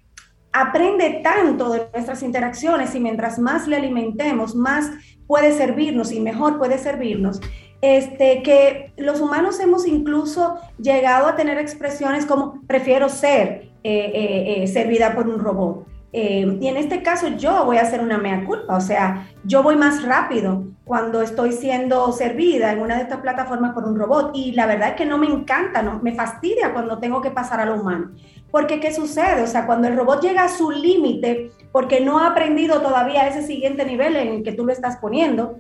aprende 0.53 1.21
tanto 1.23 1.71
de 1.71 1.89
nuestras 1.93 2.23
interacciones 2.23 2.95
y 2.95 3.01
mientras 3.01 3.39
más 3.39 3.69
le 3.69 3.77
alimentemos, 3.77 4.55
más 4.55 4.91
puede 5.27 5.53
servirnos 5.53 6.11
y 6.13 6.21
mejor 6.21 6.59
puede 6.59 6.79
servirnos, 6.79 7.41
este, 7.81 8.43
que 8.43 8.93
los 8.97 9.21
humanos 9.21 9.61
hemos 9.61 9.87
incluso 9.87 10.59
llegado 10.79 11.29
a 11.29 11.37
tener 11.37 11.59
expresiones 11.59 12.27
como 12.27 12.61
prefiero 12.67 13.09
ser 13.09 13.69
eh, 13.85 14.11
eh, 14.15 14.63
eh, 14.63 14.67
servida 14.67 15.15
por 15.15 15.29
un 15.29 15.39
robot. 15.39 15.87
y 16.11 16.67
en 16.67 16.77
este 16.77 17.03
caso 17.03 17.29
yo 17.37 17.67
voy 17.67 17.77
a 17.77 17.83
hacer 17.83 18.01
una 18.01 18.19
mea 18.19 18.45
culpa, 18.45 18.77
o 18.77 18.81
sea, 18.81 19.29
yo 19.45 19.63
voy 19.63 19.77
más 19.77 20.03
rápido 20.03 20.65
cuando 20.85 21.21
estoy 21.21 21.53
siendo 21.53 22.11
servida 22.13 22.73
en 22.73 22.81
una 22.81 22.97
de 22.97 23.03
estas 23.03 23.21
plataformas 23.21 23.75
por 23.75 23.85
un 23.85 23.97
robot 23.97 24.31
y 24.35 24.53
la 24.53 24.67
verdad 24.67 24.89
es 24.89 24.95
que 24.95 25.05
no 25.05 25.19
me 25.19 25.27
encanta, 25.27 25.83
no, 25.83 26.01
me 26.03 26.15
fastidia 26.15 26.73
cuando 26.73 26.99
tengo 26.99 27.21
que 27.21 27.31
pasar 27.31 27.61
a 27.61 27.67
lo 27.67 27.81
humano. 27.81 28.11
Porque 28.51 28.81
¿qué 28.81 28.93
sucede? 28.93 29.43
O 29.43 29.47
sea, 29.47 29.67
cuando 29.67 29.89
el 29.89 29.97
robot 29.97 30.23
llega 30.23 30.45
a 30.45 30.49
su 30.49 30.71
límite, 30.71 31.51
porque 31.73 32.01
no 32.01 32.19
ha 32.19 32.29
aprendido 32.29 32.81
todavía 32.81 33.27
ese 33.27 33.43
siguiente 33.43 33.85
nivel 33.85 34.17
en 34.17 34.29
el 34.29 34.43
que 34.43 34.53
tú 34.53 34.65
lo 34.65 34.73
estás 34.73 34.97
poniendo, 34.97 35.59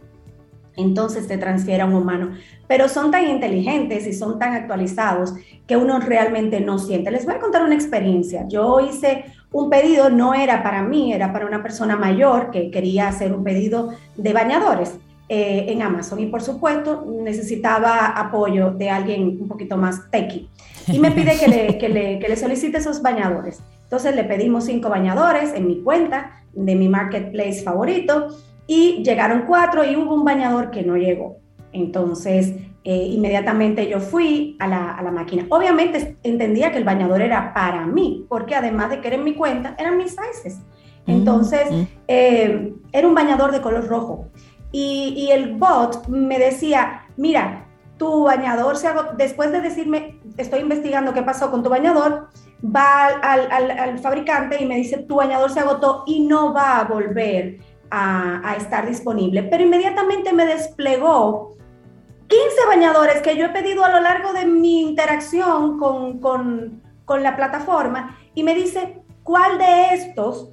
entonces 0.77 1.27
te 1.27 1.37
transfiere 1.37 1.83
a 1.83 1.87
un 1.87 1.95
humano. 1.95 2.31
Pero 2.67 2.89
son 2.89 3.11
tan 3.11 3.27
inteligentes 3.29 4.07
y 4.07 4.13
son 4.13 4.39
tan 4.39 4.55
actualizados 4.55 5.35
que 5.67 5.77
uno 5.77 5.99
realmente 5.99 6.61
no 6.61 6.79
siente. 6.79 7.11
Les 7.11 7.27
voy 7.27 7.35
a 7.35 7.41
contar 7.41 7.63
una 7.65 7.75
experiencia. 7.75 8.47
Yo 8.49 8.81
hice 8.81 9.25
un 9.53 9.69
pedido, 9.69 10.09
no 10.09 10.35
era 10.35 10.63
para 10.63 10.83
mí, 10.83 11.13
era 11.13 11.33
para 11.33 11.47
una 11.47 11.63
persona 11.63 11.97
mayor 11.97 12.51
que 12.51 12.71
quería 12.71 13.09
hacer 13.09 13.33
un 13.33 13.45
pedido 13.45 13.91
de 14.17 14.33
bañadores. 14.33 14.99
Eh, 15.31 15.67
en 15.69 15.83
Amazon 15.83 16.21
y 16.21 16.27
por 16.27 16.41
supuesto 16.41 17.05
necesitaba 17.23 18.07
apoyo 18.07 18.71
de 18.71 18.89
alguien 18.89 19.37
un 19.39 19.47
poquito 19.47 19.77
más 19.77 20.11
techy 20.11 20.49
y 20.93 20.99
me 20.99 21.11
pide 21.11 21.39
que 21.39 21.49
le, 21.49 21.79
que 21.79 21.89
le, 21.89 22.19
que 22.19 22.29
le 22.29 22.37
solicite 22.37 22.79
esos 22.79 23.03
bañadores. 23.03 23.63
Entonces 23.85 24.15
le 24.15 24.25
pedimos 24.25 24.65
cinco 24.65 24.89
bañadores 24.89 25.55
en 25.55 25.67
mi 25.67 25.83
cuenta 25.83 26.43
de 26.53 26.75
mi 26.75 26.89
marketplace 26.89 27.63
favorito 27.63 28.29
y 28.67 29.03
llegaron 29.03 29.45
cuatro 29.47 29.85
y 29.85 29.97
hubo 29.97 30.15
un 30.15 30.25
bañador 30.25 30.71
que 30.71 30.83
no 30.83 30.97
llegó. 30.97 31.39
Entonces, 31.73 32.55
eh, 32.85 32.97
inmediatamente 32.97 33.89
yo 33.89 34.01
fui 34.01 34.57
a 34.61 34.67
la, 34.67 34.93
a 34.93 35.03
la, 35.03 35.11
máquina. 35.11 35.47
Obviamente 35.49 36.17
entendía 36.23 36.71
que 36.71 36.79
el 36.79 36.85
bañador 36.85 37.21
era 37.23 37.53
para 37.53 37.87
mí, 37.87 38.27
porque 38.29 38.55
además 38.55 38.91
de 38.91 39.01
que 39.01 39.09
era 39.09 39.17
en 39.17 39.25
mi 39.25 39.35
cuenta, 39.35 39.75
eran 39.79 39.97
mis 39.97 40.17
sizes. 40.17 40.61
Entonces, 41.07 41.71
mm. 41.71 41.83
Eh, 42.07 42.75
era 42.93 43.09
un 43.09 43.15
bañador 43.15 43.53
de 43.53 43.61
color 43.61 43.87
rojo. 43.87 44.29
Y, 44.71 45.15
y, 45.17 45.31
el 45.31 45.55
bot 45.55 46.07
me 46.09 46.39
decía, 46.39 47.07
mira, 47.17 47.67
tu 47.97 48.25
bañador 48.25 48.77
se 48.77 48.89
agotó, 48.89 49.15
después 49.17 49.51
de 49.51 49.61
decirme, 49.61 50.18
estoy 50.39 50.61
investigando 50.61 51.13
qué 51.13 51.23
pasó 51.23 51.51
con 51.51 51.63
tu 51.63 51.69
bañador, 51.69 52.29
va 52.65 53.07
al, 53.07 53.51
al, 53.53 53.71
al, 53.71 53.99
fabricante 53.99 54.63
y 54.63 54.67
me 54.67 54.77
dice, 54.77 54.99
tu 54.99 55.17
bañador 55.17 55.51
se 55.51 55.61
agotó 55.61 56.05
y 56.07 56.21
no 56.21 56.55
va 56.55 56.79
a 56.79 56.85
volver 56.85 57.59
a, 57.91 58.41
a, 58.49 58.57
estar 58.57 58.87
disponible. 58.87 59.43
Pero 59.43 59.65
inmediatamente 59.65 60.33
me 60.33 60.47
desplegó 60.47 61.57
15 62.29 62.67
bañadores 62.67 63.21
que 63.23 63.37
yo 63.37 63.47
he 63.47 63.51
pedido 63.51 63.85
a 63.85 63.91
lo 63.91 64.01
largo 64.01 64.33
de 64.33 64.47
mi 64.47 64.83
interacción 64.83 65.79
con, 65.79 66.21
con, 66.21 66.83
con 67.05 67.23
la 67.23 67.37
plataforma 67.37 68.17
y 68.35 68.43
me 68.43 68.55
dice, 68.55 69.03
¿cuál 69.23 69.59
de 69.59 69.95
estos 69.95 70.51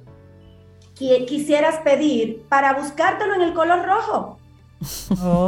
quisieras 0.94 1.78
pedir 1.78 2.44
para 2.48 2.74
buscártelo 2.74 3.34
en 3.34 3.42
el 3.42 3.52
color 3.52 3.84
rojo? 3.84 4.38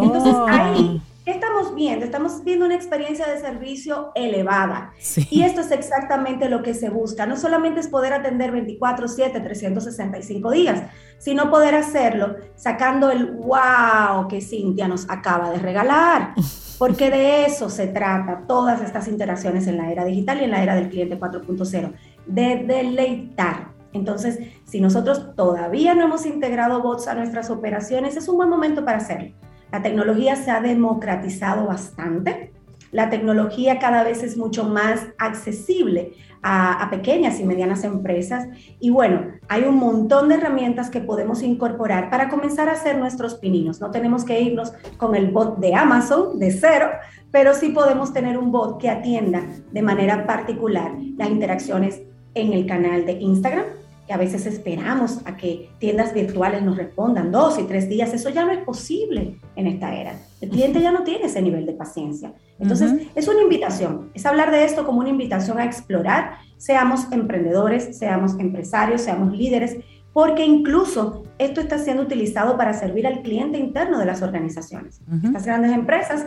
Entonces 0.02 0.34
ahí 0.48 1.02
¿Qué 1.28 1.34
estamos 1.34 1.74
viendo? 1.74 2.06
Estamos 2.06 2.42
viendo 2.42 2.64
una 2.64 2.74
experiencia 2.74 3.28
de 3.28 3.38
servicio 3.38 4.12
elevada. 4.14 4.94
Y 5.28 5.42
esto 5.42 5.60
es 5.60 5.70
exactamente 5.72 6.48
lo 6.48 6.62
que 6.62 6.72
se 6.72 6.88
busca. 6.88 7.26
No 7.26 7.36
solamente 7.36 7.80
es 7.80 7.88
poder 7.88 8.14
atender 8.14 8.50
24, 8.50 9.06
7, 9.06 9.38
365 9.38 10.50
días, 10.50 10.84
sino 11.18 11.50
poder 11.50 11.74
hacerlo 11.74 12.36
sacando 12.54 13.10
el 13.10 13.32
wow 13.32 14.26
que 14.26 14.40
Cintia 14.40 14.88
nos 14.88 15.04
acaba 15.10 15.50
de 15.50 15.58
regalar. 15.58 16.32
Porque 16.78 17.10
de 17.10 17.44
eso 17.44 17.68
se 17.68 17.88
trata 17.88 18.44
todas 18.48 18.80
estas 18.80 19.06
interacciones 19.06 19.66
en 19.66 19.76
la 19.76 19.92
era 19.92 20.06
digital 20.06 20.40
y 20.40 20.44
en 20.44 20.52
la 20.52 20.62
era 20.62 20.76
del 20.76 20.88
cliente 20.88 21.20
4.0, 21.20 21.92
de 22.24 22.64
deleitar. 22.66 23.74
Entonces, 23.92 24.38
si 24.64 24.80
nosotros 24.80 25.34
todavía 25.36 25.94
no 25.94 26.06
hemos 26.06 26.24
integrado 26.24 26.80
bots 26.80 27.06
a 27.06 27.12
nuestras 27.12 27.50
operaciones, 27.50 28.16
es 28.16 28.26
un 28.30 28.38
buen 28.38 28.48
momento 28.48 28.82
para 28.82 28.96
hacerlo 28.96 29.34
la 29.70 29.82
tecnología 29.82 30.36
se 30.36 30.50
ha 30.50 30.60
democratizado 30.60 31.66
bastante. 31.66 32.52
La 32.90 33.10
tecnología 33.10 33.78
cada 33.78 34.02
vez 34.02 34.22
es 34.22 34.36
mucho 34.36 34.64
más 34.64 35.06
accesible 35.18 36.12
a, 36.42 36.88
pequeñas 36.90 37.38
y 37.40 37.44
medianas 37.44 37.84
empresas. 37.84 38.48
Y 38.80 38.90
bueno, 38.90 39.26
hay 39.48 39.64
un 39.64 39.76
montón 39.76 40.28
de 40.28 40.36
herramientas 40.36 40.88
que 40.88 41.00
podemos 41.00 41.42
incorporar 41.42 42.08
para 42.08 42.28
comenzar 42.28 42.68
a 42.68 42.72
hacer 42.72 42.98
nuestros 42.98 43.34
pininos. 43.34 43.80
No 43.80 43.90
tenemos 43.90 44.24
que 44.24 44.40
irnos 44.40 44.72
con 44.96 45.14
el 45.14 45.30
bot 45.30 45.58
de 45.58 45.74
Amazon 45.74 46.38
de 46.38 46.50
cero, 46.50 46.88
pero 47.30 47.54
sí 47.54 47.70
podemos 47.70 48.12
tener 48.12 48.38
un 48.38 48.50
bot 48.50 48.80
que 48.80 48.88
atienda 48.88 49.42
de 49.70 49.82
manera 49.82 50.26
particular 50.26 50.92
las 51.16 51.28
interacciones 51.28 52.02
en 52.34 52.52
el 52.52 52.66
canal 52.66 53.04
de 53.04 53.12
Instagram, 53.12 53.64
que 54.08 54.14
a 54.14 54.16
veces 54.16 54.46
esperamos 54.46 55.20
a 55.26 55.36
que 55.36 55.68
tiendas 55.78 56.14
virtuales 56.14 56.62
nos 56.62 56.78
respondan 56.78 57.30
dos 57.30 57.58
y 57.58 57.64
tres 57.64 57.90
días, 57.90 58.14
eso 58.14 58.30
ya 58.30 58.46
no 58.46 58.52
es 58.52 58.64
posible 58.64 59.38
en 59.54 59.66
esta 59.66 59.94
era. 59.94 60.18
El 60.40 60.48
cliente 60.48 60.80
ya 60.80 60.90
no 60.90 61.04
tiene 61.04 61.26
ese 61.26 61.42
nivel 61.42 61.66
de 61.66 61.74
paciencia. 61.74 62.32
Entonces, 62.58 62.90
es 63.14 63.28
una 63.28 63.42
invitación, 63.42 64.10
es 64.14 64.24
hablar 64.24 64.50
de 64.50 64.64
esto 64.64 64.86
como 64.86 65.00
una 65.00 65.10
invitación 65.10 65.58
a 65.58 65.64
explorar, 65.66 66.38
seamos 66.56 67.12
emprendedores, 67.12 67.98
seamos 67.98 68.38
empresarios, 68.38 69.02
seamos 69.02 69.36
líderes, 69.36 69.76
porque 70.14 70.44
incluso 70.44 71.24
esto 71.36 71.60
está 71.60 71.78
siendo 71.78 72.02
utilizado 72.02 72.56
para 72.56 72.72
servir 72.72 73.06
al 73.06 73.20
cliente 73.20 73.58
interno 73.58 73.98
de 73.98 74.06
las 74.06 74.22
organizaciones. 74.22 75.02
Estas 75.22 75.44
grandes 75.44 75.72
empresas 75.72 76.24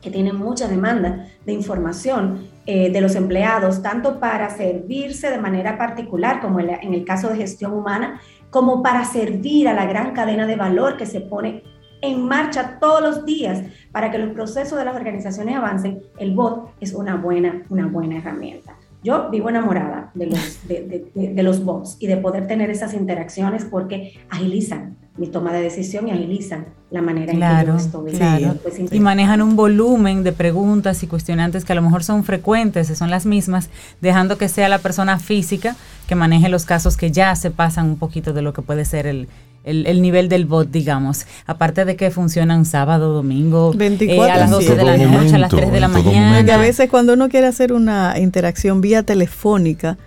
que 0.00 0.10
tienen 0.10 0.36
mucha 0.36 0.68
demanda 0.68 1.26
de 1.44 1.52
información 1.52 2.46
eh, 2.66 2.90
de 2.90 3.00
los 3.00 3.14
empleados, 3.14 3.82
tanto 3.82 4.20
para 4.20 4.50
servirse 4.50 5.30
de 5.30 5.38
manera 5.38 5.76
particular, 5.78 6.40
como 6.40 6.60
en 6.60 6.94
el 6.94 7.04
caso 7.04 7.28
de 7.28 7.36
gestión 7.36 7.72
humana, 7.72 8.20
como 8.50 8.82
para 8.82 9.04
servir 9.04 9.68
a 9.68 9.74
la 9.74 9.86
gran 9.86 10.12
cadena 10.12 10.46
de 10.46 10.56
valor 10.56 10.96
que 10.96 11.06
se 11.06 11.20
pone 11.20 11.62
en 12.00 12.26
marcha 12.26 12.78
todos 12.78 13.00
los 13.00 13.24
días 13.24 13.62
para 13.90 14.10
que 14.10 14.18
los 14.18 14.32
procesos 14.32 14.78
de 14.78 14.84
las 14.84 14.94
organizaciones 14.94 15.56
avancen, 15.56 16.02
el 16.18 16.34
bot 16.34 16.70
es 16.80 16.92
una 16.92 17.16
buena, 17.16 17.62
una 17.70 17.86
buena 17.86 18.18
herramienta. 18.18 18.76
Yo 19.02 19.30
vivo 19.30 19.48
enamorada 19.48 20.10
de 20.14 20.26
los, 20.26 20.68
de, 20.68 21.42
los 21.42 21.64
bots 21.64 21.96
y 22.00 22.08
de 22.08 22.16
poder 22.16 22.46
tener 22.46 22.68
esas 22.70 22.94
interacciones 22.94 23.64
porque 23.64 24.20
agilizan 24.28 24.96
mi 25.18 25.26
toma 25.26 25.52
de 25.52 25.62
decisión 25.62 26.08
y 26.08 26.12
agilizan 26.12 26.66
la 26.90 27.02
manera 27.02 27.32
en 27.32 27.40
que 27.40 27.70
yo 27.70 27.76
estoy. 27.76 28.12
Claro. 28.12 28.56
y 28.90 29.00
manejan 29.00 29.42
un 29.42 29.56
volumen 29.56 30.22
de 30.22 30.32
preguntas 30.32 31.02
y 31.02 31.06
cuestionantes 31.06 31.64
que 31.64 31.72
a 31.72 31.76
lo 31.76 31.82
mejor 31.82 32.04
son 32.04 32.24
frecuentes, 32.24 32.88
son 32.96 33.10
las 33.10 33.26
mismas, 33.26 33.68
dejando 34.00 34.38
que 34.38 34.48
sea 34.48 34.68
la 34.68 34.78
persona 34.78 35.18
física 35.18 35.76
que 36.06 36.14
maneje 36.14 36.48
los 36.48 36.64
casos 36.64 36.96
que 36.96 37.10
ya 37.10 37.34
se 37.36 37.50
pasan 37.50 37.86
un 37.86 37.96
poquito 37.98 38.32
de 38.32 38.40
lo 38.40 38.54
que 38.54 38.62
puede 38.62 38.86
ser 38.86 39.06
el, 39.06 39.28
el, 39.64 40.00
nivel 40.00 40.28
del 40.28 40.46
bot, 40.46 40.70
digamos. 40.70 41.26
Aparte 41.46 41.84
de 41.84 41.96
que 41.96 42.10
funcionan 42.10 42.64
sábado, 42.64 43.12
domingo, 43.12 43.72
24, 43.74 44.26
eh, 44.26 44.30
a 44.30 44.36
las 44.38 44.50
12 44.50 44.74
de 44.76 44.84
la 44.84 44.96
noche, 44.96 45.34
a 45.34 45.38
las 45.38 45.50
3 45.50 45.70
de 45.70 45.80
la 45.80 45.88
mañana. 45.88 46.54
a 46.54 46.56
veces 46.56 46.88
cuando 46.88 47.12
uno 47.12 47.28
quiere 47.28 47.46
hacer 47.46 47.72
una 47.72 48.18
interacción 48.18 48.80
vía 48.80 49.02
telefónica, 49.02 49.98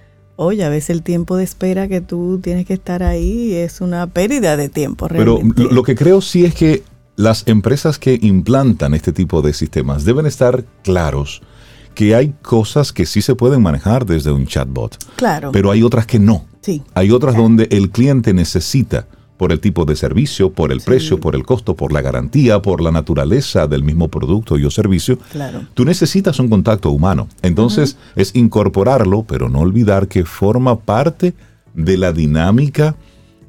oye, 0.41 0.63
a 0.63 0.69
veces 0.69 0.89
el 0.91 1.03
tiempo 1.03 1.37
de 1.37 1.43
espera 1.43 1.87
que 1.87 2.01
tú 2.01 2.39
tienes 2.41 2.65
que 2.65 2.73
estar 2.73 3.03
ahí 3.03 3.53
es 3.53 3.81
una 3.81 4.07
pérdida 4.07 4.57
de 4.57 4.69
tiempo. 4.69 5.07
Realmente. 5.07 5.53
Pero 5.55 5.71
lo 5.71 5.83
que 5.83 5.95
creo 5.95 6.21
sí 6.21 6.45
es 6.45 6.55
que 6.55 6.83
las 7.15 7.47
empresas 7.47 7.99
que 7.99 8.17
implantan 8.21 8.93
este 8.93 9.13
tipo 9.13 9.41
de 9.41 9.53
sistemas 9.53 10.05
deben 10.05 10.25
estar 10.25 10.65
claros 10.83 11.41
que 11.93 12.15
hay 12.15 12.33
cosas 12.41 12.93
que 12.93 13.05
sí 13.05 13.21
se 13.21 13.35
pueden 13.35 13.61
manejar 13.61 14.05
desde 14.05 14.31
un 14.31 14.47
chatbot. 14.47 14.97
Claro. 15.15 15.51
Pero 15.51 15.71
hay 15.71 15.83
otras 15.83 16.05
que 16.05 16.19
no. 16.19 16.45
Sí. 16.61 16.81
Hay 16.93 17.11
otras 17.11 17.35
donde 17.35 17.67
el 17.71 17.89
cliente 17.89 18.33
necesita 18.33 19.07
por 19.41 19.51
el 19.51 19.59
tipo 19.59 19.85
de 19.85 19.95
servicio, 19.95 20.51
por 20.51 20.71
el 20.71 20.81
precio, 20.81 21.19
por 21.19 21.35
el 21.35 21.43
costo, 21.43 21.75
por 21.75 21.91
la 21.91 22.03
garantía, 22.03 22.61
por 22.61 22.79
la 22.79 22.91
naturaleza 22.91 23.65
del 23.65 23.81
mismo 23.81 24.07
producto 24.07 24.55
y 24.59 24.65
o 24.65 24.69
servicio, 24.69 25.17
claro. 25.31 25.65
tú 25.73 25.83
necesitas 25.83 26.39
un 26.39 26.47
contacto 26.47 26.91
humano. 26.91 27.27
Entonces 27.41 27.97
es 28.15 28.35
incorporarlo, 28.35 29.23
pero 29.23 29.49
no 29.49 29.61
olvidar 29.61 30.07
que 30.07 30.25
forma 30.25 30.81
parte 30.81 31.33
de 31.73 31.97
la 31.97 32.13
dinámica 32.13 32.95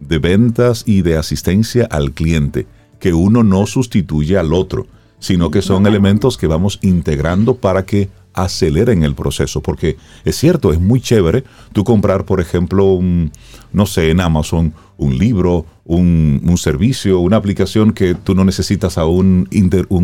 de 0.01 0.19
ventas 0.19 0.85
y 0.87 1.03
de 1.03 1.19
asistencia 1.19 1.87
al 1.91 2.13
cliente, 2.13 2.67
que 2.99 3.13
uno 3.13 3.43
no 3.43 3.67
sustituye 3.67 4.39
al 4.39 4.55
otro, 4.55 4.87
sino 5.19 5.51
que 5.51 5.61
son 5.61 5.87
elementos 5.87 6.39
que 6.39 6.47
vamos 6.47 6.79
integrando 6.81 7.57
para 7.57 7.85
que 7.85 8.09
aceleren 8.35 9.03
el 9.03 9.15
proceso, 9.15 9.61
porque 9.61 9.97
es 10.25 10.37
cierto, 10.37 10.73
es 10.73 10.81
muy 10.81 11.03
chévere 11.03 11.45
tú 11.75 11.85
comprar, 11.85 12.25
por 12.25 12.41
ejemplo, 12.41 12.87
un, 12.87 13.31
no 13.73 13.87
sé, 13.87 14.11
en 14.11 14.21
Amazon, 14.21 14.73
un 15.03 15.19
libro, 15.19 15.67
un, 15.85 16.41
un 16.45 16.59
servicio, 16.59 17.21
una 17.21 17.37
aplicación 17.37 17.93
que 17.93 18.15
tú 18.15 18.35
no 18.35 18.45
necesitas 18.45 18.99
a 18.99 19.05
un, 19.05 19.49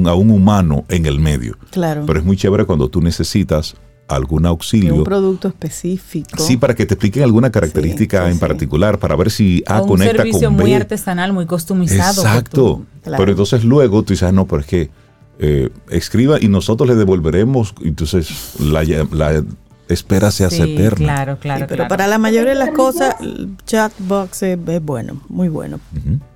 a 0.06 0.14
un 0.14 0.30
humano 0.30 0.84
en 0.88 1.06
el 1.06 1.18
medio. 1.18 1.56
Claro. 1.70 2.04
Pero 2.06 2.18
es 2.18 2.24
muy 2.24 2.36
chévere 2.36 2.64
cuando 2.64 2.88
tú 2.88 3.00
necesitas 3.00 3.76
algún 4.08 4.46
auxilio. 4.46 4.94
un 4.96 5.04
producto 5.04 5.48
específico. 5.48 6.42
Sí, 6.42 6.56
para 6.56 6.74
que 6.74 6.86
te 6.86 6.94
expliquen 6.94 7.22
alguna 7.22 7.50
característica 7.50 8.30
en 8.30 8.38
particular, 8.38 8.98
para 8.98 9.14
ver 9.16 9.30
si 9.30 9.62
A 9.66 9.80
conecta 9.80 9.86
con 9.86 10.00
Un 10.00 10.32
servicio 10.32 10.50
muy 10.50 10.72
artesanal, 10.72 11.32
muy 11.32 11.46
customizado. 11.46 12.22
Exacto. 12.22 12.82
Pero 13.04 13.30
entonces 13.30 13.64
luego 13.64 14.02
tú 14.02 14.14
dices, 14.14 14.28
ah, 14.28 14.32
no, 14.32 14.46
pero 14.46 14.60
es 14.60 14.66
que 14.66 14.90
eh, 15.38 15.68
escriba 15.90 16.38
y 16.40 16.48
nosotros 16.48 16.88
le 16.88 16.94
devolveremos. 16.96 17.74
Entonces 17.84 18.54
la, 18.58 18.82
la 19.12 19.44
espera 19.88 20.30
se 20.30 20.44
hace 20.44 20.64
Claro, 20.94 21.38
claro. 21.38 21.66
pero 21.68 21.88
para 21.88 22.06
la 22.06 22.18
mayoría 22.18 22.50
de 22.50 22.58
las 22.58 22.70
cosas, 22.70 23.16
chatbox 23.64 24.42
es, 24.42 24.58
es, 24.66 24.84
bueno, 24.84 25.20
muy 25.28 25.48
bueno. 25.48 25.80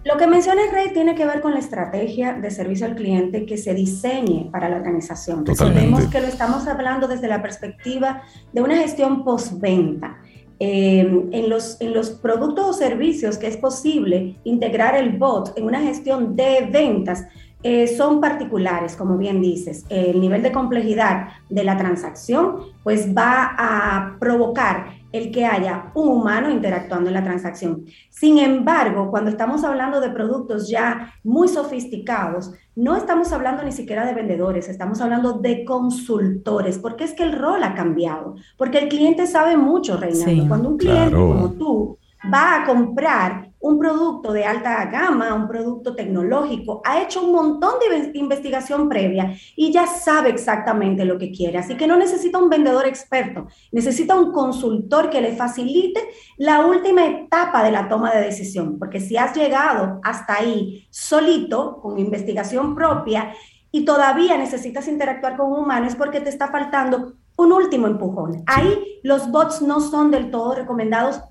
Lo 0.04 0.16
que 0.16 0.26
menciona 0.26 0.62
Rey 0.72 0.92
tiene 0.92 1.14
que 1.14 1.24
ver 1.24 1.40
con 1.40 1.52
la 1.52 1.60
estrategia 1.60 2.34
de 2.34 2.50
servicio 2.50 2.86
al 2.86 2.94
cliente 2.94 3.46
que 3.46 3.56
se 3.56 3.74
diseñe 3.74 4.50
para 4.50 4.68
la 4.68 4.76
organización. 4.76 5.46
Recordemos 5.46 6.04
que 6.06 6.20
lo 6.20 6.26
estamos 6.26 6.66
hablando 6.66 7.08
desde 7.08 7.28
la 7.28 7.42
perspectiva 7.42 8.22
de 8.52 8.62
una 8.62 8.76
gestión 8.76 9.24
postventa. 9.24 10.18
Eh, 10.64 11.00
en, 11.32 11.50
los, 11.50 11.80
en 11.80 11.92
los 11.92 12.10
productos 12.10 12.64
o 12.64 12.72
servicios 12.72 13.36
que 13.36 13.48
es 13.48 13.56
posible 13.56 14.36
integrar 14.44 14.94
el 14.94 15.18
bot 15.18 15.58
en 15.58 15.64
una 15.64 15.80
gestión 15.80 16.36
de 16.36 16.68
ventas, 16.70 17.26
eh, 17.62 17.86
son 17.86 18.20
particulares, 18.20 18.96
como 18.96 19.16
bien 19.16 19.40
dices. 19.40 19.84
El 19.88 20.20
nivel 20.20 20.42
de 20.42 20.52
complejidad 20.52 21.28
de 21.48 21.64
la 21.64 21.76
transacción, 21.76 22.56
pues 22.82 23.14
va 23.16 23.54
a 23.56 24.16
provocar 24.18 25.02
el 25.12 25.30
que 25.30 25.44
haya 25.44 25.92
un 25.94 26.08
humano 26.08 26.50
interactuando 26.50 27.08
en 27.08 27.14
la 27.14 27.22
transacción. 27.22 27.84
Sin 28.10 28.38
embargo, 28.38 29.10
cuando 29.10 29.30
estamos 29.30 29.62
hablando 29.62 30.00
de 30.00 30.10
productos 30.10 30.68
ya 30.68 31.12
muy 31.22 31.48
sofisticados, 31.48 32.52
no 32.74 32.96
estamos 32.96 33.32
hablando 33.32 33.62
ni 33.62 33.72
siquiera 33.72 34.06
de 34.06 34.14
vendedores, 34.14 34.68
estamos 34.68 35.00
hablando 35.00 35.34
de 35.34 35.64
consultores, 35.64 36.78
porque 36.78 37.04
es 37.04 37.12
que 37.12 37.24
el 37.24 37.38
rol 37.38 37.62
ha 37.62 37.74
cambiado, 37.74 38.36
porque 38.56 38.78
el 38.78 38.88
cliente 38.88 39.26
sabe 39.26 39.56
mucho, 39.56 39.98
Reinaldo. 39.98 40.48
cuando 40.48 40.68
un 40.70 40.78
cliente 40.78 41.14
como 41.14 41.50
tú 41.52 41.98
va 42.32 42.62
a 42.62 42.64
comprar 42.64 43.51
un 43.62 43.78
producto 43.78 44.32
de 44.32 44.44
alta 44.44 44.84
gama, 44.86 45.34
un 45.34 45.46
producto 45.46 45.94
tecnológico, 45.94 46.82
ha 46.84 47.00
hecho 47.00 47.22
un 47.22 47.32
montón 47.32 47.74
de 47.78 48.10
investigación 48.18 48.88
previa 48.88 49.34
y 49.56 49.72
ya 49.72 49.86
sabe 49.86 50.30
exactamente 50.30 51.04
lo 51.04 51.16
que 51.16 51.30
quiere. 51.30 51.58
Así 51.58 51.76
que 51.76 51.86
no 51.86 51.96
necesita 51.96 52.38
un 52.38 52.50
vendedor 52.50 52.86
experto, 52.86 53.46
necesita 53.70 54.16
un 54.16 54.32
consultor 54.32 55.10
que 55.10 55.20
le 55.20 55.36
facilite 55.36 56.00
la 56.38 56.66
última 56.66 57.06
etapa 57.06 57.62
de 57.62 57.70
la 57.70 57.88
toma 57.88 58.12
de 58.12 58.24
decisión, 58.24 58.78
porque 58.80 59.00
si 59.00 59.16
has 59.16 59.34
llegado 59.36 60.00
hasta 60.02 60.38
ahí 60.38 60.86
solito, 60.90 61.80
con 61.80 61.98
investigación 61.98 62.74
propia, 62.74 63.32
y 63.70 63.84
todavía 63.84 64.36
necesitas 64.36 64.88
interactuar 64.88 65.36
con 65.36 65.52
un 65.52 65.60
humano, 65.60 65.86
es 65.86 65.94
porque 65.94 66.20
te 66.20 66.28
está 66.28 66.48
faltando 66.48 67.14
un 67.36 67.52
último 67.52 67.86
empujón. 67.86 68.42
Ahí 68.46 69.00
los 69.02 69.30
bots 69.30 69.62
no 69.62 69.80
son 69.80 70.10
del 70.10 70.30
todo 70.30 70.54
recomendados 70.54 71.22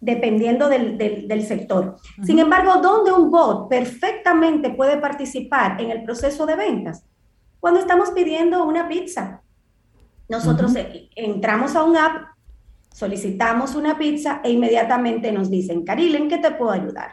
dependiendo 0.00 0.68
del, 0.68 0.98
del, 0.98 1.42
sector. 1.46 1.96
Sin 2.22 2.38
embargo, 2.38 2.80
¿dónde 2.82 3.12
un 3.12 3.30
bot 3.30 3.68
perfectamente 3.68 4.70
puede 4.70 4.98
participar 4.98 5.80
en 5.80 5.90
el 5.90 6.04
proceso 6.04 6.46
de 6.46 6.56
ventas? 6.56 7.04
Cuando 7.60 7.80
estamos 7.80 8.10
pidiendo 8.10 8.64
una 8.64 8.88
pizza. 8.88 9.42
Nosotros 10.28 10.74
e, 10.76 11.08
entramos 11.16 11.76
a 11.76 11.84
un 11.84 11.96
app, 11.96 12.36
solicitamos 12.92 13.74
una 13.74 13.96
pizza 13.96 14.40
e 14.44 14.50
inmediatamente 14.50 15.32
nos 15.32 15.50
dicen, 15.50 15.84
Caril, 15.84 16.14
¿en 16.16 16.28
qué 16.28 16.38
te 16.38 16.50
puedo 16.52 16.72
ayudar? 16.72 17.12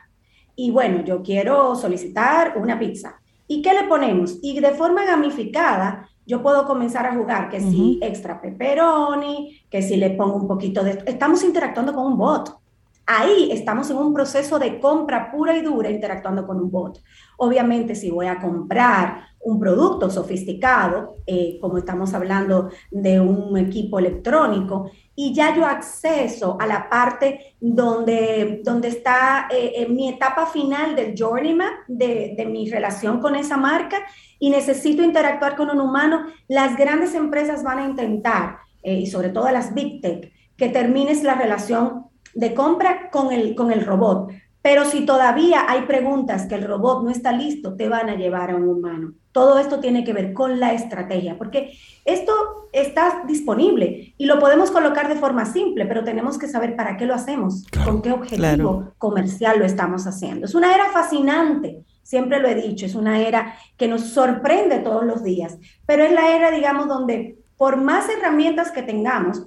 Y 0.56 0.72
bueno, 0.72 1.04
yo 1.04 1.24
quiero 1.24 1.76
solicitar 1.76 2.58
una 2.58 2.78
pizza. 2.78 3.20
¿Y 3.48 3.62
qué 3.62 3.74
le 3.74 3.84
ponemos? 3.84 4.38
Y 4.42 4.60
de 4.60 4.72
forma 4.72 5.06
gamificada, 5.06 6.10
yo 6.26 6.42
puedo 6.42 6.66
comenzar 6.66 7.06
a 7.06 7.16
jugar 7.16 7.50
que 7.50 7.60
si 7.60 8.00
extra 8.02 8.40
pepperoni, 8.40 9.62
que 9.70 9.82
si 9.82 9.98
le 9.98 10.12
pongo 10.12 10.36
un 10.36 10.48
poquito 10.48 10.84
de... 10.84 11.04
Estamos 11.06 11.44
interactuando 11.44 11.94
con 11.94 12.06
un 12.06 12.18
bot. 12.18 12.63
Ahí 13.06 13.50
estamos 13.52 13.90
en 13.90 13.98
un 13.98 14.14
proceso 14.14 14.60
de 14.60 14.80
compra 14.80 15.30
pura 15.30 15.58
y 15.58 15.62
dura 15.62 15.90
interactuando 15.90 16.48
con 16.48 16.58
un 16.58 16.72
bot. 16.72 17.02
Obviamente, 17.38 17.96
si 17.96 18.10
voy 18.10 18.28
a 18.28 18.40
comprar 18.40 19.26
un 19.42 19.60
producto 19.60 20.10
sofisticado, 20.10 21.18
eh, 21.28 21.58
como 21.60 21.78
estamos 21.78 22.14
hablando 22.14 22.70
de 22.92 23.20
un 23.20 23.58
equipo 23.58 24.00
electrónico, 24.00 24.90
y 25.16 25.34
ya 25.34 25.54
yo 25.54 25.66
acceso 25.66 26.58
a 26.62 26.66
la 26.66 26.90
parte 26.90 27.56
donde, 27.60 28.62
donde 28.64 28.88
está 28.88 29.48
eh, 29.52 29.74
en 29.76 29.96
mi 29.96 30.08
etapa 30.08 30.46
final 30.46 30.96
del 30.96 31.14
journeyman, 31.18 31.72
de, 31.90 32.36
de 32.38 32.46
mi 32.46 32.70
relación 32.70 33.20
con 33.20 33.36
esa 33.36 33.58
marca, 33.58 33.98
y 34.40 34.50
necesito 34.50 35.04
interactuar 35.04 35.58
con 35.58 35.70
un 35.70 35.82
humano, 35.82 36.26
las 36.48 36.78
grandes 36.78 37.14
empresas 37.16 37.64
van 37.64 37.80
a 37.80 37.86
intentar, 37.86 38.60
eh, 38.82 38.96
y 38.96 39.08
sobre 39.08 39.30
todo 39.30 39.52
las 39.52 39.74
big 39.74 40.02
tech, 40.02 40.32
que 40.56 40.70
termines 40.70 41.24
la 41.24 41.36
relación 41.36 42.03
de 42.34 42.54
compra 42.54 43.10
con 43.12 43.32
el, 43.32 43.56
con 43.56 43.72
el 43.72 43.86
robot. 43.86 44.32
Pero 44.64 44.86
si 44.86 45.06
todavía 45.06 45.66
hay 45.68 45.82
preguntas 45.82 46.46
que 46.48 46.56
el 46.56 46.64
robot 46.64 47.04
no 47.04 47.10
está 47.10 47.34
listo, 47.34 47.76
te 47.76 47.90
van 47.90 48.10
a 48.10 48.16
llevar 48.16 48.50
a 48.50 48.56
un 48.56 48.70
humano. 48.70 49.14
Todo 49.34 49.60
esto 49.60 49.82
tiene 49.82 50.06
que 50.06 50.14
ver 50.14 50.32
con 50.32 50.60
la 50.60 50.72
estrategia, 50.72 51.38
porque 51.38 51.74
esto 52.06 52.32
está 52.72 53.24
disponible 53.28 54.14
y 54.18 54.26
lo 54.26 54.40
podemos 54.40 54.72
colocar 54.72 55.10
de 55.10 55.16
forma 55.16 55.46
simple, 55.46 55.86
pero 55.86 56.06
tenemos 56.06 56.38
que 56.38 56.48
saber 56.48 56.78
para 56.78 56.96
qué 56.96 57.06
lo 57.06 57.14
hacemos, 57.14 57.66
con 57.84 58.02
qué 58.02 58.14
objetivo 58.14 58.94
comercial 58.98 59.60
lo 59.60 59.66
estamos 59.66 60.08
haciendo. 60.08 60.46
Es 60.46 60.56
una 60.56 60.74
era 60.74 60.92
fascinante, 60.92 61.84
siempre 62.02 62.40
lo 62.40 62.48
he 62.48 62.56
dicho, 62.56 62.86
es 62.86 62.96
una 62.96 63.20
era 63.20 63.56
que 63.76 63.90
nos 63.90 64.02
sorprende 64.02 64.80
todos 64.80 65.04
los 65.04 65.24
días, 65.24 65.58
pero 65.86 66.04
es 66.04 66.14
la 66.14 66.36
era, 66.36 66.52
digamos, 66.52 66.88
donde 66.88 67.38
por 67.58 67.78
más 67.78 68.08
herramientas 68.08 68.72
que 68.72 68.82
tengamos, 68.82 69.44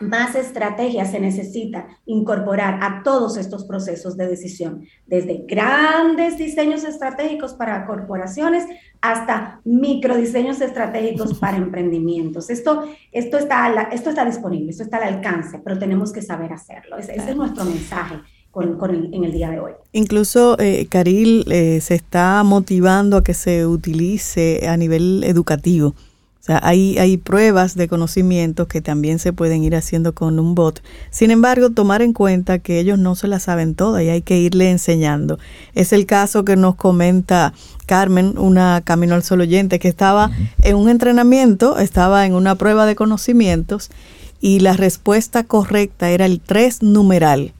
más 0.00 0.34
estrategias 0.34 1.10
se 1.10 1.20
necesita 1.20 1.86
incorporar 2.06 2.80
a 2.82 3.02
todos 3.02 3.36
estos 3.36 3.64
procesos 3.64 4.16
de 4.16 4.26
decisión, 4.26 4.84
desde 5.06 5.44
grandes 5.46 6.36
diseños 6.36 6.84
estratégicos 6.84 7.54
para 7.54 7.86
corporaciones 7.86 8.64
hasta 9.00 9.60
microdiseños 9.64 10.60
estratégicos 10.60 11.34
para 11.38 11.56
emprendimientos. 11.56 12.50
Esto, 12.50 12.84
esto, 13.12 13.38
está, 13.38 13.88
esto 13.92 14.10
está 14.10 14.24
disponible, 14.24 14.70
esto 14.70 14.82
está 14.82 14.98
al 14.98 15.14
alcance, 15.14 15.60
pero 15.62 15.78
tenemos 15.78 16.12
que 16.12 16.22
saber 16.22 16.52
hacerlo. 16.52 16.96
Ese, 16.98 17.14
es 17.14 17.36
nuestro 17.36 17.64
mensaje. 17.64 18.16
Con, 18.50 18.78
en 19.12 19.24
el 19.24 19.32
día 19.32 19.50
de 19.50 19.58
hoy. 19.58 19.72
Incluso, 19.90 20.56
eh, 20.60 20.86
Caril, 20.88 21.44
eh, 21.50 21.80
se 21.80 21.96
está 21.96 22.40
motivando 22.44 23.16
a 23.16 23.24
que 23.24 23.34
se 23.34 23.66
utilice 23.66 24.68
a 24.68 24.76
nivel 24.76 25.24
educativo 25.24 25.96
o 26.44 26.46
sea, 26.46 26.60
hay, 26.62 26.98
hay 26.98 27.16
pruebas 27.16 27.74
de 27.74 27.88
conocimiento 27.88 28.68
que 28.68 28.82
también 28.82 29.18
se 29.18 29.32
pueden 29.32 29.64
ir 29.64 29.74
haciendo 29.74 30.14
con 30.14 30.38
un 30.38 30.54
bot. 30.54 30.82
Sin 31.10 31.30
embargo, 31.30 31.70
tomar 31.70 32.02
en 32.02 32.12
cuenta 32.12 32.58
que 32.58 32.78
ellos 32.78 32.98
no 32.98 33.14
se 33.14 33.28
las 33.28 33.44
saben 33.44 33.74
todas 33.74 34.02
y 34.02 34.10
hay 34.10 34.20
que 34.20 34.36
irle 34.36 34.70
enseñando. 34.70 35.38
Es 35.74 35.94
el 35.94 36.04
caso 36.04 36.44
que 36.44 36.56
nos 36.56 36.74
comenta 36.74 37.54
Carmen, 37.86 38.34
una 38.36 38.82
Camino 38.84 39.14
al 39.14 39.22
Sol 39.22 39.40
oyente, 39.40 39.78
que 39.78 39.88
estaba 39.88 40.32
en 40.58 40.76
un 40.76 40.90
entrenamiento, 40.90 41.78
estaba 41.78 42.26
en 42.26 42.34
una 42.34 42.56
prueba 42.56 42.84
de 42.84 42.94
conocimientos 42.94 43.90
y 44.38 44.60
la 44.60 44.74
respuesta 44.74 45.44
correcta 45.44 46.10
era 46.10 46.26
el 46.26 46.42
3 46.42 46.82
numeral, 46.82 47.54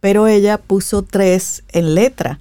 pero 0.00 0.26
ella 0.26 0.58
puso 0.58 1.00
3 1.00 1.64
en 1.72 1.94
letra. 1.94 2.40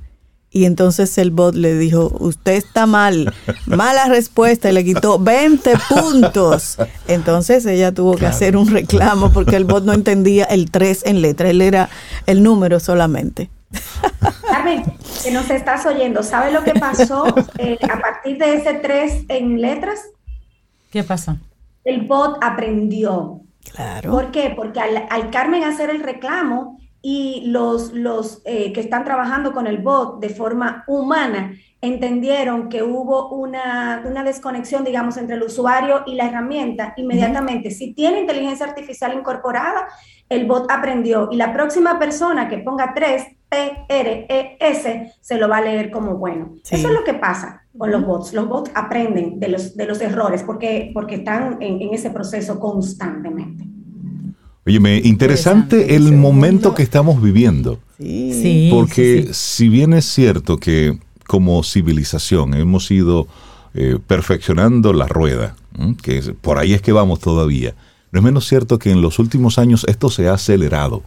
Y 0.53 0.65
entonces 0.65 1.17
el 1.17 1.31
bot 1.31 1.55
le 1.55 1.77
dijo, 1.77 2.11
usted 2.19 2.53
está 2.53 2.85
mal, 2.85 3.33
mala 3.65 4.07
respuesta, 4.09 4.69
y 4.69 4.73
le 4.73 4.83
quitó 4.83 5.17
20 5.17 5.73
puntos. 5.87 6.77
Entonces 7.07 7.65
ella 7.65 7.93
tuvo 7.93 8.17
que 8.17 8.25
hacer 8.25 8.57
un 8.57 8.69
reclamo 8.69 9.31
porque 9.31 9.55
el 9.55 9.63
bot 9.63 9.85
no 9.85 9.93
entendía 9.93 10.43
el 10.43 10.69
3 10.69 11.05
en 11.05 11.21
letra, 11.21 11.49
él 11.49 11.61
era 11.61 11.89
el 12.25 12.43
número 12.43 12.81
solamente. 12.81 13.49
Carmen, 14.45 14.83
que 15.23 15.31
nos 15.31 15.49
estás 15.49 15.85
oyendo, 15.85 16.21
¿sabe 16.21 16.51
lo 16.51 16.65
que 16.65 16.73
pasó 16.73 17.33
eh, 17.57 17.77
a 17.89 18.01
partir 18.01 18.37
de 18.37 18.55
ese 18.55 18.73
3 18.73 19.25
en 19.29 19.61
letras? 19.61 20.01
¿Qué 20.91 21.03
pasó? 21.03 21.37
El 21.85 22.01
bot 22.01 22.37
aprendió. 22.41 23.39
Claro. 23.71 24.11
¿Por 24.11 24.31
qué? 24.31 24.51
Porque 24.53 24.81
al, 24.81 25.07
al 25.09 25.29
Carmen 25.29 25.63
hacer 25.63 25.89
el 25.89 26.03
reclamo, 26.03 26.77
y 27.01 27.43
los, 27.47 27.93
los 27.93 28.41
eh, 28.45 28.71
que 28.73 28.79
están 28.79 29.03
trabajando 29.03 29.53
con 29.53 29.65
el 29.67 29.79
bot 29.79 30.19
de 30.19 30.29
forma 30.29 30.83
humana 30.87 31.53
entendieron 31.81 32.69
que 32.69 32.83
hubo 32.83 33.29
una, 33.29 34.03
una, 34.05 34.23
desconexión, 34.23 34.83
digamos, 34.83 35.17
entre 35.17 35.35
el 35.35 35.41
usuario 35.41 36.03
y 36.05 36.13
la 36.13 36.27
herramienta, 36.27 36.93
inmediatamente, 36.95 37.71
si 37.71 37.93
tiene 37.93 38.19
inteligencia 38.19 38.67
artificial 38.67 39.15
incorporada, 39.15 39.87
el 40.29 40.45
bot 40.45 40.69
aprendió 40.71 41.29
y 41.31 41.37
la 41.37 41.51
próxima 41.51 41.97
persona 41.97 42.47
que 42.47 42.59
ponga 42.59 42.93
3 42.93 43.23
P, 43.49 43.85
R, 43.89 44.27
E, 44.29 44.57
S, 44.61 45.13
se 45.19 45.37
lo 45.37 45.49
va 45.49 45.57
a 45.57 45.61
leer 45.61 45.91
como 45.91 46.15
bueno. 46.15 46.53
Eso 46.69 46.87
es 46.87 46.93
lo 46.93 47.03
que 47.03 47.15
pasa 47.15 47.65
con 47.77 47.91
los 47.91 48.05
bots. 48.05 48.33
Los 48.33 48.47
bots 48.47 48.71
aprenden 48.73 49.41
de 49.41 49.49
los, 49.49 49.75
de 49.75 49.85
los 49.85 49.99
errores 49.99 50.43
porque, 50.43 50.91
porque 50.93 51.15
están 51.15 51.57
en, 51.61 51.81
en 51.81 51.93
ese 51.93 52.11
proceso 52.11 52.59
constantemente. 52.59 53.70
Oye, 54.65 55.01
interesante 55.03 55.95
el 55.95 56.13
momento 56.13 56.75
que 56.75 56.83
estamos 56.83 57.21
viviendo. 57.21 57.79
Sí. 57.97 58.69
Porque 58.71 59.29
si 59.31 59.69
bien 59.69 59.93
es 59.93 60.05
cierto 60.05 60.57
que 60.57 60.99
como 61.27 61.63
civilización 61.63 62.53
hemos 62.53 62.91
ido 62.91 63.27
eh, 63.73 63.97
perfeccionando 64.05 64.93
la 64.93 65.07
rueda, 65.07 65.55
que 66.03 66.21
por 66.41 66.59
ahí 66.59 66.73
es 66.73 66.81
que 66.81 66.91
vamos 66.91 67.19
todavía, 67.19 67.75
no 68.11 68.19
es 68.19 68.23
menos 68.23 68.47
cierto 68.47 68.77
que 68.77 68.91
en 68.91 69.01
los 69.01 69.17
últimos 69.19 69.57
años 69.57 69.85
esto 69.87 70.09
se 70.09 70.27
ha 70.27 70.33
acelerado 70.33 71.03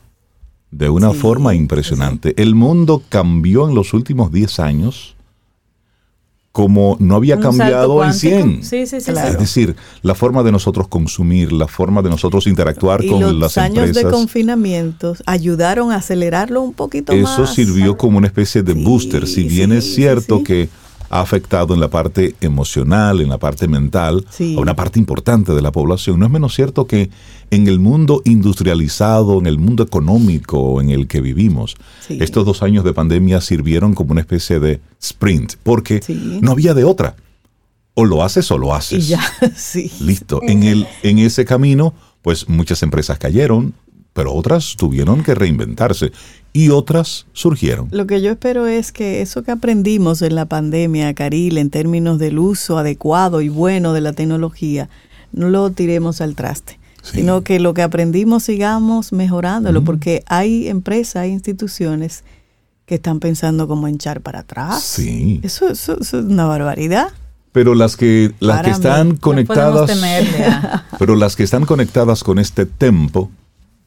de 0.70 0.88
una 0.88 1.12
forma 1.12 1.54
impresionante. 1.54 2.34
El 2.42 2.56
mundo 2.56 3.02
cambió 3.08 3.68
en 3.68 3.76
los 3.76 3.94
últimos 3.94 4.32
10 4.32 4.58
años 4.58 5.13
como 6.54 6.96
no 7.00 7.16
había 7.16 7.40
cambiado 7.40 8.04
en 8.04 8.14
100. 8.14 8.62
Sí, 8.62 8.86
sí, 8.86 9.00
sí, 9.00 9.10
Es 9.10 9.38
decir, 9.40 9.74
la 10.02 10.14
forma 10.14 10.44
de 10.44 10.52
nosotros 10.52 10.86
consumir, 10.86 11.52
la 11.52 11.66
forma 11.66 12.00
de 12.00 12.10
nosotros 12.10 12.46
interactuar 12.46 13.04
con 13.04 13.40
las 13.40 13.56
empresas. 13.56 13.70
Los 13.72 13.86
años 13.86 13.96
de 13.96 14.04
confinamiento 14.04 15.16
ayudaron 15.26 15.90
a 15.90 15.96
acelerarlo 15.96 16.62
un 16.62 16.72
poquito 16.72 17.12
Eso 17.12 17.22
más. 17.24 17.32
Eso 17.40 17.46
sirvió 17.52 17.96
como 17.96 18.18
una 18.18 18.28
especie 18.28 18.62
de 18.62 18.72
booster, 18.72 19.26
si 19.26 19.42
bien 19.42 19.72
es 19.72 19.96
cierto 19.96 20.44
que 20.44 20.68
ha 21.10 21.20
afectado 21.20 21.74
en 21.74 21.80
la 21.80 21.88
parte 21.88 22.34
emocional, 22.40 23.20
en 23.20 23.28
la 23.28 23.38
parte 23.38 23.68
mental, 23.68 24.24
a 24.40 24.60
una 24.60 24.74
parte 24.74 24.98
importante 24.98 25.52
de 25.52 25.62
la 25.62 25.72
población. 25.72 26.18
No 26.18 26.26
es 26.26 26.32
menos 26.32 26.54
cierto 26.54 26.86
que 26.86 27.10
en 27.50 27.68
el 27.68 27.78
mundo 27.78 28.22
industrializado, 28.24 29.38
en 29.38 29.46
el 29.46 29.58
mundo 29.58 29.82
económico 29.82 30.80
en 30.80 30.90
el 30.90 31.06
que 31.06 31.20
vivimos, 31.20 31.76
estos 32.08 32.44
dos 32.44 32.62
años 32.62 32.84
de 32.84 32.92
pandemia 32.92 33.40
sirvieron 33.40 33.94
como 33.94 34.12
una 34.12 34.20
especie 34.20 34.60
de 34.60 34.80
sprint, 35.00 35.54
porque 35.62 36.02
no 36.40 36.52
había 36.52 36.74
de 36.74 36.84
otra. 36.84 37.16
O 37.96 38.04
lo 38.04 38.24
haces 38.24 38.50
o 38.50 38.58
lo 38.58 38.74
haces. 38.74 39.04
Y 39.04 39.08
ya, 39.08 39.22
sí. 39.56 39.90
Listo. 40.00 40.40
En, 40.42 40.64
el, 40.64 40.86
en 41.02 41.18
ese 41.18 41.44
camino, 41.44 41.94
pues 42.22 42.48
muchas 42.48 42.82
empresas 42.82 43.18
cayeron, 43.18 43.74
pero 44.12 44.32
otras 44.32 44.74
tuvieron 44.76 45.22
que 45.22 45.34
reinventarse 45.34 46.10
y 46.56 46.70
otras 46.70 47.26
surgieron. 47.32 47.88
Lo 47.90 48.06
que 48.06 48.22
yo 48.22 48.30
espero 48.30 48.68
es 48.68 48.92
que 48.92 49.20
eso 49.20 49.42
que 49.42 49.50
aprendimos 49.50 50.22
en 50.22 50.36
la 50.36 50.46
pandemia, 50.46 51.12
Caril, 51.12 51.58
en 51.58 51.68
términos 51.68 52.20
del 52.20 52.38
uso 52.38 52.78
adecuado 52.78 53.42
y 53.42 53.48
bueno 53.48 53.92
de 53.92 54.00
la 54.00 54.12
tecnología, 54.12 54.88
no 55.32 55.50
lo 55.50 55.68
tiremos 55.70 56.20
al 56.20 56.36
traste, 56.36 56.78
sino 57.02 57.42
que 57.42 57.58
lo 57.58 57.74
que 57.74 57.82
aprendimos 57.82 58.44
sigamos 58.44 59.12
mejorándolo, 59.12 59.82
porque 59.82 60.22
hay 60.26 60.68
empresas, 60.68 61.16
hay 61.16 61.32
instituciones 61.32 62.22
que 62.86 62.94
están 62.94 63.18
pensando 63.18 63.66
cómo 63.66 63.88
hinchar 63.88 64.20
para 64.20 64.40
atrás. 64.40 64.80
Sí. 64.80 65.40
Eso, 65.42 65.70
es 65.70 66.12
una 66.12 66.46
barbaridad. 66.46 67.08
Pero 67.50 67.74
las 67.74 67.96
que 67.96 68.32
las 68.38 68.62
que 68.62 68.70
están 68.70 69.16
conectadas, 69.16 69.90
pero 71.00 71.16
las 71.16 71.34
que 71.34 71.42
están 71.42 71.66
conectadas 71.66 72.22
con 72.22 72.38
este 72.38 72.64
tempo 72.64 73.30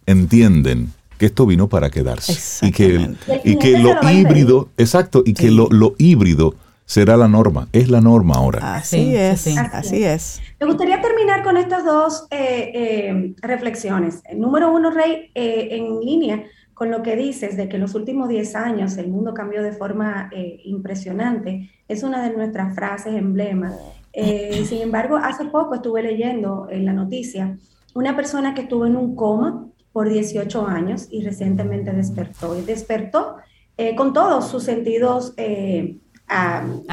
entienden 0.05 0.91
que 1.18 1.26
esto 1.26 1.45
vino 1.45 1.68
para 1.68 1.89
quedarse 1.89 2.65
y 2.65 2.72
que, 2.72 3.15
y 3.43 3.57
que 3.57 3.80
lo 3.80 3.95
híbrido, 4.09 4.70
exacto, 4.78 5.24
y 5.26 5.34
que 5.34 5.51
lo, 5.51 5.68
lo, 5.70 5.95
híbrido 5.97 6.55
será 6.86 7.18
la 7.18 7.28
norma, 7.28 7.68
es 7.74 7.89
la 7.89 8.01
norma 8.01 8.36
ahora. 8.36 8.76
Así 8.76 9.15
es, 9.15 9.47
así, 9.74 10.03
es. 10.03 10.41
Me 10.59 10.68
gustaría 10.68 11.01
terminar 11.01 11.43
con 11.43 11.57
estas 11.57 11.84
dos 11.84 12.28
eh, 12.32 12.72
eh, 12.74 13.36
reflexiones. 13.41 14.22
Número 14.36 14.72
uno, 14.72 14.89
Rey, 14.91 15.30
eh, 15.36 15.70
en 15.72 15.99
línea 15.99 16.43
con 16.74 16.91
lo 16.91 17.01
que 17.01 17.15
dices 17.15 17.57
de 17.57 17.68
que 17.68 17.76
en 17.76 17.82
los 17.82 17.95
últimos 17.95 18.30
10 18.30 18.55
años 18.55 18.97
el 18.97 19.07
mundo 19.07 19.34
cambió 19.34 19.63
de 19.63 19.72
forma 19.72 20.30
impresionante, 20.63 21.72
es 21.88 22.03
una 22.03 22.22
de 22.22 22.38
nuestras 22.38 22.76
frases 22.76 23.15
emblema. 23.15 23.74
sin 24.13 24.82
embargo, 24.84 25.18
hace 25.18 25.45
poco 25.45 25.74
estuve 25.74 26.03
leyendo 26.03 26.68
en 26.70 26.86
la 26.86 26.93
noticia 26.93 27.57
una 27.95 28.15
persona 28.15 28.53
que 28.53 28.61
estuvo 28.61 28.86
en 28.86 28.95
un 28.95 29.15
coma 29.15 29.65
por 29.98 30.08
18 30.08 30.68
años 30.68 31.08
y 31.10 31.24
recientemente 31.24 31.91
despertó. 31.91 32.56
Y 32.56 32.62
despertó 32.62 33.38
eh, 33.78 33.95
con 33.95 34.14
todos 34.14 34.48
sus 34.48 34.62
sentidos 34.62 35.34
eh, 35.38 35.98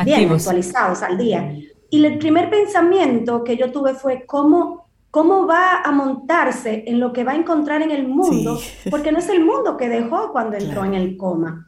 bien 0.07 0.33
actualizados 0.33 1.03
al 1.03 1.19
día. 1.19 1.55
Y 1.91 2.03
el 2.03 2.17
primer 2.17 2.49
pensamiento 2.49 3.45
que 3.45 3.59
yo 3.59 3.71
tuve 3.71 3.93
fue 3.93 4.25
cómo, 4.25 4.87
cómo 5.11 5.47
va 5.47 5.83
a 5.83 5.93
montarse 5.93 6.85
en 6.87 6.99
lo 6.99 7.13
que 7.13 7.25
va 7.25 7.33
a 7.33 7.37
encontrar 7.37 7.83
en 7.83 7.91
el 7.91 8.09
mundo, 8.09 8.59
porque 8.91 9.13
no 9.13 9.19
es 9.19 9.29
el 9.29 9.45
mundo 9.45 9.77
que 9.77 9.91
dejó 9.91 10.33
cuando 10.33 10.57
entró 10.57 10.87
en 10.87 10.95
el 10.95 11.19
coma. 11.19 11.67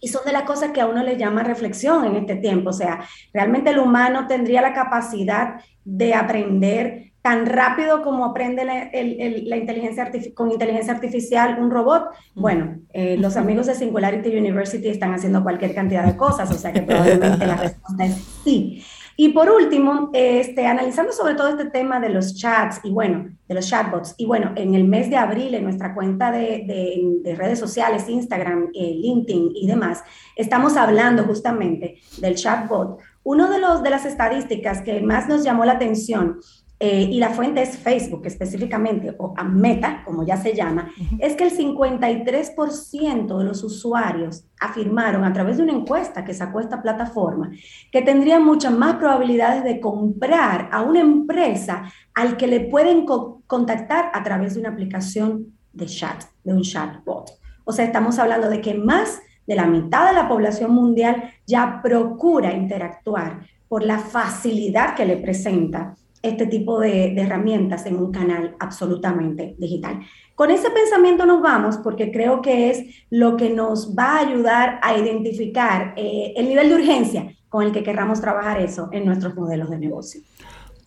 Y 0.00 0.08
son 0.08 0.24
de 0.24 0.32
las 0.32 0.42
cosas 0.42 0.70
que 0.70 0.80
a 0.80 0.86
uno 0.86 1.02
le 1.02 1.16
llama 1.16 1.42
reflexión 1.42 2.04
en 2.04 2.16
este 2.16 2.36
tiempo. 2.36 2.70
O 2.70 2.72
sea, 2.72 3.04
realmente 3.32 3.70
el 3.70 3.78
humano 3.78 4.26
tendría 4.26 4.62
la 4.62 4.72
capacidad 4.72 5.60
de 5.84 6.14
aprender 6.14 7.10
tan 7.22 7.44
rápido 7.46 8.02
como 8.02 8.24
aprende 8.24 8.64
la, 8.64 9.56
inteligencia 9.56 10.10
con 10.34 10.50
inteligencia 10.50 10.94
artificial 10.94 11.58
un 11.60 11.70
robot, 11.70 12.08
bueno, 12.34 12.78
eh, 12.94 13.18
los 13.18 13.36
amigos 13.36 13.66
de 13.66 13.74
Singularity 13.74 14.34
University 14.36 14.88
están 14.88 15.12
haciendo 15.12 15.42
cualquier 15.42 15.74
cantidad 15.74 16.04
de 16.04 16.16
cosas, 16.16 16.50
o 16.50 16.54
sea 16.54 16.72
que 16.72 16.80
probablemente 16.80 17.46
la 17.46 17.56
respuesta 17.56 18.04
es 18.06 18.14
sí. 18.42 18.82
Y 19.22 19.28
por 19.34 19.50
último, 19.50 20.08
este, 20.14 20.66
analizando 20.66 21.12
sobre 21.12 21.34
todo 21.34 21.48
este 21.48 21.66
tema 21.66 22.00
de 22.00 22.08
los 22.08 22.34
chats 22.36 22.80
y 22.82 22.90
bueno, 22.90 23.28
de 23.46 23.54
los 23.54 23.68
chatbots, 23.68 24.14
y 24.16 24.24
bueno, 24.24 24.52
en 24.56 24.74
el 24.74 24.84
mes 24.84 25.10
de 25.10 25.18
abril 25.18 25.54
en 25.54 25.64
nuestra 25.64 25.92
cuenta 25.94 26.32
de, 26.32 27.20
de, 27.22 27.34
redes 27.34 27.58
sociales, 27.58 28.08
Instagram, 28.08 28.70
eh, 28.72 28.94
LinkedIn 28.94 29.52
y 29.54 29.66
demás, 29.66 30.02
estamos 30.36 30.74
hablando 30.78 31.24
justamente 31.24 31.98
del 32.16 32.34
chatbot. 32.34 32.98
Uno 33.22 33.50
de, 33.50 33.58
los, 33.58 33.82
de 33.82 33.90
las 33.90 34.06
estadísticas 34.06 34.80
que 34.80 35.02
más 35.02 35.28
nos 35.28 35.44
llamó 35.44 35.66
la 35.66 35.72
atención 35.72 36.40
eh, 36.82 37.02
y 37.02 37.18
la 37.18 37.28
fuente 37.28 37.60
es 37.60 37.76
Facebook 37.76 38.22
específicamente, 38.24 39.14
o 39.18 39.34
Meta, 39.44 40.02
como 40.02 40.24
ya 40.24 40.38
se 40.38 40.54
llama, 40.54 40.90
es 41.18 41.36
que 41.36 41.44
el 41.44 41.54
53% 41.54 43.36
de 43.36 43.44
los 43.44 43.62
usuarios 43.62 44.46
afirmaron 44.58 45.24
a 45.24 45.32
través 45.34 45.58
de 45.58 45.64
una 45.64 45.74
encuesta 45.74 46.24
que 46.24 46.32
sacó 46.32 46.58
esta 46.58 46.80
plataforma 46.80 47.50
que 47.92 48.00
tendrían 48.00 48.46
muchas 48.46 48.72
más 48.72 48.94
probabilidades 48.94 49.62
de 49.62 49.78
comprar 49.78 50.70
a 50.72 50.80
una 50.80 51.00
empresa 51.00 51.92
al 52.14 52.38
que 52.38 52.46
le 52.46 52.60
pueden 52.60 53.04
contactar 53.04 54.10
a 54.14 54.22
través 54.22 54.54
de 54.54 54.60
una 54.60 54.70
aplicación 54.70 55.52
de 55.74 55.84
chat, 55.84 56.24
de 56.44 56.54
un 56.54 56.62
chatbot. 56.62 57.30
O 57.64 57.72
sea, 57.72 57.84
estamos 57.84 58.18
hablando 58.18 58.48
de 58.48 58.62
que 58.62 58.72
más 58.72 59.20
de 59.46 59.54
la 59.54 59.66
mitad 59.66 60.08
de 60.08 60.14
la 60.14 60.28
población 60.28 60.72
mundial 60.72 61.30
ya 61.46 61.80
procura 61.82 62.54
interactuar 62.54 63.40
por 63.68 63.84
la 63.84 63.98
facilidad 63.98 64.94
que 64.94 65.04
le 65.04 65.18
presenta 65.18 65.94
este 66.22 66.46
tipo 66.46 66.80
de, 66.80 67.14
herramientas 67.20 67.86
en 67.86 67.96
un 67.96 68.12
canal 68.12 68.54
absolutamente 68.58 69.54
digital. 69.58 70.00
Con 70.34 70.50
ese 70.50 70.70
pensamiento 70.70 71.26
nos 71.26 71.42
vamos 71.42 71.78
porque 71.78 72.10
creo 72.10 72.42
que 72.42 72.70
es 72.70 72.84
lo 73.10 73.36
que 73.36 73.50
nos 73.50 73.94
va 73.96 74.16
a 74.16 74.20
ayudar 74.20 74.80
a 74.82 74.96
identificar 74.96 75.94
eh, 75.96 76.32
el 76.36 76.48
nivel 76.48 76.68
de 76.68 76.74
urgencia 76.74 77.34
con 77.48 77.64
el 77.64 77.72
que 77.72 77.82
querramos 77.82 78.20
trabajar 78.20 78.60
eso 78.60 78.88
en 78.92 79.04
nuestros 79.04 79.34
modelos 79.34 79.70
de 79.70 79.78
negocio. 79.78 80.20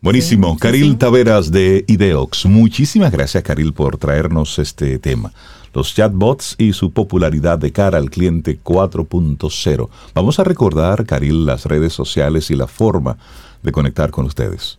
Buenísimo. 0.02 0.58
Caril 0.58 0.98
Taveras 0.98 1.50
de 1.50 1.86
Ideox. 1.88 2.46
Muchísimas 2.46 3.12
gracias, 3.12 3.42
Caril, 3.42 3.74
por 3.74 3.98
traernos 3.98 4.60
este 4.60 5.00
tema. 5.00 5.32
Los 5.74 5.96
chatbots 5.96 6.56
y 6.58 6.74
su 6.74 6.92
popularidad 6.92 7.58
de 7.58 7.72
cara 7.72 7.98
al 7.98 8.10
cliente 8.10 8.60
4.0. 8.62 9.90
Vamos 10.14 10.40
a 10.40 10.44
recordar, 10.44 11.06
Caril, 11.06 11.46
las 11.46 11.66
redes 11.66 11.94
sociales 11.94 12.52
y 12.52 12.56
la 12.56 12.68
forma 12.68 13.18
de 13.62 13.72
conectar 13.72 14.12
con 14.12 14.26
ustedes. 14.26 14.78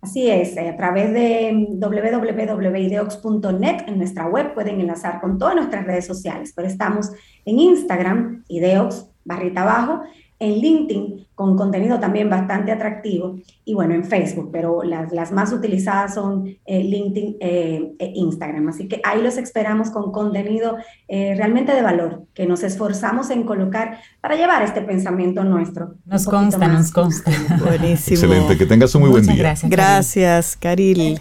Así 0.00 0.30
es, 0.30 0.56
eh, 0.56 0.70
a 0.70 0.76
través 0.76 1.12
de 1.12 1.66
www.ideox.net 1.78 3.84
en 3.86 3.98
nuestra 3.98 4.28
web 4.28 4.54
pueden 4.54 4.80
enlazar 4.80 5.20
con 5.20 5.38
todas 5.38 5.54
nuestras 5.54 5.84
redes 5.84 6.06
sociales, 6.06 6.54
pero 6.56 6.66
estamos 6.66 7.12
en 7.44 7.58
Instagram, 7.58 8.42
Ideox, 8.48 9.10
barrita 9.24 9.60
abajo, 9.62 10.00
en 10.40 10.58
LinkedIn 10.58 11.26
con 11.34 11.56
contenido 11.56 12.00
también 12.00 12.28
bastante 12.28 12.72
atractivo 12.72 13.36
y 13.64 13.74
bueno, 13.74 13.94
en 13.94 14.04
Facebook, 14.04 14.50
pero 14.52 14.82
las, 14.82 15.12
las 15.12 15.32
más 15.32 15.52
utilizadas 15.52 16.14
son 16.14 16.46
eh, 16.66 16.82
LinkedIn 16.82 17.36
eh, 17.40 17.92
e 17.98 18.12
Instagram. 18.14 18.68
Así 18.68 18.88
que 18.88 19.00
ahí 19.04 19.22
los 19.22 19.36
esperamos 19.36 19.90
con 19.90 20.12
contenido 20.12 20.76
eh, 21.08 21.34
realmente 21.36 21.72
de 21.72 21.82
valor, 21.82 22.24
que 22.34 22.46
nos 22.46 22.62
esforzamos 22.62 23.30
en 23.30 23.44
colocar 23.44 24.00
para 24.20 24.34
llevar 24.34 24.62
este 24.62 24.80
pensamiento 24.80 25.44
nuestro. 25.44 25.94
Nos 26.06 26.24
consta, 26.24 26.68
nos 26.68 26.90
consta. 26.92 27.30
Buenísimo. 27.58 28.16
Excelente, 28.16 28.58
que 28.58 28.66
tengas 28.66 28.94
un 28.94 29.02
muy 29.02 29.10
buen 29.10 29.24
día. 29.24 29.36
Gracias, 29.36 29.70
gracias 29.70 30.56
Caril. 30.56 31.18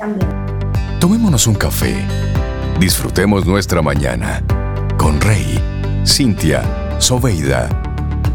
Tomémonos 1.00 1.46
un 1.46 1.56
café. 1.56 1.96
Disfrutemos 2.80 3.46
nuestra 3.46 3.82
mañana 3.82 4.42
con 4.98 5.20
Rey, 5.20 5.60
Cintia, 6.06 6.62
Soveida 7.00 7.89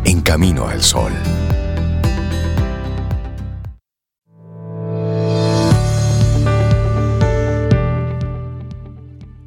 en 0.05 0.20
camino 0.20 0.66
al 0.66 0.82
sol. 0.82 1.12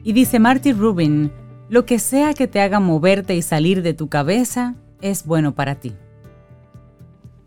Y 0.03 0.13
dice 0.13 0.39
Marty 0.39 0.71
Rubin, 0.71 1.31
lo 1.69 1.85
que 1.85 1.99
sea 1.99 2.33
que 2.33 2.47
te 2.47 2.61
haga 2.61 2.79
moverte 2.79 3.35
y 3.35 3.41
salir 3.41 3.81
de 3.81 3.93
tu 3.93 4.07
cabeza 4.07 4.75
es 5.01 5.25
bueno 5.25 5.53
para 5.53 5.75
ti. 5.75 5.93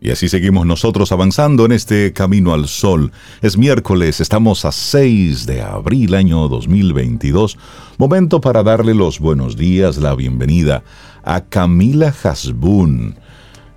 Y 0.03 0.09
así 0.09 0.29
seguimos 0.29 0.65
nosotros 0.65 1.11
avanzando 1.11 1.63
en 1.63 1.71
este 1.71 2.11
camino 2.11 2.55
al 2.55 2.67
sol. 2.67 3.11
Es 3.43 3.55
miércoles, 3.55 4.19
estamos 4.19 4.65
a 4.65 4.71
6 4.71 5.45
de 5.45 5.61
abril 5.61 6.15
año 6.15 6.47
2022. 6.47 7.55
Momento 7.99 8.41
para 8.41 8.63
darle 8.63 8.95
los 8.95 9.19
buenos 9.19 9.55
días, 9.55 9.97
la 9.97 10.15
bienvenida 10.15 10.83
a 11.23 11.41
Camila 11.41 12.11
Hasbun, 12.23 13.15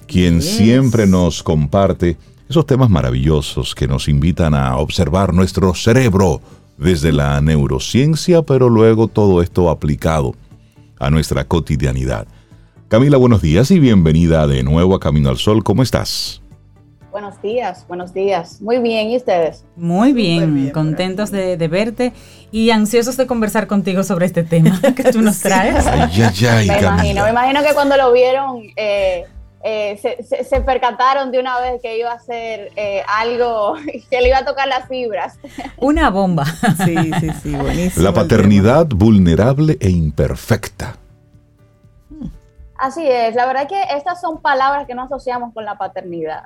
quien 0.07 0.41
siempre 0.41 1.07
nos 1.07 1.43
comparte 1.43 2.17
esos 2.49 2.65
temas 2.65 2.89
maravillosos 2.89 3.75
que 3.75 3.87
nos 3.87 4.09
invitan 4.09 4.55
a 4.55 4.79
observar 4.79 5.35
nuestro 5.35 5.75
cerebro 5.75 6.41
desde 6.79 7.13
la 7.13 7.39
neurociencia, 7.43 8.41
pero 8.41 8.71
luego 8.71 9.09
todo 9.09 9.43
esto 9.43 9.69
aplicado 9.69 10.35
a 10.99 11.11
nuestra 11.11 11.45
cotidianidad. 11.45 12.27
Camila, 12.95 13.17
buenos 13.17 13.43
días 13.43 13.73
y 13.73 13.81
bienvenida 13.81 14.47
de 14.47 14.63
nuevo 14.63 14.95
a 14.95 15.01
Camino 15.01 15.29
al 15.29 15.37
Sol. 15.37 15.65
¿Cómo 15.65 15.83
estás? 15.83 16.41
Buenos 17.11 17.43
días, 17.43 17.85
buenos 17.89 18.15
días. 18.15 18.63
Muy 18.63 18.79
bien, 18.79 19.11
¿y 19.11 19.17
ustedes? 19.17 19.65
Muy 19.75 20.13
bien, 20.13 20.71
contentos 20.71 21.33
de, 21.33 21.57
verte 21.67 22.13
y 22.53 22.71
ansiosos 22.71 23.17
de 23.17 23.27
conversar 23.27 23.67
contigo 23.67 24.05
sobre 24.05 24.27
este 24.27 24.45
tema 24.45 24.81
que 24.97 25.11
tú 25.11 25.23
nos 25.23 25.41
traes. 25.41 25.85
me 25.85 26.67
imagino, 26.67 27.25
me 27.25 27.31
imagino 27.31 27.65
que 27.65 27.75
cuando 27.75 27.97
lo 27.97 28.13
vieron 28.13 28.63
eh, 28.77 29.25
eh, 29.65 29.99
se, 30.49 30.61
percataron 30.61 31.33
de 31.33 31.41
una 31.41 31.59
vez 31.59 31.83
que 31.83 31.99
iba 31.99 32.13
a 32.13 32.21
ser 32.21 32.71
eh, 32.77 33.03
algo 33.09 33.75
que 34.09 34.21
le 34.21 34.29
iba 34.29 34.39
a 34.39 34.45
tocar 34.45 34.69
las 34.69 34.87
fibras. 34.87 35.37
Una 35.79 36.11
bomba. 36.11 36.45
Sí, 36.85 37.11
sí, 37.19 37.31
sí, 37.43 37.57
buenísimo. 37.57 38.05
La 38.05 38.15
paternidad 38.15 38.87
vulnerable 38.87 39.79
e 39.81 39.91
imperfecta. 39.91 40.99
Así 42.77 43.09
es, 43.09 43.35
la 43.35 43.47
verdad 43.47 43.69
que 43.69 43.81
estas 43.97 44.21
son 44.21 44.41
palabras 44.41 44.87
que 44.87 44.95
no 44.95 45.03
asociamos 45.03 45.55
con 45.55 45.65
la 45.65 45.79
paternidad. 45.79 46.45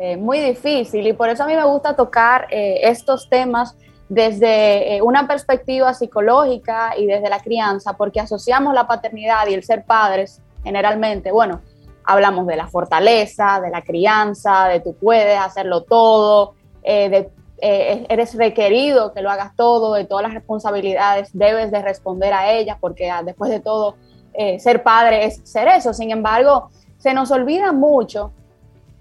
Eh, 0.00 0.16
muy 0.16 0.38
difícil 0.38 1.04
y 1.06 1.12
por 1.12 1.28
eso 1.28 1.42
a 1.42 1.46
mí 1.46 1.54
me 1.54 1.64
gusta 1.64 1.96
tocar 1.96 2.46
eh, 2.50 2.80
estos 2.84 3.28
temas 3.28 3.76
desde 4.08 4.96
eh, 4.96 5.02
una 5.02 5.26
perspectiva 5.26 5.92
psicológica 5.92 6.92
y 6.96 7.06
desde 7.06 7.28
la 7.28 7.40
crianza, 7.40 7.94
porque 7.94 8.20
asociamos 8.20 8.74
la 8.74 8.86
paternidad 8.86 9.48
y 9.48 9.54
el 9.54 9.64
ser 9.64 9.84
padres 9.84 10.40
generalmente, 10.62 11.32
bueno, 11.32 11.62
hablamos 12.04 12.46
de 12.46 12.56
la 12.56 12.68
fortaleza, 12.68 13.60
de 13.60 13.70
la 13.70 13.82
crianza, 13.82 14.68
de 14.68 14.80
tú 14.80 14.94
puedes 14.94 15.38
hacerlo 15.38 15.82
todo, 15.82 16.54
de 16.82 17.30
eres 17.60 18.36
requerido 18.36 19.12
que 19.12 19.20
lo 19.20 19.30
hagas 19.30 19.56
todo, 19.56 19.94
de 19.94 20.04
todas 20.04 20.22
las 20.22 20.32
responsabilidades 20.32 21.30
debes 21.32 21.72
de 21.72 21.82
responder 21.82 22.32
a 22.32 22.52
ellas, 22.52 22.78
porque 22.80 23.10
ah, 23.10 23.22
después 23.24 23.50
de 23.50 23.58
todo 23.58 23.96
eh, 24.40 24.60
ser 24.60 24.84
padre 24.84 25.24
es 25.24 25.40
ser 25.42 25.66
eso. 25.66 25.92
Sin 25.92 26.12
embargo, 26.12 26.70
se 26.96 27.12
nos 27.12 27.32
olvida 27.32 27.72
mucho 27.72 28.30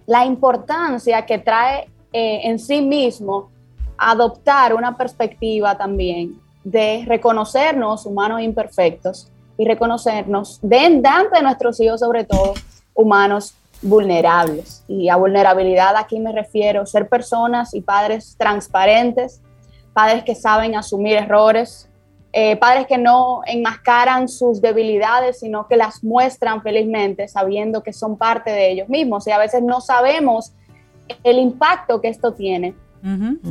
la 0.07 0.25
importancia 0.25 1.27
que 1.27 1.37
trae 1.37 1.89
eh, 2.11 2.41
en 2.45 2.57
sí 2.57 2.81
mismo 2.81 3.51
adoptar 3.99 4.73
una 4.73 4.97
perspectiva 4.97 5.77
también 5.77 6.41
de 6.63 7.03
reconocernos 7.05 8.07
humanos 8.07 8.41
imperfectos 8.41 9.31
y 9.59 9.65
reconocernos 9.65 10.59
de, 10.63 11.01
de 11.01 11.41
nuestros 11.43 11.79
hijos, 11.81 11.99
sobre 11.99 12.23
todo, 12.23 12.55
humanos 12.95 13.53
vulnerables. 13.83 14.83
Y 14.87 15.09
a 15.09 15.17
vulnerabilidad 15.17 15.95
aquí 15.97 16.19
me 16.19 16.31
refiero 16.31 16.87
ser 16.87 17.07
personas 17.07 17.75
y 17.75 17.81
padres 17.81 18.35
transparentes, 18.39 19.39
padres 19.93 20.23
que 20.23 20.33
saben 20.33 20.75
asumir 20.75 21.17
errores, 21.17 21.87
eh, 22.33 22.55
padres 22.57 22.87
que 22.87 22.97
no 22.97 23.41
enmascaran 23.45 24.27
sus 24.27 24.61
debilidades, 24.61 25.39
sino 25.39 25.67
que 25.67 25.77
las 25.77 26.03
muestran 26.03 26.61
felizmente, 26.61 27.27
sabiendo 27.27 27.81
que 27.81 27.93
son 27.93 28.17
parte 28.17 28.51
de 28.51 28.71
ellos 28.71 28.89
mismos. 28.89 29.27
Y 29.27 29.31
a 29.31 29.37
veces 29.37 29.63
no 29.63 29.81
sabemos 29.81 30.53
el 31.23 31.39
impacto 31.39 32.01
que 32.01 32.09
esto 32.09 32.33
tiene 32.33 32.75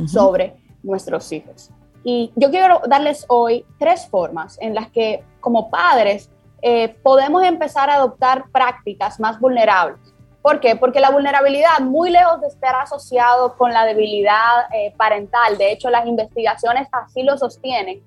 sobre 0.07 0.55
nuestros 0.83 1.31
hijos. 1.31 1.71
Y 2.03 2.31
yo 2.35 2.51
quiero 2.51 2.81
darles 2.87 3.25
hoy 3.27 3.65
tres 3.79 4.07
formas 4.07 4.57
en 4.61 4.75
las 4.75 4.89
que 4.91 5.23
como 5.39 5.69
padres 5.69 6.29
eh, 6.61 6.95
podemos 7.03 7.43
empezar 7.43 7.89
a 7.89 7.95
adoptar 7.95 8.45
prácticas 8.51 9.19
más 9.19 9.39
vulnerables. 9.39 9.99
¿Por 10.41 10.59
qué? 10.59 10.75
Porque 10.75 10.99
la 10.99 11.09
vulnerabilidad, 11.09 11.79
muy 11.81 12.09
lejos 12.09 12.39
de 12.39 12.47
estar 12.47 12.75
asociado 12.75 13.57
con 13.57 13.73
la 13.73 13.85
debilidad 13.85 14.73
eh, 14.73 14.93
parental, 14.95 15.57
de 15.57 15.71
hecho 15.73 15.89
las 15.89 16.05
investigaciones 16.07 16.87
así 16.91 17.23
lo 17.23 17.37
sostienen, 17.37 18.01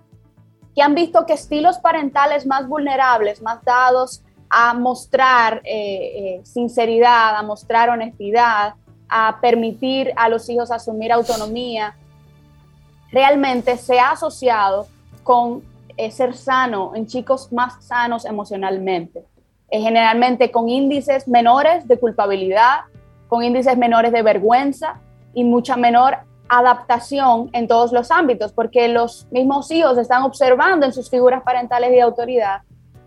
han 0.81 0.95
visto 0.95 1.26
que 1.26 1.33
estilos 1.33 1.78
parentales 1.78 2.47
más 2.47 2.68
vulnerables, 2.68 3.43
más 3.43 3.62
dados 3.64 4.22
a 4.49 4.74
mostrar 4.74 5.62
eh, 5.64 6.39
eh, 6.39 6.41
sinceridad, 6.45 7.37
a 7.37 7.43
mostrar 7.43 7.89
honestidad, 7.89 8.74
a 9.09 9.39
permitir 9.41 10.12
a 10.16 10.28
los 10.28 10.49
hijos 10.49 10.70
asumir 10.70 11.12
autonomía, 11.12 11.97
realmente 13.12 13.76
se 13.76 13.99
ha 13.99 14.12
asociado 14.12 14.87
con 15.22 15.62
eh, 15.97 16.11
ser 16.11 16.35
sano 16.35 16.93
en 16.95 17.07
chicos 17.07 17.53
más 17.53 17.85
sanos 17.85 18.24
emocionalmente, 18.24 19.24
generalmente 19.70 20.51
con 20.51 20.68
índices 20.68 21.28
menores 21.28 21.87
de 21.87 21.99
culpabilidad, 21.99 22.81
con 23.28 23.45
índices 23.45 23.76
menores 23.76 24.12
de 24.12 24.22
vergüenza 24.22 25.01
y 25.35 25.45
mucha 25.45 25.76
menor 25.76 26.18
adaptación 26.51 27.48
en 27.53 27.68
todos 27.68 27.92
los 27.92 28.11
ámbitos, 28.11 28.53
porque 28.53 28.88
los 28.88 29.28
mismos 29.30 29.70
hijos 29.70 29.96
están 29.96 30.24
observando 30.24 30.84
en 30.84 30.92
sus 30.92 31.09
figuras 31.09 31.42
parentales 31.44 31.90
de 31.90 32.03
autoridad 32.03 32.62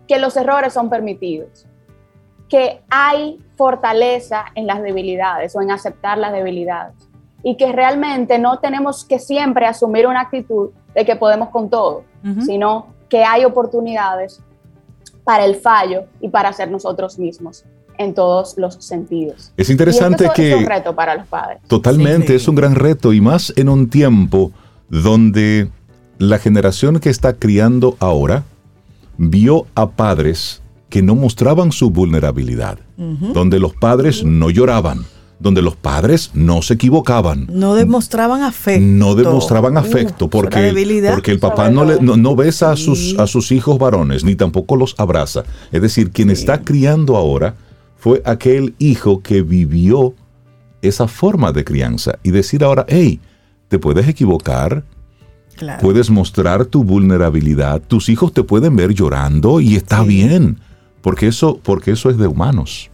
que 0.08 0.18
los 0.18 0.34
errores 0.36 0.72
son 0.72 0.88
permitidos, 0.88 1.66
que 2.48 2.82
hay 2.88 3.38
fortaleza 3.56 4.46
en 4.54 4.66
las 4.66 4.82
debilidades 4.82 5.54
o 5.54 5.60
en 5.60 5.70
aceptar 5.70 6.16
las 6.16 6.32
debilidades 6.32 6.94
y 7.42 7.58
que 7.58 7.70
realmente 7.70 8.38
no 8.38 8.60
tenemos 8.60 9.04
que 9.04 9.18
siempre 9.18 9.66
asumir 9.66 10.06
una 10.06 10.22
actitud 10.22 10.70
de 10.94 11.04
que 11.04 11.14
podemos 11.14 11.50
con 11.50 11.68
todo, 11.68 12.04
sino 12.40 12.86
que 13.10 13.24
hay 13.24 13.44
oportunidades 13.44 14.42
para 15.22 15.44
el 15.44 15.56
fallo 15.56 16.04
y 16.20 16.30
para 16.30 16.50
ser 16.54 16.70
nosotros 16.70 17.18
mismos 17.18 17.66
en 17.98 18.14
todos 18.14 18.54
los 18.56 18.76
sentidos. 18.76 19.52
Es 19.56 19.70
interesante 19.70 20.28
que... 20.34 20.52
Es 20.52 20.58
un 20.58 20.66
reto 20.66 20.94
para 20.94 21.16
los 21.16 21.26
padres. 21.26 21.58
Totalmente, 21.66 22.34
es 22.34 22.48
un 22.48 22.54
gran 22.54 22.74
reto 22.74 23.12
y 23.12 23.20
más 23.20 23.52
en 23.56 23.68
un 23.68 23.88
tiempo 23.88 24.52
donde 24.88 25.68
la 26.18 26.38
generación 26.38 27.00
que 27.00 27.10
está 27.10 27.34
criando 27.34 27.96
ahora 28.00 28.44
vio 29.16 29.66
a 29.74 29.90
padres 29.90 30.62
que 30.88 31.02
no 31.02 31.14
mostraban 31.14 31.72
su 31.72 31.90
vulnerabilidad, 31.90 32.78
donde 32.96 33.58
los 33.58 33.74
padres 33.74 34.22
no 34.22 34.48
lloraban, 34.50 35.04
donde 35.40 35.60
los 35.60 35.74
padres 35.74 36.30
no 36.34 36.62
se 36.62 36.74
equivocaban. 36.74 37.48
No 37.50 37.74
demostraban 37.74 38.42
afecto. 38.42 38.86
No 38.86 39.16
demostraban 39.16 39.76
afecto 39.76 40.28
porque, 40.30 40.72
porque 41.12 41.32
el 41.32 41.40
papá 41.40 41.68
no, 41.68 41.84
le, 41.84 41.98
no, 42.00 42.36
besa 42.36 42.70
a 42.70 42.76
sus, 42.76 43.18
a 43.18 43.26
sus 43.26 43.50
hijos 43.50 43.78
varones, 43.78 44.22
ni 44.22 44.36
tampoco 44.36 44.76
los 44.76 44.94
abraza. 44.96 45.42
Es 45.72 45.82
decir, 45.82 46.12
quien 46.12 46.30
está 46.30 46.60
criando 46.60 47.16
ahora 47.16 47.56
fue 48.04 48.20
aquel 48.26 48.74
hijo 48.78 49.22
que 49.22 49.40
vivió 49.40 50.12
esa 50.82 51.08
forma 51.08 51.52
de 51.52 51.64
crianza 51.64 52.18
y 52.22 52.32
decir 52.32 52.62
ahora, 52.62 52.84
hey, 52.86 53.18
te 53.68 53.78
puedes 53.78 54.06
equivocar, 54.06 54.82
puedes 55.80 56.10
mostrar 56.10 56.66
tu 56.66 56.84
vulnerabilidad, 56.84 57.80
tus 57.80 58.10
hijos 58.10 58.34
te 58.34 58.42
pueden 58.42 58.76
ver 58.76 58.92
llorando 58.92 59.58
y 59.58 59.76
está 59.76 60.02
bien, 60.02 60.58
porque 61.00 61.28
eso, 61.28 61.58
porque 61.62 61.92
eso 61.92 62.10
es 62.10 62.18
de 62.18 62.26
humanos. 62.26 62.90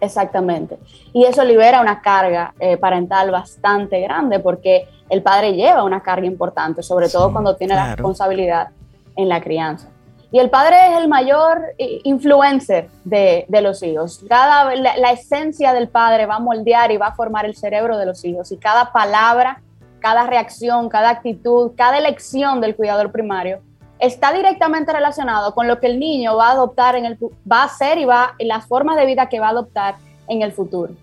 Exactamente. 0.00 0.78
Y 1.12 1.24
eso 1.24 1.42
libera 1.42 1.80
una 1.80 2.00
carga 2.00 2.54
eh, 2.60 2.76
parental 2.76 3.32
bastante 3.32 4.00
grande 4.00 4.38
porque 4.38 4.86
el 5.10 5.24
padre 5.24 5.54
lleva 5.54 5.82
una 5.82 6.04
carga 6.04 6.28
importante, 6.28 6.84
sobre 6.84 7.08
todo 7.08 7.32
cuando 7.32 7.56
tiene 7.56 7.74
la 7.74 7.96
responsabilidad 7.96 8.68
en 9.16 9.28
la 9.28 9.40
crianza. 9.42 9.88
Y 10.34 10.40
el 10.40 10.50
padre 10.50 10.74
es 10.90 10.98
el 10.98 11.06
mayor 11.06 11.62
eh, 11.78 12.00
influencer 12.02 12.88
de, 13.04 13.46
los 13.62 13.84
hijos. 13.84 14.20
Cada, 14.28 14.74
la, 14.74 15.12
esencia 15.12 15.72
del 15.72 15.86
padre 15.86 16.26
va 16.26 16.34
a 16.34 16.38
moldear 16.40 16.90
y 16.90 16.96
va 16.96 17.06
a 17.06 17.14
formar 17.14 17.44
el 17.44 17.54
cerebro 17.54 17.96
de 17.98 18.04
los 18.04 18.24
hijos. 18.24 18.50
Y 18.50 18.56
cada 18.56 18.90
palabra, 18.90 19.62
cada 20.00 20.26
reacción, 20.26 20.88
cada 20.88 21.10
actitud, 21.10 21.70
cada 21.76 21.98
elección 21.98 22.60
del 22.60 22.74
cuidador 22.74 23.12
primario 23.12 23.60
está 24.00 24.32
directamente 24.32 24.92
relacionado 24.92 25.54
con 25.54 25.68
lo 25.68 25.78
que 25.78 25.86
el 25.86 26.00
niño 26.00 26.34
va 26.34 26.48
a 26.48 26.52
adoptar 26.54 26.96
en 26.96 27.04
el 27.04 27.16
va 27.48 27.60
a 27.60 27.66
hacer 27.66 27.98
y 27.98 28.04
va 28.04 28.34
en 28.40 28.48
las 28.48 28.66
formas 28.66 28.96
de 28.96 29.06
vida 29.06 29.28
que 29.28 29.38
va 29.38 29.46
a 29.46 29.50
adoptar 29.50 29.94
en 30.26 30.42
el 30.42 30.50
futuro. 30.50 30.94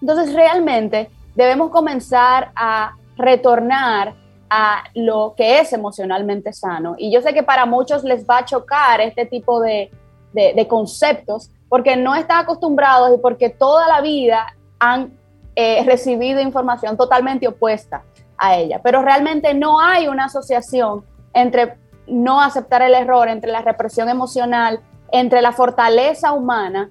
Entonces, 0.00 0.32
realmente 0.34 1.10
debemos 1.34 1.70
comenzar 1.70 2.52
a 2.54 2.92
retornar 3.16 4.14
a 4.54 4.84
lo 4.94 5.32
que 5.34 5.60
es 5.60 5.72
emocionalmente 5.72 6.52
sano. 6.52 6.94
Y 6.98 7.10
yo 7.10 7.22
sé 7.22 7.32
que 7.32 7.42
para 7.42 7.64
muchos 7.64 8.04
les 8.04 8.26
va 8.26 8.38
a 8.38 8.44
chocar 8.44 9.00
este 9.00 9.24
tipo 9.24 9.60
de, 9.62 9.90
conceptos 10.68 11.50
porque 11.70 11.96
no 11.96 12.14
están 12.14 12.40
acostumbrados 12.40 13.16
y 13.16 13.18
porque 13.18 13.48
toda 13.48 13.88
la 13.88 14.02
vida 14.02 14.54
han 14.78 15.18
eh, 15.56 15.82
recibido 15.86 16.38
información 16.38 16.98
totalmente 16.98 17.48
opuesta 17.48 18.04
a 18.36 18.56
ella. 18.56 18.78
Pero 18.82 19.00
realmente 19.00 19.54
no 19.54 19.80
hay 19.80 20.06
una 20.06 20.26
asociación 20.26 21.02
entre 21.32 21.78
no 22.06 22.42
aceptar 22.42 22.82
el 22.82 22.92
error, 22.92 23.28
entre 23.28 23.52
la 23.52 23.62
represión 23.62 24.10
emocional, 24.10 24.80
entre 25.12 25.40
la 25.40 25.52
fortaleza 25.52 26.32
humana 26.32 26.90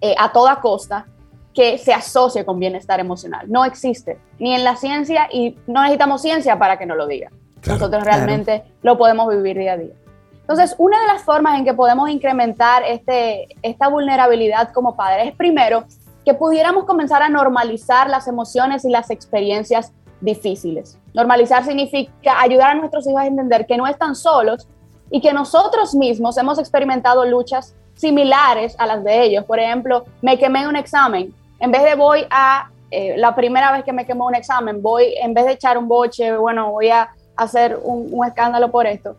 eh, 0.00 0.16
a 0.18 0.32
toda 0.32 0.60
costa 0.60 1.06
que 1.56 1.78
se 1.78 1.94
asocie 1.94 2.44
con 2.44 2.60
bienestar 2.60 3.00
emocional. 3.00 3.46
No 3.50 3.64
existe, 3.64 4.18
ni 4.38 4.54
en 4.54 4.62
la 4.62 4.76
ciencia, 4.76 5.26
y 5.32 5.56
no 5.66 5.80
necesitamos 5.80 6.20
ciencia 6.20 6.58
para 6.58 6.78
que 6.78 6.84
nos 6.84 6.98
lo 6.98 7.06
diga. 7.06 7.30
Nosotros 7.66 8.04
realmente 8.04 8.62
lo 8.82 8.98
podemos 8.98 9.34
vivir 9.34 9.56
día 9.56 9.72
a 9.72 9.76
día. 9.78 9.94
Entonces, 10.42 10.74
una 10.76 11.00
de 11.00 11.06
las 11.06 11.22
formas 11.22 11.58
en 11.58 11.64
que 11.64 11.72
podemos 11.72 12.10
incrementar 12.10 12.82
este, 12.86 13.48
esta 13.62 13.88
vulnerabilidad 13.88 14.70
como 14.72 14.96
padres 14.96 15.28
es 15.28 15.34
primero 15.34 15.84
que 16.26 16.34
pudiéramos 16.34 16.84
comenzar 16.84 17.22
a 17.22 17.30
normalizar 17.30 18.10
las 18.10 18.28
emociones 18.28 18.84
y 18.84 18.90
las 18.90 19.10
experiencias 19.10 19.92
difíciles. 20.20 20.98
Normalizar 21.14 21.64
significa 21.64 22.38
ayudar 22.38 22.72
a 22.72 22.74
nuestros 22.74 23.06
hijos 23.06 23.22
a 23.22 23.26
entender 23.26 23.66
que 23.66 23.78
no 23.78 23.86
están 23.86 24.14
solos 24.14 24.68
y 25.10 25.22
que 25.22 25.32
nosotros 25.32 25.94
mismos 25.94 26.36
hemos 26.36 26.58
experimentado 26.58 27.24
luchas 27.24 27.74
similares 27.94 28.76
a 28.78 28.86
las 28.86 29.02
de 29.02 29.22
ellos. 29.22 29.44
Por 29.46 29.58
ejemplo, 29.58 30.04
me 30.20 30.38
quemé 30.38 30.60
en 30.62 30.68
un 30.68 30.76
examen, 30.76 31.34
en 31.58 31.70
vez 31.70 31.82
de 31.84 31.94
voy 31.94 32.26
a, 32.30 32.70
eh, 32.90 33.14
la 33.16 33.34
primera 33.34 33.72
vez 33.72 33.84
que 33.84 33.92
me 33.92 34.06
quemo 34.06 34.26
un 34.26 34.34
examen, 34.34 34.82
voy, 34.82 35.14
en 35.20 35.34
vez 35.34 35.46
de 35.46 35.52
echar 35.52 35.78
un 35.78 35.88
boche, 35.88 36.36
bueno, 36.36 36.72
voy 36.72 36.90
a 36.90 37.10
hacer 37.36 37.78
un, 37.82 38.24
escándalo 38.24 38.70
por 38.70 38.86
esto. 38.86 39.16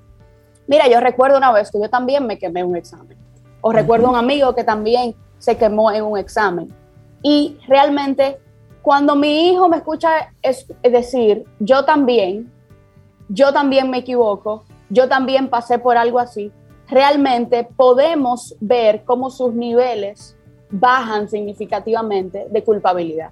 Mira, 0.68 0.88
yo 0.88 1.00
recuerdo 1.00 1.38
una 1.38 1.52
vez 1.52 1.72
que 1.72 1.80
yo 1.80 1.90
también 1.90 2.26
me 2.28 2.38
quemé 2.38 2.64
un 2.64 2.76
examen. 2.76 3.18
O 3.62 3.72
recuerdo 3.72 4.10
un 4.10 4.16
amigo 4.16 4.54
que 4.54 4.64
también 4.64 5.16
se 5.40 5.58
quemó 5.58 5.92
en 5.92 6.04
un 6.04 6.18
examen. 6.18 6.74
Y 7.22 7.58
realmente, 7.68 8.38
cuando 8.82 9.16
mi 9.16 9.50
hijo 9.50 9.68
me 9.70 9.78
escucha 9.78 10.34
es 10.42 10.68
decir, 10.84 11.46
yo 11.60 11.86
también, 11.86 12.52
yo 13.30 13.52
también 13.54 13.90
me 13.90 14.00
equivoco, 14.00 14.64
yo 14.90 15.10
también 15.10 15.50
pasé 15.50 15.80
por 15.80 15.98
algo 15.98 16.20
así, 16.20 16.52
realmente 16.88 17.68
podemos 17.76 18.56
ver 18.60 19.04
cómo 19.04 19.30
sus 19.30 19.54
niveles 19.54 20.37
bajan 20.70 21.30
significativamente 21.30 22.48
de 22.50 22.64
culpabilidad. 22.64 23.32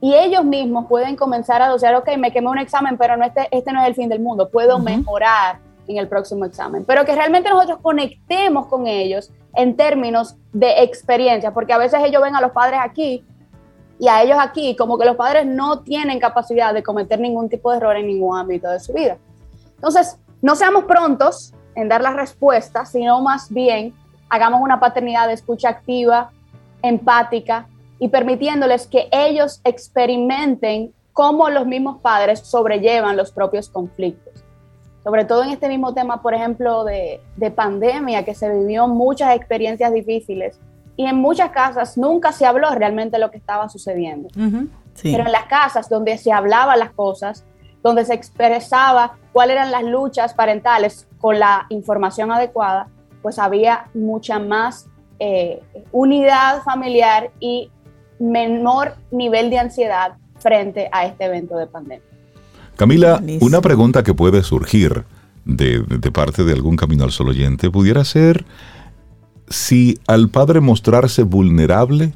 Y 0.00 0.14
ellos 0.14 0.44
mismos 0.44 0.86
pueden 0.86 1.14
comenzar 1.14 1.60
a 1.60 1.68
dosear, 1.68 1.94
ok, 1.94 2.16
me 2.16 2.32
quemé 2.32 2.48
un 2.48 2.58
examen, 2.58 2.96
pero 2.96 3.16
no 3.16 3.24
este, 3.24 3.48
este 3.50 3.72
no 3.72 3.82
es 3.82 3.88
el 3.88 3.94
fin 3.94 4.08
del 4.08 4.20
mundo, 4.20 4.48
puedo 4.48 4.78
mejorar 4.78 5.58
en 5.86 5.98
el 5.98 6.08
próximo 6.08 6.44
examen. 6.46 6.84
Pero 6.86 7.04
que 7.04 7.14
realmente 7.14 7.50
nosotros 7.50 7.78
conectemos 7.82 8.66
con 8.66 8.86
ellos 8.86 9.30
en 9.54 9.76
términos 9.76 10.36
de 10.52 10.82
experiencia, 10.82 11.52
porque 11.52 11.72
a 11.72 11.78
veces 11.78 12.00
ellos 12.04 12.22
ven 12.22 12.34
a 12.34 12.40
los 12.40 12.52
padres 12.52 12.80
aquí 12.82 13.24
y 13.98 14.08
a 14.08 14.22
ellos 14.22 14.38
aquí 14.40 14.74
como 14.76 14.98
que 14.98 15.04
los 15.04 15.16
padres 15.16 15.44
no 15.44 15.80
tienen 15.80 16.18
capacidad 16.18 16.72
de 16.72 16.82
cometer 16.82 17.20
ningún 17.20 17.50
tipo 17.50 17.70
de 17.70 17.76
error 17.76 17.96
en 17.96 18.06
ningún 18.06 18.38
ámbito 18.38 18.70
de 18.70 18.80
su 18.80 18.94
vida. 18.94 19.18
Entonces, 19.74 20.18
no 20.40 20.56
seamos 20.56 20.84
prontos 20.84 21.52
en 21.74 21.88
dar 21.88 22.00
las 22.00 22.14
respuestas, 22.14 22.90
sino 22.90 23.20
más 23.20 23.50
bien 23.50 23.94
hagamos 24.30 24.62
una 24.62 24.80
paternidad 24.80 25.26
de 25.26 25.34
escucha 25.34 25.68
activa, 25.68 26.30
empática 26.82 27.68
y 27.98 28.08
permitiéndoles 28.08 28.86
que 28.86 29.08
ellos 29.12 29.60
experimenten 29.64 30.92
cómo 31.12 31.50
los 31.50 31.66
mismos 31.66 31.98
padres 32.00 32.40
sobrellevan 32.40 33.16
los 33.16 33.30
propios 33.30 33.68
conflictos. 33.68 34.44
Sobre 35.04 35.24
todo 35.24 35.44
en 35.44 35.50
este 35.50 35.68
mismo 35.68 35.94
tema, 35.94 36.20
por 36.20 36.34
ejemplo, 36.34 36.84
de, 36.84 37.20
pandemia, 37.54 38.24
que 38.24 38.34
se 38.34 38.52
vivió 38.52 38.86
muchas 38.86 39.34
experiencias 39.34 39.92
difíciles 39.92 40.58
y 40.96 41.06
en 41.06 41.16
muchas 41.16 41.50
casas 41.50 41.96
nunca 41.96 42.32
se 42.32 42.44
habló 42.44 42.70
realmente 42.74 43.18
lo 43.18 43.30
que 43.30 43.38
estaba 43.38 43.68
sucediendo. 43.68 44.28
Pero 45.02 45.24
en 45.24 45.32
las 45.32 45.44
casas 45.46 45.88
donde 45.88 46.18
se 46.18 46.32
hablaba 46.32 46.76
las 46.76 46.92
cosas, 46.92 47.44
donde 47.82 48.04
se 48.04 48.12
expresaba 48.12 49.16
cuáles 49.32 49.56
eran 49.56 49.70
las 49.70 49.84
luchas 49.84 50.34
parentales 50.34 51.08
con 51.18 51.38
la 51.38 51.66
información 51.70 52.30
adecuada, 52.30 52.88
pues 53.22 53.38
había 53.38 53.86
mucha 53.94 54.38
más 54.38 54.89
eh, 55.20 55.60
unidad 55.92 56.62
familiar 56.62 57.30
y 57.40 57.70
menor 58.18 58.94
nivel 59.10 59.50
de 59.50 59.58
ansiedad 59.58 60.14
frente 60.38 60.88
a 60.92 61.06
este 61.06 61.26
evento 61.26 61.56
de 61.56 61.66
pandemia. 61.66 62.04
Camila, 62.76 63.22
una 63.40 63.60
pregunta 63.60 64.02
que 64.02 64.14
puede 64.14 64.42
surgir 64.42 65.04
de, 65.44 65.82
parte 66.12 66.44
de 66.44 66.52
algún 66.54 66.76
camino 66.76 67.04
al 67.04 67.10
solo 67.10 67.30
oyente 67.30 67.70
pudiera 67.70 68.04
ser 68.04 68.46
si 69.50 69.98
al 70.06 70.28
padre 70.28 70.60
mostrarse 70.60 71.24
vulnerable, 71.24 72.14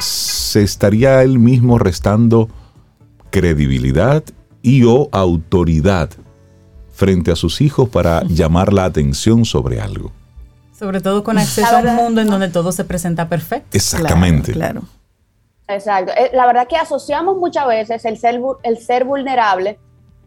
se 0.00 0.62
estaría 0.62 1.22
él 1.22 1.38
mismo 1.38 1.78
restando 1.78 2.48
credibilidad 3.30 4.24
y 4.62 4.84
o 4.84 5.08
autoridad 5.12 6.10
frente 6.92 7.30
a 7.30 7.36
sus 7.36 7.60
hijos 7.60 7.88
para 7.88 8.24
llamar 8.24 8.72
la 8.72 8.86
atención 8.86 9.44
sobre 9.44 9.80
algo. 9.80 10.12
Sobre 10.80 11.02
todo 11.02 11.22
con 11.22 11.36
acceso 11.36 11.76
a 11.76 11.80
un 11.80 11.94
mundo 11.94 12.22
en 12.22 12.28
donde 12.28 12.48
todo 12.48 12.72
se 12.72 12.86
presenta 12.86 13.28
perfecto. 13.28 13.76
Exactamente. 13.76 14.52
Claro. 14.52 14.80
Exacto. 15.68 16.10
Eh, 16.16 16.30
la 16.32 16.46
verdad 16.46 16.66
que 16.68 16.76
asociamos 16.76 17.36
muchas 17.36 17.66
veces 17.66 18.02
el 18.06 18.16
ser, 18.16 18.40
el 18.62 18.78
ser 18.78 19.04
vulnerable 19.04 19.78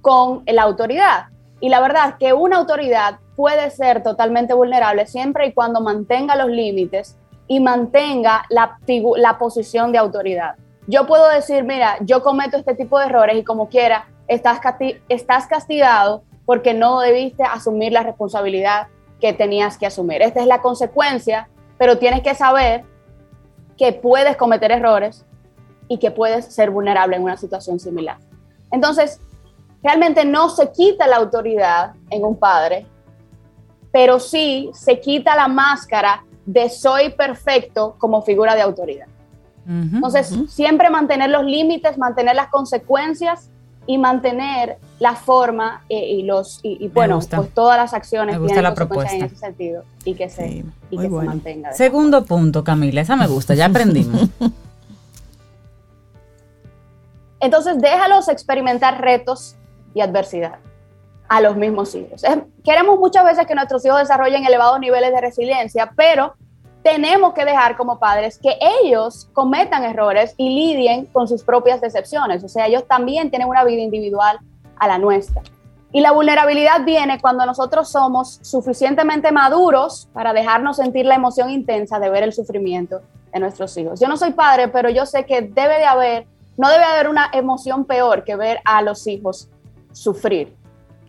con 0.01 0.43
la 0.45 0.61
autoridad. 0.61 1.25
Y 1.59 1.69
la 1.69 1.79
verdad 1.79 2.17
que 2.19 2.33
una 2.33 2.57
autoridad 2.57 3.17
puede 3.35 3.71
ser 3.71 4.03
totalmente 4.03 4.53
vulnerable 4.53 5.07
siempre 5.07 5.47
y 5.47 5.53
cuando 5.53 5.81
mantenga 5.81 6.35
los 6.35 6.49
límites 6.49 7.17
y 7.47 7.59
mantenga 7.59 8.45
la, 8.49 8.77
la 9.17 9.39
posición 9.39 9.91
de 9.91 9.97
autoridad. 9.97 10.53
Yo 10.85 11.07
puedo 11.07 11.29
decir, 11.29 11.63
mira, 11.63 11.97
yo 12.01 12.21
cometo 12.21 12.57
este 12.57 12.75
tipo 12.75 12.99
de 12.99 13.07
errores 13.07 13.37
y 13.37 13.43
como 13.43 13.69
quiera, 13.69 14.05
estás, 14.27 14.59
estás 15.09 15.47
castigado 15.47 16.21
porque 16.45 16.75
no 16.75 16.99
debiste 16.99 17.41
asumir 17.41 17.91
la 17.91 18.03
responsabilidad 18.03 18.85
que 19.23 19.31
tenías 19.31 19.77
que 19.77 19.85
asumir. 19.85 20.21
Esta 20.21 20.41
es 20.41 20.47
la 20.47 20.61
consecuencia, 20.61 21.47
pero 21.77 21.97
tienes 21.97 22.21
que 22.23 22.35
saber 22.35 22.83
que 23.77 23.93
puedes 23.93 24.35
cometer 24.35 24.69
errores 24.69 25.25
y 25.87 25.97
que 25.97 26.11
puedes 26.11 26.53
ser 26.53 26.71
vulnerable 26.71 27.15
en 27.15 27.23
una 27.23 27.37
situación 27.37 27.79
similar. 27.79 28.17
Entonces, 28.69 29.21
realmente 29.81 30.25
no 30.25 30.49
se 30.49 30.73
quita 30.73 31.07
la 31.07 31.15
autoridad 31.15 31.93
en 32.09 32.25
un 32.25 32.37
padre, 32.37 32.85
pero 33.93 34.19
sí 34.19 34.69
se 34.73 34.99
quita 34.99 35.37
la 35.37 35.47
máscara 35.47 36.25
de 36.45 36.69
soy 36.69 37.11
perfecto 37.11 37.95
como 37.99 38.23
figura 38.23 38.55
de 38.55 38.61
autoridad. 38.61 39.07
Entonces, 39.65 40.37
siempre 40.49 40.89
mantener 40.89 41.29
los 41.29 41.45
límites, 41.45 41.97
mantener 41.97 42.35
las 42.35 42.49
consecuencias 42.49 43.49
y 43.85 43.97
mantener 43.97 44.77
la 44.99 45.15
forma 45.15 45.83
eh, 45.89 46.05
y 46.05 46.23
los 46.23 46.59
y, 46.63 46.87
bueno 46.87 47.19
pues 47.19 47.53
todas 47.53 47.77
las 47.77 47.93
acciones 47.93 48.35
me 48.35 48.41
gusta 48.41 48.61
la 48.61 48.73
propuesta. 48.73 49.13
en 49.15 49.23
ese 49.25 49.35
sentido 49.35 49.83
y 50.05 50.15
que 50.15 50.29
se 50.29 50.63
y 50.89 50.97
que 50.97 51.03
se 51.03 51.09
mantenga 51.09 51.73
segundo 51.73 52.23
punto 52.25 52.63
Camila 52.63 53.01
esa 53.01 53.15
me 53.15 53.27
gusta 53.27 53.55
ya 53.55 53.65
aprendimos. 53.65 54.29
Entonces 57.39 57.77
déjalos 57.81 58.29
experimentar 58.29 59.01
retos 59.01 59.57
y 59.93 59.99
adversidad 59.99 60.59
a 61.27 61.41
los 61.41 61.57
mismos 61.57 61.93
hijos. 61.93 62.23
Queremos 62.63 62.97
muchas 62.99 63.25
veces 63.25 63.45
que 63.45 63.53
nuestros 63.53 63.85
hijos 63.85 63.99
desarrollen 63.99 64.45
elevados 64.45 64.79
niveles 64.79 65.11
de 65.11 65.19
resiliencia 65.19 65.91
pero 65.97 66.35
tenemos 66.83 67.33
que 67.33 67.45
dejar 67.45 67.77
como 67.77 67.97
padres 67.97 68.37
que 68.37 68.57
ellos 68.83 69.29
cometan 69.33 69.83
errores 69.85 70.35
y 70.37 70.49
lidien 70.49 71.05
con 71.07 71.27
sus 71.27 71.41
propias 71.43 71.79
decepciones. 71.79 72.43
O 72.43 72.49
sea, 72.49 72.67
ellos 72.67 72.85
también 72.87 73.29
tienen 73.29 73.47
una 73.47 73.63
vida 73.63 73.81
individual 73.81 74.39
a 74.77 74.87
la 74.87 74.97
nuestra. 74.97 75.41
Y 75.93 76.01
la 76.01 76.11
vulnerabilidad 76.11 76.83
viene 76.83 77.21
cuando 77.21 77.45
nosotros 77.45 77.89
somos 77.89 78.39
suficientemente 78.41 79.31
maduros 79.31 80.09
para 80.11 80.33
dejarnos 80.33 80.77
sentir 80.77 81.05
la 81.05 81.15
emoción 81.15 81.49
intensa 81.49 81.99
de 81.99 82.09
ver 82.09 82.23
el 82.23 82.33
sufrimiento 82.33 83.01
de 83.31 83.39
nuestros 83.39 83.77
hijos. 83.77 83.99
Yo 83.99 84.07
no 84.07 84.17
soy 84.17 84.31
padre, 84.31 84.67
pero 84.67 84.89
yo 84.89 85.05
sé 85.05 85.25
que 85.25 85.41
debe 85.41 85.77
de 85.77 85.85
haber, 85.85 86.27
no 86.57 86.69
debe 86.69 86.83
haber 86.83 87.07
una 87.07 87.29
emoción 87.31 87.85
peor 87.85 88.23
que 88.23 88.35
ver 88.35 88.59
a 88.65 88.81
los 88.81 89.07
hijos 89.07 89.49
sufrir. 89.91 90.55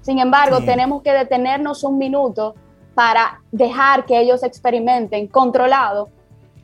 Sin 0.02 0.18
embargo, 0.18 0.60
tenemos 0.60 1.02
que 1.02 1.12
detenernos 1.12 1.82
un 1.82 1.96
minuto 1.96 2.54
para 2.94 3.40
dejar 3.52 4.06
que 4.06 4.20
ellos 4.20 4.42
experimenten 4.42 5.26
controlado 5.26 6.08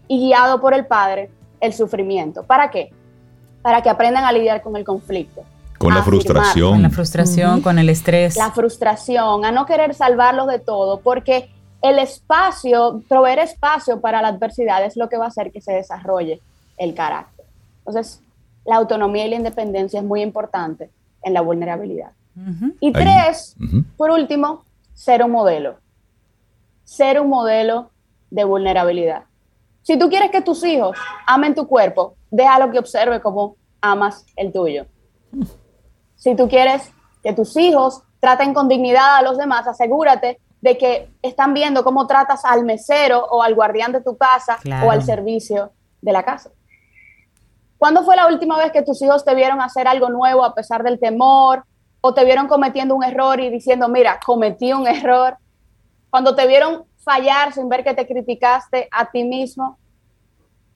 y 0.09 0.18
guiado 0.18 0.61
por 0.61 0.74
el 0.74 0.87
padre 0.87 1.31
el 1.61 1.72
sufrimiento. 1.72 2.43
¿Para 2.45 2.70
qué? 2.70 2.91
Para 3.62 3.83
que 3.83 3.91
aprendan 3.91 4.24
a 4.24 4.33
lidiar 4.33 4.62
con 4.62 4.76
el 4.76 4.85
conflicto. 4.85 5.43
Con 5.78 5.95
la 5.95 6.03
frustración. 6.03 6.72
Con 6.72 6.83
la 6.83 6.91
frustración, 6.91 7.61
con 7.62 7.78
el 7.78 7.89
estrés. 7.89 8.37
La 8.37 8.51
frustración, 8.51 9.45
a 9.45 9.51
no 9.51 9.66
querer 9.66 9.95
salvarlos 9.95 10.47
de 10.47 10.59
todo, 10.59 11.01
porque 11.01 11.51
el 11.83 11.99
espacio, 11.99 13.03
proveer 13.09 13.39
espacio 13.39 14.01
para 14.01 14.20
la 14.20 14.28
adversidad 14.28 14.85
es 14.85 14.97
lo 14.97 15.09
que 15.09 15.16
va 15.16 15.26
a 15.26 15.28
hacer 15.28 15.51
que 15.51 15.61
se 15.61 15.72
desarrolle 15.72 16.41
el 16.76 16.95
carácter. 16.95 17.47
Entonces, 17.78 18.22
la 18.66 18.76
autonomía 18.76 19.26
y 19.26 19.31
la 19.31 19.37
independencia 19.37 20.01
es 20.01 20.07
muy 20.07 20.22
importante 20.22 20.91
en 21.22 21.35
la 21.35 21.41
vulnerabilidad. 21.41 22.12
Y 22.81 22.93
tres, 22.93 23.57
por 23.97 24.11
último, 24.11 24.64
ser 24.95 25.22
un 25.22 25.33
modelo 25.33 25.76
ser 26.91 27.20
un 27.20 27.28
modelo 27.28 27.93
de 28.30 28.43
vulnerabilidad. 28.43 29.22
Si 29.82 29.97
tú 29.97 30.09
quieres 30.09 30.32
que 30.32 30.41
tus 30.41 30.64
hijos 30.64 30.99
amen 31.24 31.55
tu 31.55 31.68
cuerpo, 31.68 32.16
déjalo 32.32 32.72
que 32.72 32.80
observe 32.80 33.20
cómo 33.20 33.55
amas 33.80 34.26
el 34.34 34.53
tuyo. 34.53 34.86
Si 36.16 36.34
tú 36.34 36.49
quieres 36.49 36.93
que 37.22 37.32
tus 37.32 37.57
hijos 37.57 38.03
traten 38.18 38.53
con 38.53 38.66
dignidad 38.66 39.18
a 39.18 39.22
los 39.22 39.38
demás, 39.38 39.68
asegúrate 39.68 40.41
de 40.61 40.76
que 40.76 41.09
están 41.22 41.55
viendo 41.55 41.84
cómo 41.84 42.09
tratas 42.09 42.45
al 42.45 42.64
mesero 42.64 43.24
o 43.24 43.41
al 43.45 43.55
guardián 43.55 43.93
de 43.93 44.01
tu 44.01 44.16
casa 44.16 44.59
o 44.84 44.91
al 44.91 45.05
servicio 45.05 45.70
de 46.03 46.12
la 46.12 46.24
casa. 46.24 46.51
¿Cuándo 47.78 48.03
fue 48.03 48.16
la 48.16 48.26
última 48.26 48.59
vez 48.59 48.72
que 48.72 48.82
tus 48.82 49.01
hijos 49.01 49.24
te 49.24 49.36
vieron 49.36 49.61
hacer 49.61 49.86
algo 49.86 50.11
nuevo 50.11 50.45
a 50.45 50.55
pesar 50.55 50.82
del 50.82 50.99
temor 50.99 51.62
o 52.01 52.12
te 52.14 52.24
vieron 52.24 52.49
cometiendo 52.49 52.97
un 52.97 53.05
error 53.05 53.38
y 53.38 53.49
diciendo, 53.49 53.88
mira, 53.88 54.18
cometí 54.26 54.72
un 54.72 54.88
error? 54.88 55.38
Cuando 56.11 56.35
te 56.35 56.47
vieron 56.47 56.85
fallar 56.99 57.53
sin 57.53 57.69
ver 57.69 57.85
que 57.85 57.95
te 57.95 58.07
criticaste 58.07 58.89
a 58.91 59.11
ti 59.11 59.25
mismo, 59.25 59.79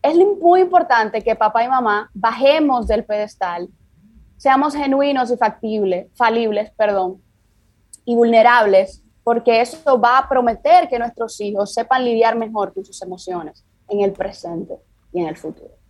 es 0.02 0.14
muy 0.40 0.60
importante 0.60 1.22
que 1.22 1.34
papá 1.34 1.64
y 1.64 1.68
mamá 1.68 2.10
bajemos 2.14 2.86
del 2.86 3.04
pedestal, 3.04 3.68
seamos 4.36 4.74
genuinos 4.74 5.30
y 5.30 5.36
factibles, 5.36 6.08
falibles, 6.14 6.70
perdón, 6.72 7.22
y 8.04 8.14
vulnerables, 8.14 9.02
porque 9.22 9.60
eso 9.60 9.98
va 9.98 10.18
a 10.18 10.28
prometer 10.28 10.88
que 10.88 10.98
nuestros 10.98 11.40
hijos 11.40 11.72
sepan 11.72 12.04
lidiar 12.04 12.36
mejor 12.36 12.74
con 12.74 12.84
sus 12.84 13.00
emociones 13.00 13.64
en 13.88 14.02
el 14.02 14.12
presente 14.12 14.74
y 15.12 15.20
en 15.20 15.28
el 15.28 15.36
futuro. 15.36 15.83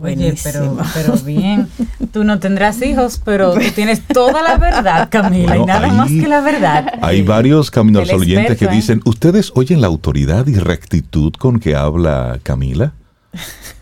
Oye, 0.00 0.34
pero, 0.42 0.78
pero 0.94 1.12
bien, 1.18 1.68
tú 2.12 2.24
no 2.24 2.38
tendrás 2.38 2.80
hijos, 2.82 3.20
pero 3.22 3.52
tú 3.52 3.60
tienes 3.74 4.02
toda 4.06 4.42
la 4.42 4.56
verdad, 4.56 5.08
Camila, 5.10 5.56
y 5.56 5.64
nada 5.64 5.88
más 5.88 6.08
que 6.08 6.26
la 6.26 6.40
verdad. 6.40 6.94
Hay 7.02 7.22
varios 7.22 7.70
caminos 7.70 8.10
oyentes 8.10 8.56
que 8.58 8.64
¿eh? 8.64 8.70
dicen, 8.70 9.02
¿ustedes 9.04 9.52
oyen 9.54 9.82
la 9.82 9.88
autoridad 9.88 10.46
y 10.46 10.54
rectitud 10.54 11.34
con 11.34 11.60
que 11.60 11.76
habla 11.76 12.38
Camila? 12.42 12.92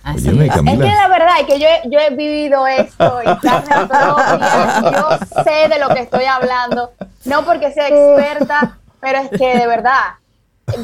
Óyeme, 0.04 0.48
Camila. 0.48 0.84
Es 0.84 0.90
que 0.90 0.96
la 0.96 1.08
verdad 1.08 1.34
es 1.40 1.46
que 1.46 1.60
yo 1.60 1.66
he, 1.66 1.90
yo 1.90 1.98
he 2.00 2.10
vivido 2.16 2.66
esto 2.66 3.20
y 3.22 3.40
carne 3.46 3.86
propia, 3.86 4.82
yo 4.82 5.42
sé 5.44 5.68
de 5.68 5.78
lo 5.78 5.94
que 5.94 6.00
estoy 6.00 6.24
hablando, 6.24 6.90
no 7.24 7.44
porque 7.44 7.72
sea 7.72 7.88
experta, 7.88 8.78
pero 9.00 9.18
es 9.18 9.30
que 9.30 9.58
de 9.58 9.66
verdad, 9.68 10.14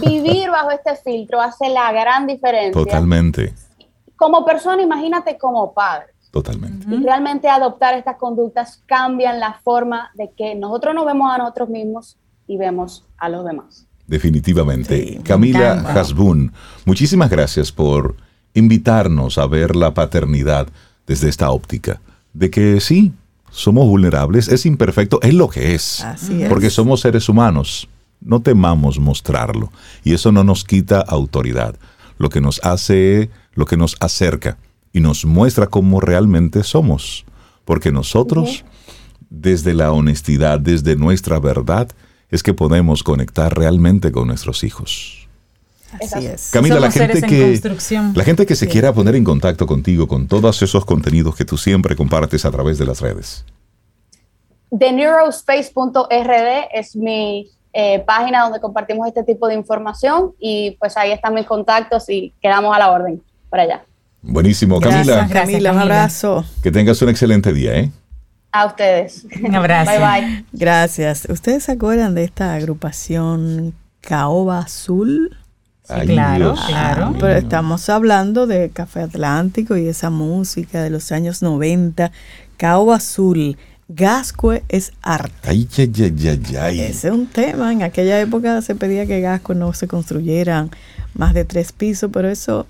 vivir 0.01 0.51
bajo 0.51 0.71
este 0.71 0.95
filtro 0.95 1.41
hace 1.41 1.69
la 1.69 1.91
gran 1.91 2.29
diferencia. 2.29 2.73
Totalmente 2.73 3.66
como 4.17 4.45
persona, 4.45 4.83
imagínate 4.83 5.39
como 5.39 5.73
padre. 5.73 6.09
Totalmente. 6.31 6.87
Y 6.95 7.03
realmente 7.03 7.49
adoptar 7.49 7.95
estas 7.95 8.17
conductas 8.17 8.83
cambian 8.87 9.41
la 9.41 9.55
forma 9.55 10.11
de 10.15 10.31
que 10.37 10.55
nosotros 10.55 10.95
nos 10.95 11.07
vemos 11.07 11.33
a 11.33 11.39
nosotros 11.39 11.69
mismos 11.69 12.17
y 12.47 12.59
vemos 12.59 13.05
a 13.17 13.29
los 13.29 13.45
demás. 13.45 13.87
Definitivamente. 14.07 15.21
Camila 15.25 15.73
Hasbun, 15.73 16.53
muchísimas 16.85 17.31
gracias 17.31 17.73
por 17.73 18.17
invitarnos 18.55 19.39
a 19.39 19.47
ver 19.47 19.75
la 19.77 19.95
paternidad 19.95 20.69
desde 21.07 21.29
esta 21.29 21.51
óptica. 21.51 22.01
De 22.33 22.51
que 22.51 22.81
sí, 22.81 23.13
somos 23.51 23.87
vulnerables, 23.87 24.49
es 24.49 24.67
imperfecto, 24.67 25.21
es 25.23 25.35
lo 25.35 25.49
que 25.49 25.75
es. 25.75 26.05
Así 26.05 26.43
es. 26.43 26.49
Porque 26.49 26.71
somos 26.71 27.01
seres 27.01 27.29
humanos. 27.29 27.89
No 28.21 28.41
temamos 28.41 28.99
mostrarlo. 28.99 29.73
Y 30.05 30.15
eso 30.15 30.33
no 30.33 30.45
nos 30.45 30.65
quita 30.65 31.01
autoridad. 31.01 31.77
Lo 32.19 32.29
que 32.29 32.41
nos 32.41 32.63
hace 32.65 33.31
lo 33.57 33.67
que 33.67 33.77
nos 33.77 33.97
acerca 34.01 34.59
y 34.93 35.01
nos 35.01 35.25
muestra 35.25 35.67
cómo 35.67 36.01
realmente 36.01 36.63
somos. 36.63 37.27
Porque 37.65 37.91
nosotros, 37.91 38.65
desde 39.29 39.75
la 39.75 39.91
honestidad, 39.93 40.61
desde 40.61 40.95
nuestra 40.95 41.41
verdad, 41.41 41.89
es 42.31 42.43
que 42.43 42.55
podemos 42.55 43.03
conectar 43.03 43.57
realmente 43.57 44.13
con 44.13 44.29
nuestros 44.29 44.63
hijos. 44.63 45.29
Así 45.93 46.27
es. 46.27 46.51
Camila, 46.51 46.81
la 46.81 46.91
gente, 46.91 47.23
que, 47.23 47.61
la 48.15 48.25
gente 48.25 48.47
que 48.47 48.57
se 48.57 48.69
quiera 48.69 48.93
poner 48.93 49.17
en 49.17 49.25
contacto 49.25 49.67
contigo 49.67 50.07
con 50.09 50.27
todos 50.27 50.61
esos 50.63 50.85
contenidos 50.85 51.37
que 51.37 51.45
tú 51.45 51.57
siempre 51.57 51.97
compartes 51.97 52.45
a 52.45 52.51
través 52.51 52.79
de 52.79 52.87
las 52.87 53.01
redes. 53.01 53.45
TheNeurospace.rd 54.79 56.69
es 56.73 56.97
mi 56.97 57.51
eh, 57.73 58.01
página 58.01 58.43
donde 58.43 58.61
compartimos 58.61 59.07
este 59.07 59.23
tipo 59.23 59.47
de 59.47 59.55
información 59.55 60.35
y 60.41 60.73
pues 60.81 60.97
ahí 60.97 61.13
están 61.13 61.35
mis 61.35 61.47
contactos 61.47 62.09
y 62.09 62.35
quedamos 62.41 62.75
a 62.75 62.79
la 62.79 62.91
orden 62.91 63.23
para 63.57 63.63
allá. 63.63 63.85
Buenísimo, 64.21 64.81
Camila. 64.81 65.27
Camila, 65.33 65.73
un 65.73 65.79
abrazo. 65.79 66.45
Que 66.63 66.71
tengas 66.71 67.01
un 67.01 67.09
excelente 67.09 67.55
día, 67.55 67.75
¿eh? 67.79 67.91
A 68.53 68.67
ustedes. 68.67 69.27
Un 69.43 69.55
abrazo. 69.55 69.91
Bye 69.91 69.99
bye. 69.99 70.45
Gracias. 70.53 71.27
¿Ustedes 71.31 71.65
se 71.65 71.73
acuerdan 71.73 72.15
de 72.15 72.25
esta 72.25 72.55
agrupación 72.55 73.75
Caoba 74.03 74.59
Azul? 74.59 75.37
Sí, 75.85 76.07
claro, 76.07 76.55
claro. 76.67 77.15
Pero 77.19 77.35
estamos 77.35 77.89
hablando 77.89 78.47
de 78.47 78.69
Café 78.71 79.01
Atlántico 79.01 79.77
y 79.77 79.87
esa 79.87 80.11
música 80.11 80.83
de 80.83 80.91
los 80.91 81.13
años 81.13 81.41
90. 81.41 82.13
Caoba 82.59 82.97
Azul. 82.97 83.57
Gascue 83.89 84.65
es 84.69 84.93
arte. 85.01 85.49
Ay, 85.49 85.69
ay, 85.79 85.93
ay, 85.97 86.57
ay, 86.61 86.81
Ese 86.81 87.09
es 87.09 87.15
un 87.15 87.27
tema. 87.27 87.73
En 87.73 87.83
aquella 87.85 88.21
época 88.21 88.61
se 88.61 88.75
pedía 88.75 89.07
que 89.07 89.21
Gascue 89.21 89.55
no 89.55 89.73
se 89.73 89.87
construyeran 89.87 90.71
más 91.15 91.33
de 91.33 91.45
tres 91.47 91.73
pisos, 91.73 92.11
pero 92.13 92.29
eso 92.29 92.67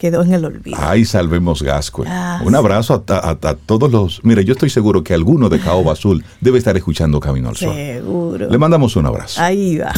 quedó 0.00 0.22
en 0.22 0.32
el 0.32 0.46
olvido. 0.46 0.78
Ay, 0.80 1.04
salvemos 1.04 1.62
Gascue. 1.62 2.06
Ah, 2.08 2.40
Un 2.42 2.54
abrazo 2.54 3.04
a, 3.06 3.54
todos 3.66 3.92
los. 3.92 4.24
Mire, 4.24 4.46
yo 4.46 4.54
estoy 4.54 4.70
seguro 4.70 5.04
que 5.04 5.12
alguno 5.12 5.50
de 5.50 5.60
Caoba 5.60 5.92
Azul 5.92 6.24
debe 6.40 6.58
estar 6.58 6.74
escuchando 6.76 7.20
Camino 7.20 7.50
al 7.50 7.56
Sol. 7.56 7.74
Seguro. 7.74 8.48
Le 8.48 8.58
mandamos 8.58 8.96
un 8.96 9.04
abrazo. 9.04 9.40
Ahí 9.42 9.76
va. 9.76 9.92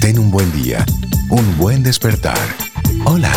Ten 0.00 0.18
un 0.18 0.30
buen 0.30 0.50
día, 0.52 0.84
un 1.28 1.58
buen 1.58 1.82
despertar. 1.82 2.38
Hola. 3.04 3.32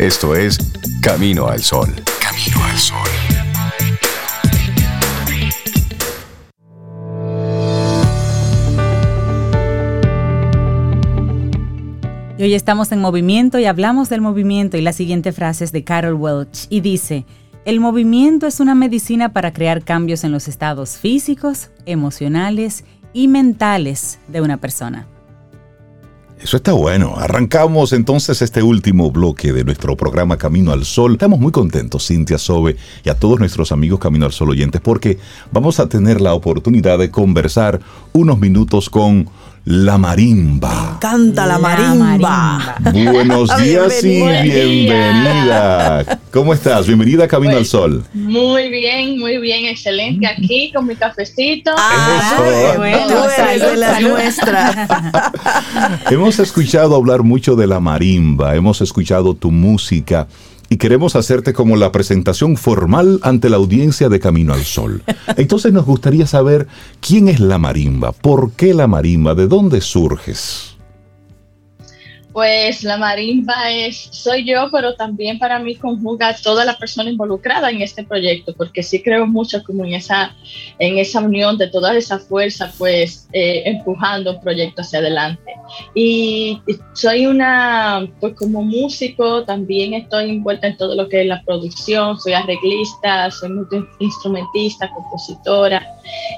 Esto 0.00 0.34
es 0.34 0.58
Camino 1.00 1.46
al 1.46 1.62
Sol. 1.62 1.94
Camino 2.20 2.64
al 2.64 2.76
Sol. 2.76 3.33
Y 12.36 12.42
hoy 12.42 12.54
estamos 12.54 12.90
en 12.90 13.00
movimiento 13.00 13.60
y 13.60 13.64
hablamos 13.66 14.08
del 14.08 14.20
movimiento 14.20 14.76
y 14.76 14.80
la 14.80 14.92
siguiente 14.92 15.30
frase 15.30 15.62
es 15.62 15.70
de 15.70 15.84
Carol 15.84 16.14
Welch 16.14 16.66
y 16.68 16.80
dice, 16.80 17.26
el 17.64 17.78
movimiento 17.78 18.48
es 18.48 18.58
una 18.58 18.74
medicina 18.74 19.32
para 19.32 19.52
crear 19.52 19.84
cambios 19.84 20.24
en 20.24 20.32
los 20.32 20.48
estados 20.48 20.96
físicos, 20.96 21.70
emocionales 21.86 22.84
y 23.12 23.28
mentales 23.28 24.18
de 24.26 24.40
una 24.40 24.56
persona. 24.56 25.06
Eso 26.40 26.56
está 26.56 26.72
bueno. 26.72 27.14
Arrancamos 27.16 27.92
entonces 27.92 28.42
este 28.42 28.62
último 28.62 29.12
bloque 29.12 29.52
de 29.52 29.64
nuestro 29.64 29.96
programa 29.96 30.36
Camino 30.36 30.72
al 30.72 30.84
Sol. 30.84 31.12
Estamos 31.12 31.38
muy 31.38 31.52
contentos, 31.52 32.06
Cintia 32.08 32.36
Sobe 32.36 32.76
y 33.04 33.08
a 33.08 33.14
todos 33.14 33.38
nuestros 33.38 33.70
amigos 33.70 34.00
Camino 34.00 34.26
al 34.26 34.32
Sol 34.32 34.50
oyentes, 34.50 34.80
porque 34.80 35.18
vamos 35.52 35.78
a 35.78 35.88
tener 35.88 36.20
la 36.20 36.34
oportunidad 36.34 36.98
de 36.98 37.12
conversar 37.12 37.80
unos 38.12 38.40
minutos 38.40 38.90
con 38.90 39.30
la 39.64 39.96
marimba. 39.96 40.98
Canta 41.00 41.46
la, 41.46 41.58
marimba. 41.58 42.76
Buenos 42.92 43.56
días 43.62 44.04
y 44.04 44.22
bienvenida. 44.42 46.20
¿Cómo 46.30 46.52
estás? 46.52 46.86
Bienvenida 46.86 47.24
a 47.24 47.28
Camino 47.28 47.56
al 47.56 47.64
Sol. 47.64 48.04
Muy 48.12 48.68
bien, 48.68 49.18
muy 49.18 49.38
bien, 49.38 49.64
excelente. 49.64 50.26
Aquí 50.26 50.70
con 50.74 50.86
mi 50.86 50.96
cafecito. 50.96 51.70
Ah, 51.78 52.74
bueno, 52.76 53.26
de 53.26 53.76
las 53.76 54.02
nuestras. 54.02 54.90
Hemos 56.10 56.38
escuchado 56.38 56.94
hablar 56.96 57.22
mucho 57.22 57.56
de 57.56 57.66
la 57.66 57.80
marimba, 57.80 58.54
hemos 58.56 58.80
escuchado 58.80 59.34
tu 59.34 59.50
música 59.50 60.28
y 60.74 60.76
queremos 60.76 61.14
hacerte 61.14 61.52
como 61.52 61.76
la 61.76 61.92
presentación 61.92 62.56
formal 62.56 63.20
ante 63.22 63.48
la 63.48 63.58
audiencia 63.58 64.08
de 64.08 64.18
Camino 64.18 64.54
al 64.54 64.64
Sol. 64.64 65.04
Entonces 65.36 65.72
nos 65.72 65.86
gustaría 65.86 66.26
saber 66.26 66.66
quién 67.00 67.28
es 67.28 67.38
la 67.38 67.58
marimba, 67.58 68.10
por 68.10 68.50
qué 68.50 68.74
la 68.74 68.88
marimba, 68.88 69.36
de 69.36 69.46
dónde 69.46 69.80
surges. 69.80 70.73
Pues 72.34 72.82
la 72.82 72.96
marimba 72.96 73.70
es, 73.70 74.08
soy 74.10 74.44
yo, 74.44 74.68
pero 74.72 74.96
también 74.96 75.38
para 75.38 75.60
mí 75.60 75.76
conjuga 75.76 76.34
toda 76.42 76.64
la 76.64 76.76
persona 76.76 77.08
involucrada 77.08 77.70
en 77.70 77.80
este 77.80 78.02
proyecto, 78.02 78.52
porque 78.56 78.82
sí 78.82 79.00
creo 79.00 79.24
mucho 79.24 79.62
como 79.62 79.84
en 79.84 79.94
esa, 79.94 80.34
en 80.80 80.98
esa 80.98 81.20
unión 81.20 81.56
de 81.58 81.68
toda 81.68 81.96
esa 81.96 82.18
fuerza, 82.18 82.72
pues 82.76 83.28
eh, 83.32 83.62
empujando 83.66 84.32
un 84.32 84.40
proyecto 84.40 84.82
hacia 84.82 84.98
adelante. 84.98 85.52
Y, 85.94 86.60
soy 86.94 87.26
una, 87.26 88.04
pues 88.18 88.34
como 88.34 88.64
músico, 88.64 89.44
también 89.44 89.94
estoy 89.94 90.30
envuelta 90.30 90.66
en 90.66 90.76
todo 90.76 90.96
lo 90.96 91.08
que 91.08 91.20
es 91.20 91.28
la 91.28 91.40
producción, 91.44 92.18
soy 92.18 92.32
arreglista, 92.32 93.30
soy 93.30 93.50
instrumentista, 94.00 94.90
compositora. 94.90 95.86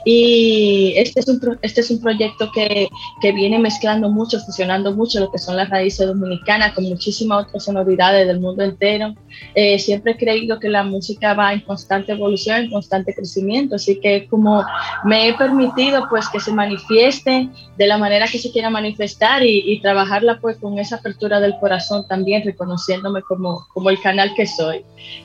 Y 0.05 0.95
este 0.97 1.21
es 1.21 1.29
un, 1.29 1.59
este 1.63 1.81
es 1.81 1.91
un 1.91 2.01
proyecto 2.01 2.51
que, 2.53 2.89
que 3.21 3.33
viene 3.33 3.59
mezclando 3.59 4.11
mucho, 4.11 4.39
fusionando 4.41 4.95
mucho 4.95 5.21
lo 5.21 5.31
que 5.31 5.39
son 5.39 5.57
las 5.57 5.69
raíces 5.69 6.07
dominicana 6.07 6.75
con 6.75 6.85
muchísimas 6.85 7.47
otras 7.47 7.65
sonoridades 7.65 8.27
del 8.27 8.41
mundo 8.41 8.63
entero. 8.63 9.15
Eh, 9.55 9.79
siempre 9.79 10.13
he 10.13 10.17
creído 10.17 10.59
que 10.59 10.69
la 10.69 10.85
música 10.85 11.35
va 11.35 11.53
en 11.53 11.61
constante 11.61 12.13
evolución, 12.13 12.65
en 12.65 12.71
constante 12.71 13.15
crecimiento, 13.15 13.77
así 13.77 14.01
que 14.01 14.27
como 14.29 14.65
me 15.05 15.29
he 15.29 15.35
permitido 15.35 16.07
pues 16.09 16.29
que 16.29 16.41
se 16.41 16.53
manifieste 16.53 17.49
de 17.77 17.87
la 17.87 17.99
manera 17.99 18.27
que 18.27 18.39
se 18.39 18.51
quiera 18.51 18.71
manifestar 18.71 19.43
y, 19.45 19.77
trabajarla 19.83 20.41
pues 20.41 20.57
con 20.57 20.79
esa 20.79 20.97
apertura 20.97 21.39
del 21.39 21.55
corazón 21.61 22.09
también, 22.09 22.43
reconociéndome 22.45 23.23
como, 23.23 23.67
como 23.73 23.91
el 23.91 24.01
canal 24.01 24.33
que 24.35 24.47
soy. 24.47 24.81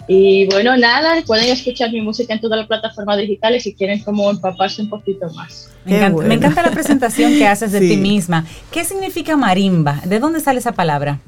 Y 0.07 0.45
bueno, 0.47 0.75
nada, 0.77 1.21
pueden 1.25 1.49
escuchar 1.49 1.91
mi 1.91 2.01
música 2.01 2.33
en 2.33 2.41
todas 2.41 2.59
las 2.59 2.67
plataformas 2.67 3.17
digitales 3.17 3.63
si 3.63 3.73
quieren 3.73 4.03
como 4.03 4.30
empaparse 4.31 4.81
un 4.81 4.89
poquito 4.89 5.29
más. 5.33 5.69
Me 5.85 5.97
encanta, 6.35 6.61
la 6.61 6.71
presentación 6.71 7.33
que 7.33 7.47
haces 7.47 7.71
de 7.71 7.79
ti 7.87 7.97
misma. 7.97 8.45
¿Qué 8.71 8.83
significa 8.85 9.35
marimba? 9.35 10.01
¿De 10.05 10.19
dónde 10.19 10.39
sale 10.39 10.59
esa 10.59 10.73
palabra? 10.73 11.19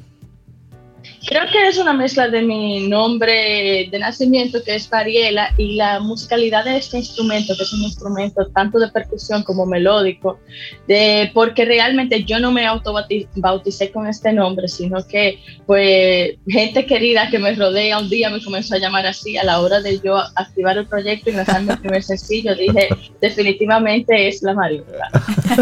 Creo 1.26 1.44
que 1.52 1.68
es 1.70 1.78
una 1.78 1.94
mezcla 1.94 2.28
de 2.28 2.42
mi 2.42 2.88
nombre 2.88 3.88
de 3.90 4.00
nacimiento, 4.00 4.62
que 4.64 4.76
es 4.76 4.88
Pariela, 4.88 5.54
y 5.58 5.76
la 5.76 6.02
musicalidad 6.02 6.66
de 6.66 6.78
este 6.78 6.98
instrumento, 6.98 7.56
que 7.56 7.64
es 7.64 7.72
un 7.72 7.84
instrumento 7.84 8.48
tanto 8.54 8.78
de 8.78 8.90
percusión 8.90 9.42
como 9.44 9.66
melódico, 9.66 10.40
de, 10.88 11.32
porque 11.34 11.64
realmente 11.64 12.26
yo 12.26 12.40
no 12.40 12.52
me 12.52 12.66
autobauticé 12.66 13.92
con 13.92 14.08
este 14.08 14.34
nombre, 14.34 14.68
sino 14.68 15.06
que 15.08 15.40
pues 15.66 16.32
gente 16.48 16.86
querida 16.86 17.30
que 17.30 17.40
me 17.40 17.56
rodea 17.56 18.00
un 18.00 18.10
día 18.10 18.30
me 18.30 18.44
comenzó 18.44 18.76
a 18.76 18.80
llamar 18.80 19.06
así 19.06 19.38
a 19.38 19.46
la 19.46 19.62
hora 19.62 19.80
de 19.80 20.00
yo 20.04 20.18
activar 20.36 20.78
el 20.78 20.88
proyecto 20.88 21.30
y 21.30 21.34
lanzar 21.34 21.62
mi 21.62 21.76
primer 21.82 22.04
sencillo. 22.04 22.54
Dije, 22.54 22.90
definitivamente 23.22 24.28
es 24.28 24.44
la 24.44 24.54
marimba. 24.54 25.10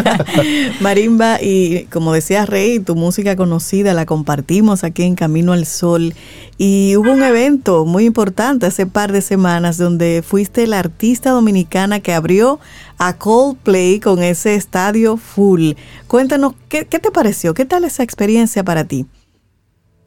marimba, 0.80 1.38
y 1.40 1.84
como 1.84 2.12
decía 2.12 2.46
Rey, 2.46 2.80
tu 2.80 2.96
música 2.96 3.36
conocida 3.36 3.94
la 3.94 4.06
compartimos 4.06 4.82
aquí 4.82 5.04
en 5.04 5.14
Camino 5.14 5.51
al 5.52 5.66
Sol. 5.66 6.14
Y 6.58 6.96
hubo 6.96 7.12
un 7.12 7.22
evento 7.22 7.84
muy 7.84 8.04
importante 8.04 8.66
hace 8.66 8.86
par 8.86 9.12
de 9.12 9.20
semanas 9.20 9.78
donde 9.78 10.22
fuiste 10.26 10.66
la 10.66 10.78
artista 10.78 11.30
dominicana 11.30 12.00
que 12.00 12.12
abrió 12.12 12.60
a 12.98 13.18
Coldplay 13.18 14.00
con 14.00 14.22
ese 14.22 14.54
estadio 14.54 15.16
full. 15.16 15.72
Cuéntanos, 16.06 16.54
¿qué, 16.68 16.84
te 16.84 17.10
pareció? 17.10 17.54
¿Qué 17.54 17.64
tal 17.64 17.84
esa 17.84 18.02
experiencia 18.02 18.62
para 18.62 18.84
ti? 18.84 19.06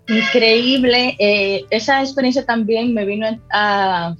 Increíble. 0.07 1.15
Eh, 1.19 1.65
esa 1.71 2.01
experiencia 2.01 2.45
también 2.45 2.93
me 2.93 3.05
vino 3.05 3.27
a, 3.51 4.15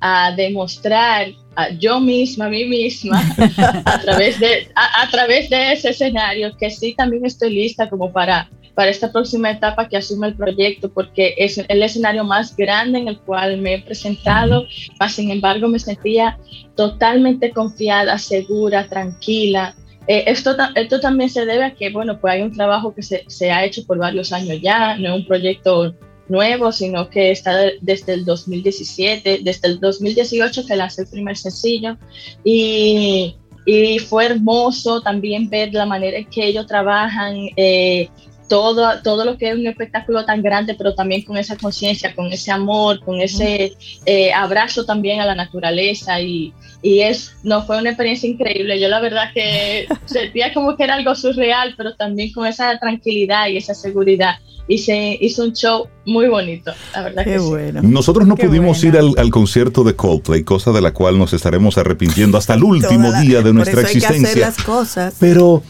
a 0.00 0.32
demostrar 0.32 1.28
a 1.56 1.70
yo 1.70 2.00
misma, 2.00 2.46
a 2.46 2.48
mí 2.48 2.64
misma, 2.64 3.22
a 3.84 4.00
través, 4.00 4.40
de, 4.40 4.68
a, 4.74 5.08
través 5.10 5.50
de 5.50 5.72
ese 5.72 5.90
escenario, 5.90 6.56
que 6.56 6.70
sí 6.70 6.94
también 6.96 7.24
estoy 7.26 7.52
lista 7.54 7.88
como 7.88 8.12
para 8.12 8.50
para 8.74 8.90
esta 8.90 9.10
próxima 9.12 9.50
etapa 9.50 9.88
que 9.88 9.96
asume 9.96 10.28
el 10.28 10.36
proyecto, 10.36 10.90
porque 10.90 11.34
es 11.36 11.58
el 11.58 11.82
escenario 11.82 12.24
más 12.24 12.56
grande 12.56 12.98
en 12.98 13.08
el 13.08 13.18
cual 13.18 13.58
me 13.58 13.74
he 13.74 13.82
presentado, 13.82 14.66
mas 14.98 15.14
sin 15.14 15.30
embargo 15.30 15.68
me 15.68 15.78
sentía 15.78 16.38
totalmente 16.76 17.50
confiada, 17.50 18.18
segura, 18.18 18.86
tranquila. 18.88 19.74
Eh, 20.06 20.24
esto, 20.26 20.56
esto 20.74 21.00
también 21.00 21.30
se 21.30 21.44
debe 21.44 21.64
a 21.64 21.74
que, 21.74 21.90
bueno, 21.90 22.18
pues 22.20 22.34
hay 22.34 22.42
un 22.42 22.52
trabajo 22.52 22.94
que 22.94 23.02
se, 23.02 23.24
se 23.28 23.50
ha 23.50 23.64
hecho 23.64 23.84
por 23.84 23.98
varios 23.98 24.32
años 24.32 24.58
ya, 24.60 24.96
no 24.96 25.14
es 25.14 25.20
un 25.20 25.26
proyecto 25.26 25.94
nuevo, 26.30 26.72
sino 26.72 27.10
que 27.10 27.32
está 27.32 27.52
desde 27.80 28.14
el 28.14 28.24
2017, 28.24 29.40
desde 29.42 29.68
el 29.68 29.80
2018 29.80 30.66
que 30.66 30.76
lancé 30.76 31.02
el 31.02 31.08
primer 31.08 31.36
sencillo 31.36 31.98
y, 32.44 33.36
y 33.66 33.98
fue 33.98 34.26
hermoso 34.26 35.02
también 35.02 35.50
ver 35.50 35.74
la 35.74 35.86
manera 35.86 36.18
en 36.18 36.26
que 36.26 36.46
ellos 36.46 36.66
trabajan, 36.66 37.36
eh, 37.56 38.08
todo, 38.50 39.00
todo 39.02 39.24
lo 39.24 39.38
que 39.38 39.48
es 39.48 39.54
un 39.54 39.68
espectáculo 39.68 40.24
tan 40.24 40.42
grande, 40.42 40.74
pero 40.74 40.92
también 40.96 41.22
con 41.22 41.36
esa 41.36 41.56
conciencia, 41.56 42.14
con 42.16 42.32
ese 42.32 42.50
amor, 42.50 42.98
con 42.98 43.20
ese 43.20 43.74
eh, 44.06 44.32
abrazo 44.32 44.84
también 44.84 45.20
a 45.20 45.24
la 45.24 45.36
naturaleza 45.36 46.20
y, 46.20 46.52
y, 46.82 47.00
es, 47.00 47.32
no, 47.44 47.62
fue 47.62 47.78
una 47.78 47.90
experiencia 47.90 48.28
increíble. 48.28 48.80
Yo 48.80 48.88
la 48.88 49.00
verdad 49.00 49.32
que 49.32 49.86
sentía 50.04 50.52
como 50.52 50.76
que 50.76 50.82
era 50.82 50.96
algo 50.96 51.14
surreal, 51.14 51.74
pero 51.76 51.94
también 51.94 52.32
con 52.32 52.44
esa 52.44 52.76
tranquilidad 52.80 53.46
y 53.46 53.56
esa 53.56 53.72
seguridad 53.72 54.34
y 54.70 54.78
se 54.78 55.18
hizo 55.20 55.42
un 55.42 55.52
show 55.52 55.88
muy 56.06 56.28
bonito, 56.28 56.70
la 56.94 57.02
verdad 57.02 57.24
Qué 57.24 57.32
que 57.32 57.38
bueno. 57.40 57.82
Nosotros 57.82 58.28
no 58.28 58.36
pudimos 58.36 58.82
ir 58.84 58.96
al, 58.96 59.30
concierto 59.30 59.82
de 59.82 59.96
Coldplay, 59.96 60.44
cosa 60.44 60.70
de 60.70 60.80
la 60.80 60.94
cual 60.94 61.18
nos 61.18 61.32
estaremos 61.32 61.76
arrepintiendo 61.76 62.38
hasta 62.38 62.54
el 62.54 62.62
último 62.62 63.12
día 63.20 63.42
de 63.42 63.52
nuestra 63.52 63.80
existencia. 63.82 64.46
las 64.46 64.62
cosas. 64.62 65.14
Pero, 65.18 65.64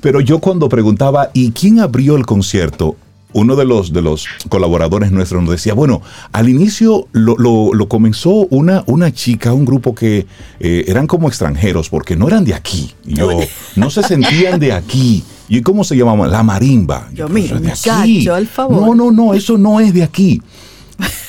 pero 0.00 0.22
yo 0.22 0.38
cuando 0.38 0.66
preguntaba, 0.70 1.30
¿y 1.34 1.52
quién 1.52 1.78
abrió 1.78 2.16
el 2.16 2.24
concierto? 2.24 2.96
uno 3.34 3.54
de 3.54 3.66
los, 3.66 3.92
de 3.92 4.00
los 4.00 4.26
colaboradores 4.48 5.12
nuestros 5.12 5.42
nos 5.42 5.50
decía, 5.50 5.74
bueno, 5.74 6.00
al 6.32 6.48
inicio 6.48 7.06
lo, 7.12 7.36
lo, 7.36 7.86
comenzó 7.86 8.30
una, 8.48 8.82
una 8.86 9.12
chica, 9.12 9.52
un 9.52 9.66
grupo 9.66 9.94
que 9.94 10.26
eh, 10.58 10.84
eran 10.86 11.06
como 11.06 11.28
extranjeros, 11.28 11.90
porque 11.90 12.16
no 12.16 12.28
eran 12.28 12.44
de 12.44 12.54
aquí. 12.54 12.94
yo, 13.04 13.40
no 13.74 13.90
se 13.90 14.02
sentían 14.02 14.58
de 14.58 14.72
aquí. 14.72 15.22
¿Y 15.48 15.62
cómo 15.62 15.84
se 15.84 15.96
llamaba? 15.96 16.26
La 16.26 16.42
marimba. 16.42 17.08
Yo, 17.14 17.28
mira, 17.28 17.58
de 17.60 17.70
aquí. 17.70 18.28
al 18.28 18.46
favor. 18.46 18.80
No, 18.80 18.94
no, 18.94 19.10
no, 19.10 19.34
eso 19.34 19.56
no 19.58 19.80
es 19.80 19.92
de 19.92 20.02
aquí. 20.02 20.42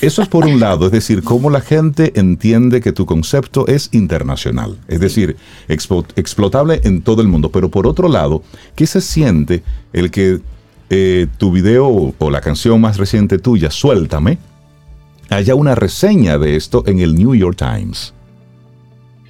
Eso 0.00 0.22
es 0.22 0.28
por 0.28 0.46
un 0.46 0.60
lado, 0.60 0.86
es 0.86 0.92
decir, 0.92 1.22
cómo 1.22 1.50
la 1.50 1.60
gente 1.60 2.18
entiende 2.18 2.80
que 2.80 2.92
tu 2.92 3.04
concepto 3.04 3.66
es 3.66 3.90
internacional, 3.92 4.78
es 4.88 5.00
decir, 5.00 5.36
explotable 5.68 6.80
en 6.84 7.02
todo 7.02 7.20
el 7.20 7.28
mundo. 7.28 7.50
Pero 7.50 7.68
por 7.68 7.86
otro 7.86 8.08
lado, 8.08 8.42
¿qué 8.74 8.86
se 8.86 9.00
siente 9.00 9.62
el 9.92 10.10
que 10.10 10.40
eh, 10.88 11.26
tu 11.36 11.52
video 11.52 12.14
o 12.16 12.30
la 12.30 12.40
canción 12.40 12.80
más 12.80 12.96
reciente 12.96 13.38
tuya, 13.38 13.70
Suéltame, 13.70 14.38
haya 15.28 15.54
una 15.54 15.74
reseña 15.74 16.38
de 16.38 16.56
esto 16.56 16.84
en 16.86 17.00
el 17.00 17.14
New 17.14 17.34
York 17.34 17.58
Times? 17.58 18.14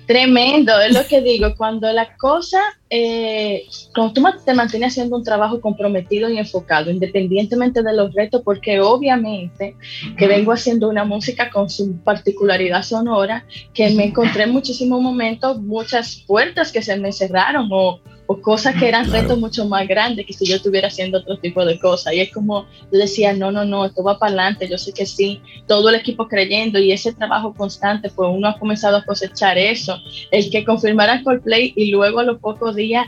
Tremendo, 0.09 0.73
es 0.81 0.95
lo 0.95 1.07
que 1.07 1.21
digo, 1.21 1.55
cuando 1.55 1.93
la 1.93 2.17
cosa, 2.17 2.63
eh, 2.89 3.67
cuando 3.95 4.15
tú 4.15 4.23
te 4.43 4.55
mantienes 4.55 4.95
haciendo 4.95 5.19
un 5.19 5.23
trabajo 5.23 5.61
comprometido 5.61 6.31
y 6.31 6.39
enfocado, 6.39 6.91
independientemente 6.91 7.83
de 7.83 7.93
los 7.93 8.15
retos, 8.15 8.41
porque 8.43 8.81
obviamente 8.81 9.77
que 10.17 10.27
vengo 10.27 10.53
haciendo 10.53 10.89
una 10.89 11.05
música 11.05 11.51
con 11.51 11.69
su 11.69 11.99
particularidad 11.99 12.85
sonora, 12.85 13.45
que 13.75 13.91
me 13.91 14.07
encontré 14.07 14.45
en 14.45 14.53
muchísimos 14.53 15.03
momentos, 15.03 15.61
muchas 15.61 16.25
puertas 16.27 16.73
que 16.73 16.81
se 16.81 16.97
me 16.97 17.13
cerraron 17.13 17.69
o, 17.71 18.01
o 18.31 18.43
cosas 18.43 18.77
que 18.77 18.87
eran 18.87 19.11
retos 19.11 19.39
mucho 19.39 19.67
más 19.67 19.89
grandes 19.89 20.27
que 20.27 20.35
si 20.35 20.45
yo 20.45 20.57
estuviera 20.57 20.89
haciendo 20.89 21.19
otro 21.19 21.39
tipo 21.39 21.65
de 21.65 21.79
cosas. 21.79 22.13
Y 22.13 22.21
es 22.21 22.31
como 22.31 22.67
yo 22.93 22.99
decía, 22.99 23.33
no, 23.33 23.51
no, 23.51 23.65
no, 23.65 23.87
esto 23.87 24.05
va 24.05 24.19
para 24.19 24.29
adelante, 24.29 24.69
yo 24.69 24.77
sé 24.77 24.93
que 24.93 25.07
sí, 25.07 25.41
todo 25.67 25.89
el 25.89 25.95
equipo 25.95 26.29
creyendo 26.29 26.79
y 26.79 26.93
ese 26.93 27.15
trabajo 27.15 27.55
constante, 27.55 28.11
pues 28.11 28.29
uno 28.31 28.49
ha 28.49 28.59
comenzado 28.59 28.99
a 28.99 29.05
cosechar 29.05 29.57
eso. 29.57 29.97
El 30.31 30.51
que 30.51 30.63
confirmara 30.63 31.23
Coldplay 31.25 31.73
y 31.75 31.91
luego 31.91 32.21
a 32.21 32.25
los 32.25 32.39
pocos 32.39 32.77
días 32.77 33.07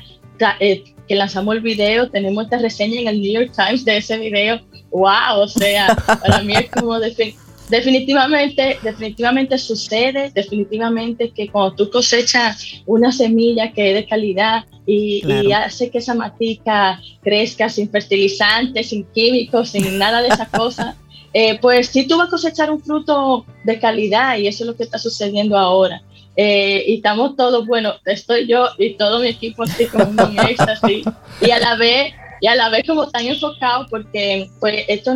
eh, 0.59 0.85
que 1.07 1.15
lanzamos 1.15 1.55
el 1.55 1.61
video, 1.61 2.09
tenemos 2.09 2.45
esta 2.45 2.57
reseña 2.57 3.03
en 3.03 3.09
el 3.09 3.21
New 3.21 3.33
York 3.33 3.53
Times 3.55 3.85
de 3.85 3.99
ese 3.99 4.17
video, 4.17 4.59
wow, 4.91 5.41
o 5.43 5.49
sea, 5.49 5.95
para 6.23 6.43
mí 6.43 6.55
es 6.55 6.71
como 6.71 6.99
decir 6.99 7.35
definitivamente, 7.71 8.79
definitivamente 8.83 9.57
sucede, 9.59 10.31
definitivamente 10.35 11.31
que 11.31 11.49
cuando 11.49 11.77
tú 11.77 11.91
cosechas 11.91 12.83
una 12.87 13.13
semilla 13.13 13.73
que 13.73 13.91
es 13.91 13.95
de 13.95 14.07
calidad 14.07 14.65
y, 14.87 15.23
hace 15.53 15.91
que 15.91 15.99
esa 15.99 16.15
matica 16.15 17.01
crezca 17.23 17.69
sin 17.69 17.91
fertilizantes, 17.91 18.89
sin 18.89 19.05
químicos, 19.05 19.71
sin 19.71 19.99
nada 19.99 20.21
de 20.23 20.29
esas 20.29 20.49
cosas, 20.49 20.97
eh, 21.33 21.59
pues 21.61 21.89
sí 21.89 22.07
tú 22.07 22.19
vas 22.19 22.29
a 22.29 22.31
cosechar 22.31 22.71
un 22.71 22.81
fruto 22.81 23.47
de 23.65 23.79
calidad 23.79 24.37
y 24.37 24.49
eso 24.49 24.65
es 24.65 24.69
lo 24.69 24.77
que 24.77 24.83
está 24.83 24.99
sucediendo 24.99 25.57
ahora. 25.57 26.03
Eh, 26.37 26.85
y 26.87 26.97
estamos 26.97 27.37
todos, 27.37 27.67
bueno, 27.67 27.95
estoy 28.07 28.47
yo 28.47 28.69
y 28.79 28.95
todo 28.95 29.21
mi 29.21 29.29
equipo 29.29 29.63
así 29.65 29.87
como 29.87 30.07
un 30.07 30.39
éxtasis 30.49 31.05
y 31.41 31.51
a 31.51 31.59
la 31.59 31.77
vez 31.77 32.15
y 32.41 32.47
a 32.47 32.55
la 32.55 32.71
vez 32.71 32.87
como 32.87 33.09
tan 33.09 33.27
enfocado 33.27 33.87
porque 33.91 34.49
pues 34.61 34.85
esto 34.89 35.13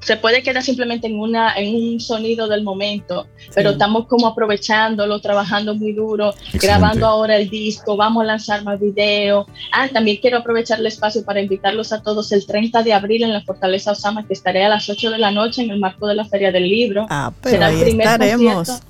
se 0.00 0.16
puede 0.16 0.42
quedar 0.42 0.62
simplemente 0.62 1.06
en, 1.06 1.18
una, 1.18 1.54
en 1.56 1.74
un 1.74 2.00
sonido 2.00 2.48
del 2.48 2.62
momento, 2.62 3.26
pero 3.54 3.70
estamos 3.70 4.06
como 4.06 4.28
aprovechándolo, 4.28 5.20
trabajando 5.20 5.74
muy 5.74 5.92
duro, 5.92 6.34
grabando 6.54 7.06
ahora 7.06 7.36
el 7.36 7.50
disco, 7.50 7.96
vamos 7.96 8.22
a 8.22 8.26
lanzar 8.26 8.62
más 8.64 8.80
videos. 8.80 9.46
Ah, 9.72 9.88
también 9.88 10.18
quiero 10.20 10.38
aprovechar 10.38 10.78
el 10.78 10.86
espacio 10.86 11.24
para 11.24 11.40
invitarlos 11.40 11.92
a 11.92 12.02
todos 12.02 12.32
el 12.32 12.46
30 12.46 12.82
de 12.82 12.92
abril 12.92 13.24
en 13.24 13.32
la 13.32 13.42
Fortaleza 13.42 13.92
Osama, 13.92 14.26
que 14.26 14.34
estaré 14.34 14.64
a 14.64 14.68
las 14.68 14.88
8 14.88 15.10
de 15.10 15.18
la 15.18 15.30
noche 15.30 15.62
en 15.62 15.70
el 15.70 15.80
marco 15.80 16.06
de 16.06 16.14
la 16.14 16.24
Feria 16.24 16.52
del 16.52 16.68
Libro. 16.68 17.06
Ah, 17.10 17.32
pero 17.42 17.56
Será 17.56 17.70
el 17.70 17.80
primer 17.80 18.06
estaremos. 18.06 18.80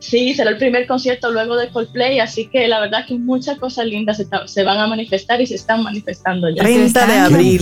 Sí, 0.00 0.34
será 0.34 0.50
el 0.50 0.58
primer 0.58 0.86
concierto 0.86 1.30
luego 1.30 1.56
de 1.56 1.68
Coldplay, 1.70 2.20
así 2.20 2.46
que 2.46 2.68
la 2.68 2.80
verdad 2.80 3.04
que 3.06 3.14
muchas 3.14 3.58
cosas 3.58 3.86
lindas 3.86 4.22
se, 4.46 4.64
van 4.64 4.78
a 4.78 4.86
manifestar 4.86 5.40
y 5.40 5.46
se 5.46 5.56
están 5.56 5.82
manifestando 5.82 6.48
ya. 6.48 6.62
30 6.62 7.06
de 7.06 7.18
abril. 7.18 7.60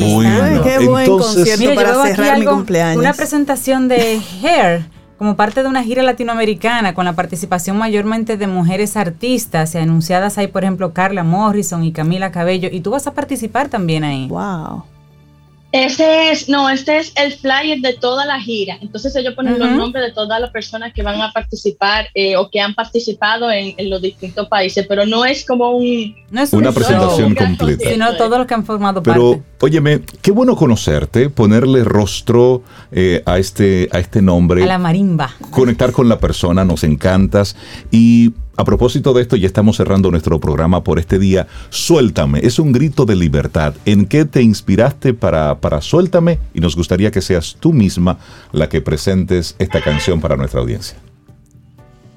qué 0.62 0.86
buen 0.86 1.06
concierto 1.06 1.74
para 1.74 2.06
cerrar 2.06 2.38
mi 2.38 2.44
cumpleaños. 2.44 2.98
Una 2.98 3.14
presentación 3.14 3.88
de 3.88 4.20
Hair 4.42 4.96
como 5.18 5.34
parte 5.34 5.62
de 5.62 5.68
una 5.68 5.82
gira 5.82 6.02
latinoamericana 6.02 6.94
con 6.94 7.06
la 7.06 7.14
participación 7.14 7.78
mayormente 7.78 8.36
de 8.36 8.46
mujeres 8.46 8.98
artistas 8.98 9.74
y 9.74 9.78
anunciadas 9.78 10.36
ahí, 10.36 10.46
por 10.46 10.62
ejemplo, 10.62 10.92
Carla 10.92 11.24
Morrison 11.24 11.84
y 11.84 11.92
Camila 11.92 12.30
Cabello, 12.32 12.68
y 12.70 12.80
tú 12.80 12.90
vas 12.90 13.06
a 13.06 13.14
participar 13.14 13.68
también 13.68 14.04
ahí. 14.04 14.28
Wow. 14.28 14.84
Este 15.72 16.30
es, 16.30 16.48
no, 16.48 16.70
este 16.70 16.98
es 16.98 17.12
el 17.16 17.32
flyer 17.32 17.80
de 17.80 17.94
toda 17.94 18.24
la 18.24 18.40
gira. 18.40 18.78
Entonces 18.80 19.14
ellos 19.16 19.34
ponen 19.34 19.58
los 19.58 19.70
nombres 19.72 20.06
de 20.06 20.12
todas 20.12 20.40
las 20.40 20.50
personas 20.50 20.92
que 20.92 21.02
van 21.02 21.20
a 21.20 21.32
participar 21.32 22.08
eh, 22.14 22.36
o 22.36 22.48
que 22.50 22.60
han 22.60 22.74
participado 22.74 23.50
en, 23.50 23.74
los 23.90 24.00
distintos 24.00 24.48
países, 24.48 24.86
pero 24.88 25.04
no 25.04 25.24
es 25.24 25.44
como 25.44 25.72
un, 25.72 26.16
no 26.30 26.40
es 26.40 26.52
una 26.52 26.72
presentación 26.72 27.34
completa, 27.34 27.90
sino 27.90 28.16
todos 28.16 28.38
los 28.38 28.46
que 28.46 28.54
han 28.54 28.64
formado 28.64 29.02
pero, 29.02 29.32
parte. 29.32 29.44
Óyeme, 29.60 30.02
qué 30.20 30.32
bueno 30.32 30.54
conocerte, 30.54 31.30
ponerle 31.30 31.82
rostro 31.82 32.62
eh, 32.92 33.22
a 33.24 33.38
este 33.38 33.88
a 33.90 33.98
este 33.98 34.20
nombre, 34.20 34.62
a 34.62 34.66
la 34.66 34.78
marimba, 34.78 35.30
conectar 35.50 35.92
con 35.92 36.08
la 36.08 36.18
persona, 36.18 36.64
nos 36.64 36.84
encantas 36.84 37.56
y 37.90 38.34
a 38.58 38.64
propósito 38.64 39.12
de 39.12 39.20
esto, 39.22 39.36
ya 39.36 39.46
estamos 39.46 39.76
cerrando 39.76 40.10
nuestro 40.10 40.40
programa 40.40 40.82
por 40.82 40.98
este 40.98 41.18
día. 41.18 41.46
Suéltame, 41.68 42.40
es 42.42 42.58
un 42.58 42.72
grito 42.72 43.04
de 43.04 43.14
libertad. 43.14 43.74
¿En 43.84 44.06
qué 44.06 44.24
te 44.24 44.40
inspiraste 44.40 45.12
para, 45.12 45.60
para 45.60 45.82
Suéltame? 45.82 46.38
Y 46.54 46.60
nos 46.60 46.74
gustaría 46.74 47.10
que 47.10 47.20
seas 47.20 47.56
tú 47.60 47.74
misma 47.74 48.18
la 48.52 48.70
que 48.70 48.80
presentes 48.80 49.56
esta 49.58 49.82
canción 49.82 50.22
para 50.22 50.36
nuestra 50.36 50.60
audiencia. 50.60 50.96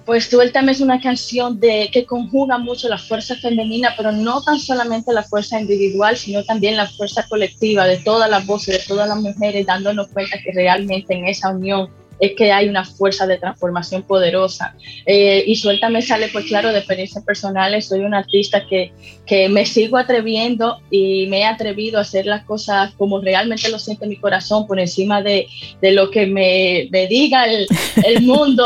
Pues 0.10 0.26
Suéltame 0.26 0.72
es 0.72 0.81
una 0.81 0.99
canción 0.99 1.60
de, 1.60 1.88
que 1.94 2.03
conjuga 2.03 2.57
mucho 2.57 2.90
la 2.90 2.98
fuerza 2.98 3.36
femenina, 3.36 3.94
pero 3.95 4.11
no 4.11 4.41
tan 4.41 4.60
solamente 4.60 5.14
la 5.14 5.22
fuerza 5.22 5.61
individual, 5.61 6.18
sino 6.18 6.44
también 6.44 6.77
la 6.77 6.88
fuerza 6.88 7.27
colectiva 7.30 7.86
de 7.86 7.98
todas 7.98 8.27
las 8.27 8.44
voces, 8.48 8.80
de 8.80 8.88
todas 8.88 9.07
las 9.07 9.19
mujeres, 9.19 9.68
dándonos 9.68 10.07
cuenta 10.07 10.40
que 10.44 10.52
realmente 10.52 11.14
en 11.14 11.27
esa 11.27 11.49
unión 11.52 11.91
es 12.19 12.33
que 12.35 12.51
hay 12.51 12.67
una 12.67 12.85
fuerza 12.85 13.25
de 13.27 13.37
transformación 13.37 14.03
poderosa. 14.03 14.75
Eh, 15.05 15.43
y 15.45 15.55
Suéltame 15.55 16.01
sale, 16.01 16.29
pues 16.29 16.45
claro, 16.45 16.71
de 16.71 16.79
experiencias 16.79 17.23
personales. 17.23 17.87
Soy 17.87 18.01
una 18.01 18.19
artista 18.19 18.65
que, 18.67 18.91
que 19.25 19.49
me 19.49 19.65
sigo 19.65 19.97
atreviendo 19.97 20.79
y 20.89 21.27
me 21.27 21.39
he 21.39 21.45
atrevido 21.45 21.97
a 21.97 22.01
hacer 22.01 22.25
las 22.25 22.43
cosas 22.43 22.91
como 22.97 23.21
realmente 23.21 23.69
lo 23.69 23.79
siente 23.79 24.07
mi 24.07 24.17
corazón, 24.17 24.67
por 24.67 24.79
encima 24.79 25.21
de, 25.21 25.47
de 25.81 25.91
lo 25.91 26.11
que 26.11 26.25
me, 26.25 26.87
me 26.91 27.07
diga 27.07 27.45
el, 27.45 27.67
el 28.03 28.21
mundo 28.25 28.65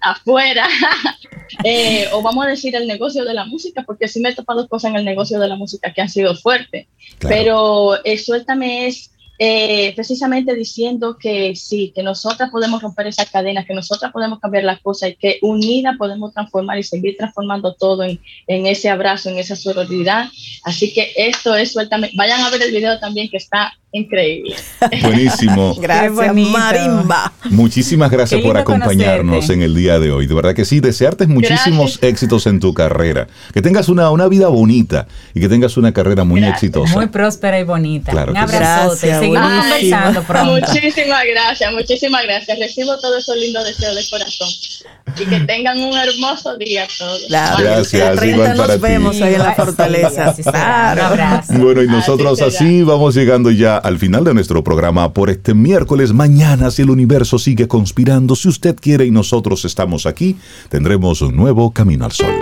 afuera. 0.00 0.66
Eh, 1.64 2.08
o 2.12 2.22
vamos 2.22 2.44
a 2.44 2.48
decir 2.48 2.74
el 2.74 2.86
negocio 2.88 3.24
de 3.24 3.32
la 3.32 3.44
música, 3.44 3.84
porque 3.86 4.08
sí 4.08 4.20
me 4.20 4.30
he 4.30 4.34
topado 4.34 4.68
cosas 4.68 4.90
en 4.90 4.96
el 4.96 5.04
negocio 5.04 5.38
de 5.38 5.48
la 5.48 5.54
música 5.56 5.92
que 5.92 6.02
han 6.02 6.08
sido 6.08 6.34
fuertes. 6.34 6.86
Pero 7.20 8.04
eh, 8.04 8.18
Suéltame 8.18 8.88
es 8.88 9.12
eh, 9.38 9.94
precisamente 9.94 10.54
diciendo 10.54 11.16
que 11.18 11.54
sí, 11.56 11.92
que 11.94 12.02
nosotras 12.02 12.50
podemos 12.50 12.82
romper 12.82 13.06
esa 13.06 13.26
cadena, 13.26 13.64
que 13.64 13.74
nosotras 13.74 14.12
podemos 14.12 14.40
cambiar 14.40 14.64
las 14.64 14.80
cosas 14.80 15.10
y 15.10 15.16
que 15.16 15.38
unidas 15.42 15.96
podemos 15.98 16.32
transformar 16.32 16.78
y 16.78 16.82
seguir 16.82 17.16
transformando 17.16 17.74
todo 17.74 18.02
en, 18.04 18.20
en 18.46 18.66
ese 18.66 18.88
abrazo, 18.88 19.30
en 19.30 19.38
esa 19.38 19.56
sororidad. 19.56 20.28
Así 20.64 20.92
que 20.92 21.12
esto 21.16 21.54
es 21.54 21.72
suéltame. 21.72 22.10
Vayan 22.14 22.40
a 22.42 22.50
ver 22.50 22.62
el 22.62 22.72
video 22.72 22.98
también 22.98 23.28
que 23.28 23.36
está 23.36 23.72
increíble. 23.92 24.56
Buenísimo. 25.02 25.74
gracias, 25.80 26.34
Marimba. 26.34 27.32
Muchísimas 27.50 28.10
gracias 28.10 28.40
por 28.42 28.56
acompañarnos 28.56 29.48
en 29.50 29.62
el 29.62 29.74
día 29.74 29.98
de 29.98 30.10
hoy. 30.10 30.26
De 30.26 30.34
verdad 30.34 30.54
que 30.54 30.64
sí, 30.64 30.80
desearte 30.80 31.26
muchísimos 31.26 31.98
éxitos 32.02 32.46
en 32.46 32.60
tu 32.60 32.74
carrera. 32.74 33.26
Que 33.52 33.62
tengas 33.62 33.88
una, 33.88 34.10
una 34.10 34.28
vida 34.28 34.48
bonita 34.48 35.06
y 35.34 35.40
que 35.40 35.48
tengas 35.48 35.76
una 35.76 35.92
carrera 35.92 36.24
muy 36.24 36.44
exitosa. 36.44 36.94
Muy 36.94 37.06
próspera 37.06 37.58
y 37.58 37.64
bonita. 37.64 38.12
Claro 38.12 38.32
Un 38.32 38.38
abrazote. 38.38 39.18
Seguimos 39.18 39.52
conversando 39.52 40.22
pronto. 40.22 40.52
Muchísimas 40.52 41.24
gracias, 41.24 41.72
muchísimas 41.72 42.22
gracias. 42.24 42.58
Recibo 42.58 42.98
todos 42.98 43.22
esos 43.22 43.36
lindos 43.36 43.64
deseos 43.64 43.94
de 43.94 44.02
corazón. 44.10 44.48
Y 45.18 45.24
que 45.24 45.40
tengan 45.40 45.78
un 45.78 45.96
hermoso 45.96 46.56
día 46.58 46.86
todos. 46.98 47.26
Gracias. 47.28 48.24
igual 48.24 48.56
nos 48.56 48.80
vemos 48.80 49.20
ahí 49.22 49.34
en 49.34 49.42
la 49.42 49.54
fortaleza. 49.54 50.34
Bueno, 51.50 51.82
y 51.82 51.86
nosotros 51.86 52.40
así 52.42 52.82
vamos 52.82 53.14
llegando 53.14 53.50
ya 53.50 53.75
al 53.76 53.98
final 53.98 54.24
de 54.24 54.34
nuestro 54.34 54.62
programa 54.64 55.12
por 55.12 55.30
este 55.30 55.54
miércoles. 55.54 56.12
Mañana, 56.12 56.70
si 56.70 56.82
el 56.82 56.90
universo 56.90 57.38
sigue 57.38 57.68
conspirando, 57.68 58.36
si 58.36 58.48
usted 58.48 58.76
quiere 58.76 59.06
y 59.06 59.10
nosotros 59.10 59.64
estamos 59.64 60.06
aquí, 60.06 60.36
tendremos 60.68 61.22
un 61.22 61.36
nuevo 61.36 61.72
Camino 61.72 62.04
al 62.04 62.12
Sol. 62.12 62.32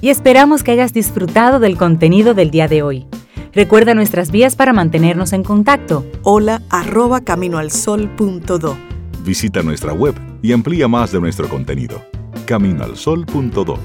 Y 0.00 0.10
esperamos 0.10 0.62
que 0.62 0.72
hayas 0.72 0.92
disfrutado 0.92 1.58
del 1.58 1.76
contenido 1.76 2.34
del 2.34 2.50
día 2.50 2.68
de 2.68 2.82
hoy. 2.82 3.06
Recuerda 3.52 3.94
nuestras 3.94 4.30
vías 4.30 4.56
para 4.56 4.72
mantenernos 4.72 5.32
en 5.32 5.42
contacto. 5.42 6.06
Hola 6.22 6.62
arroba 6.70 7.22
caminoalsol.do. 7.22 8.76
Visita 9.24 9.62
nuestra 9.62 9.92
web 9.92 10.14
y 10.42 10.52
amplía 10.52 10.86
más 10.88 11.12
de 11.12 11.20
nuestro 11.20 11.48
contenido. 11.48 12.00
Caminoalsol.do. 12.46 13.78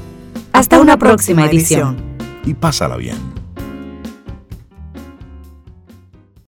Hasta, 0.51 0.79
una, 0.79 0.97
próxima, 0.97 1.45
edición. 1.47 1.97
Y 2.45 2.53
pásala 2.53 2.97
bien. 2.97 3.42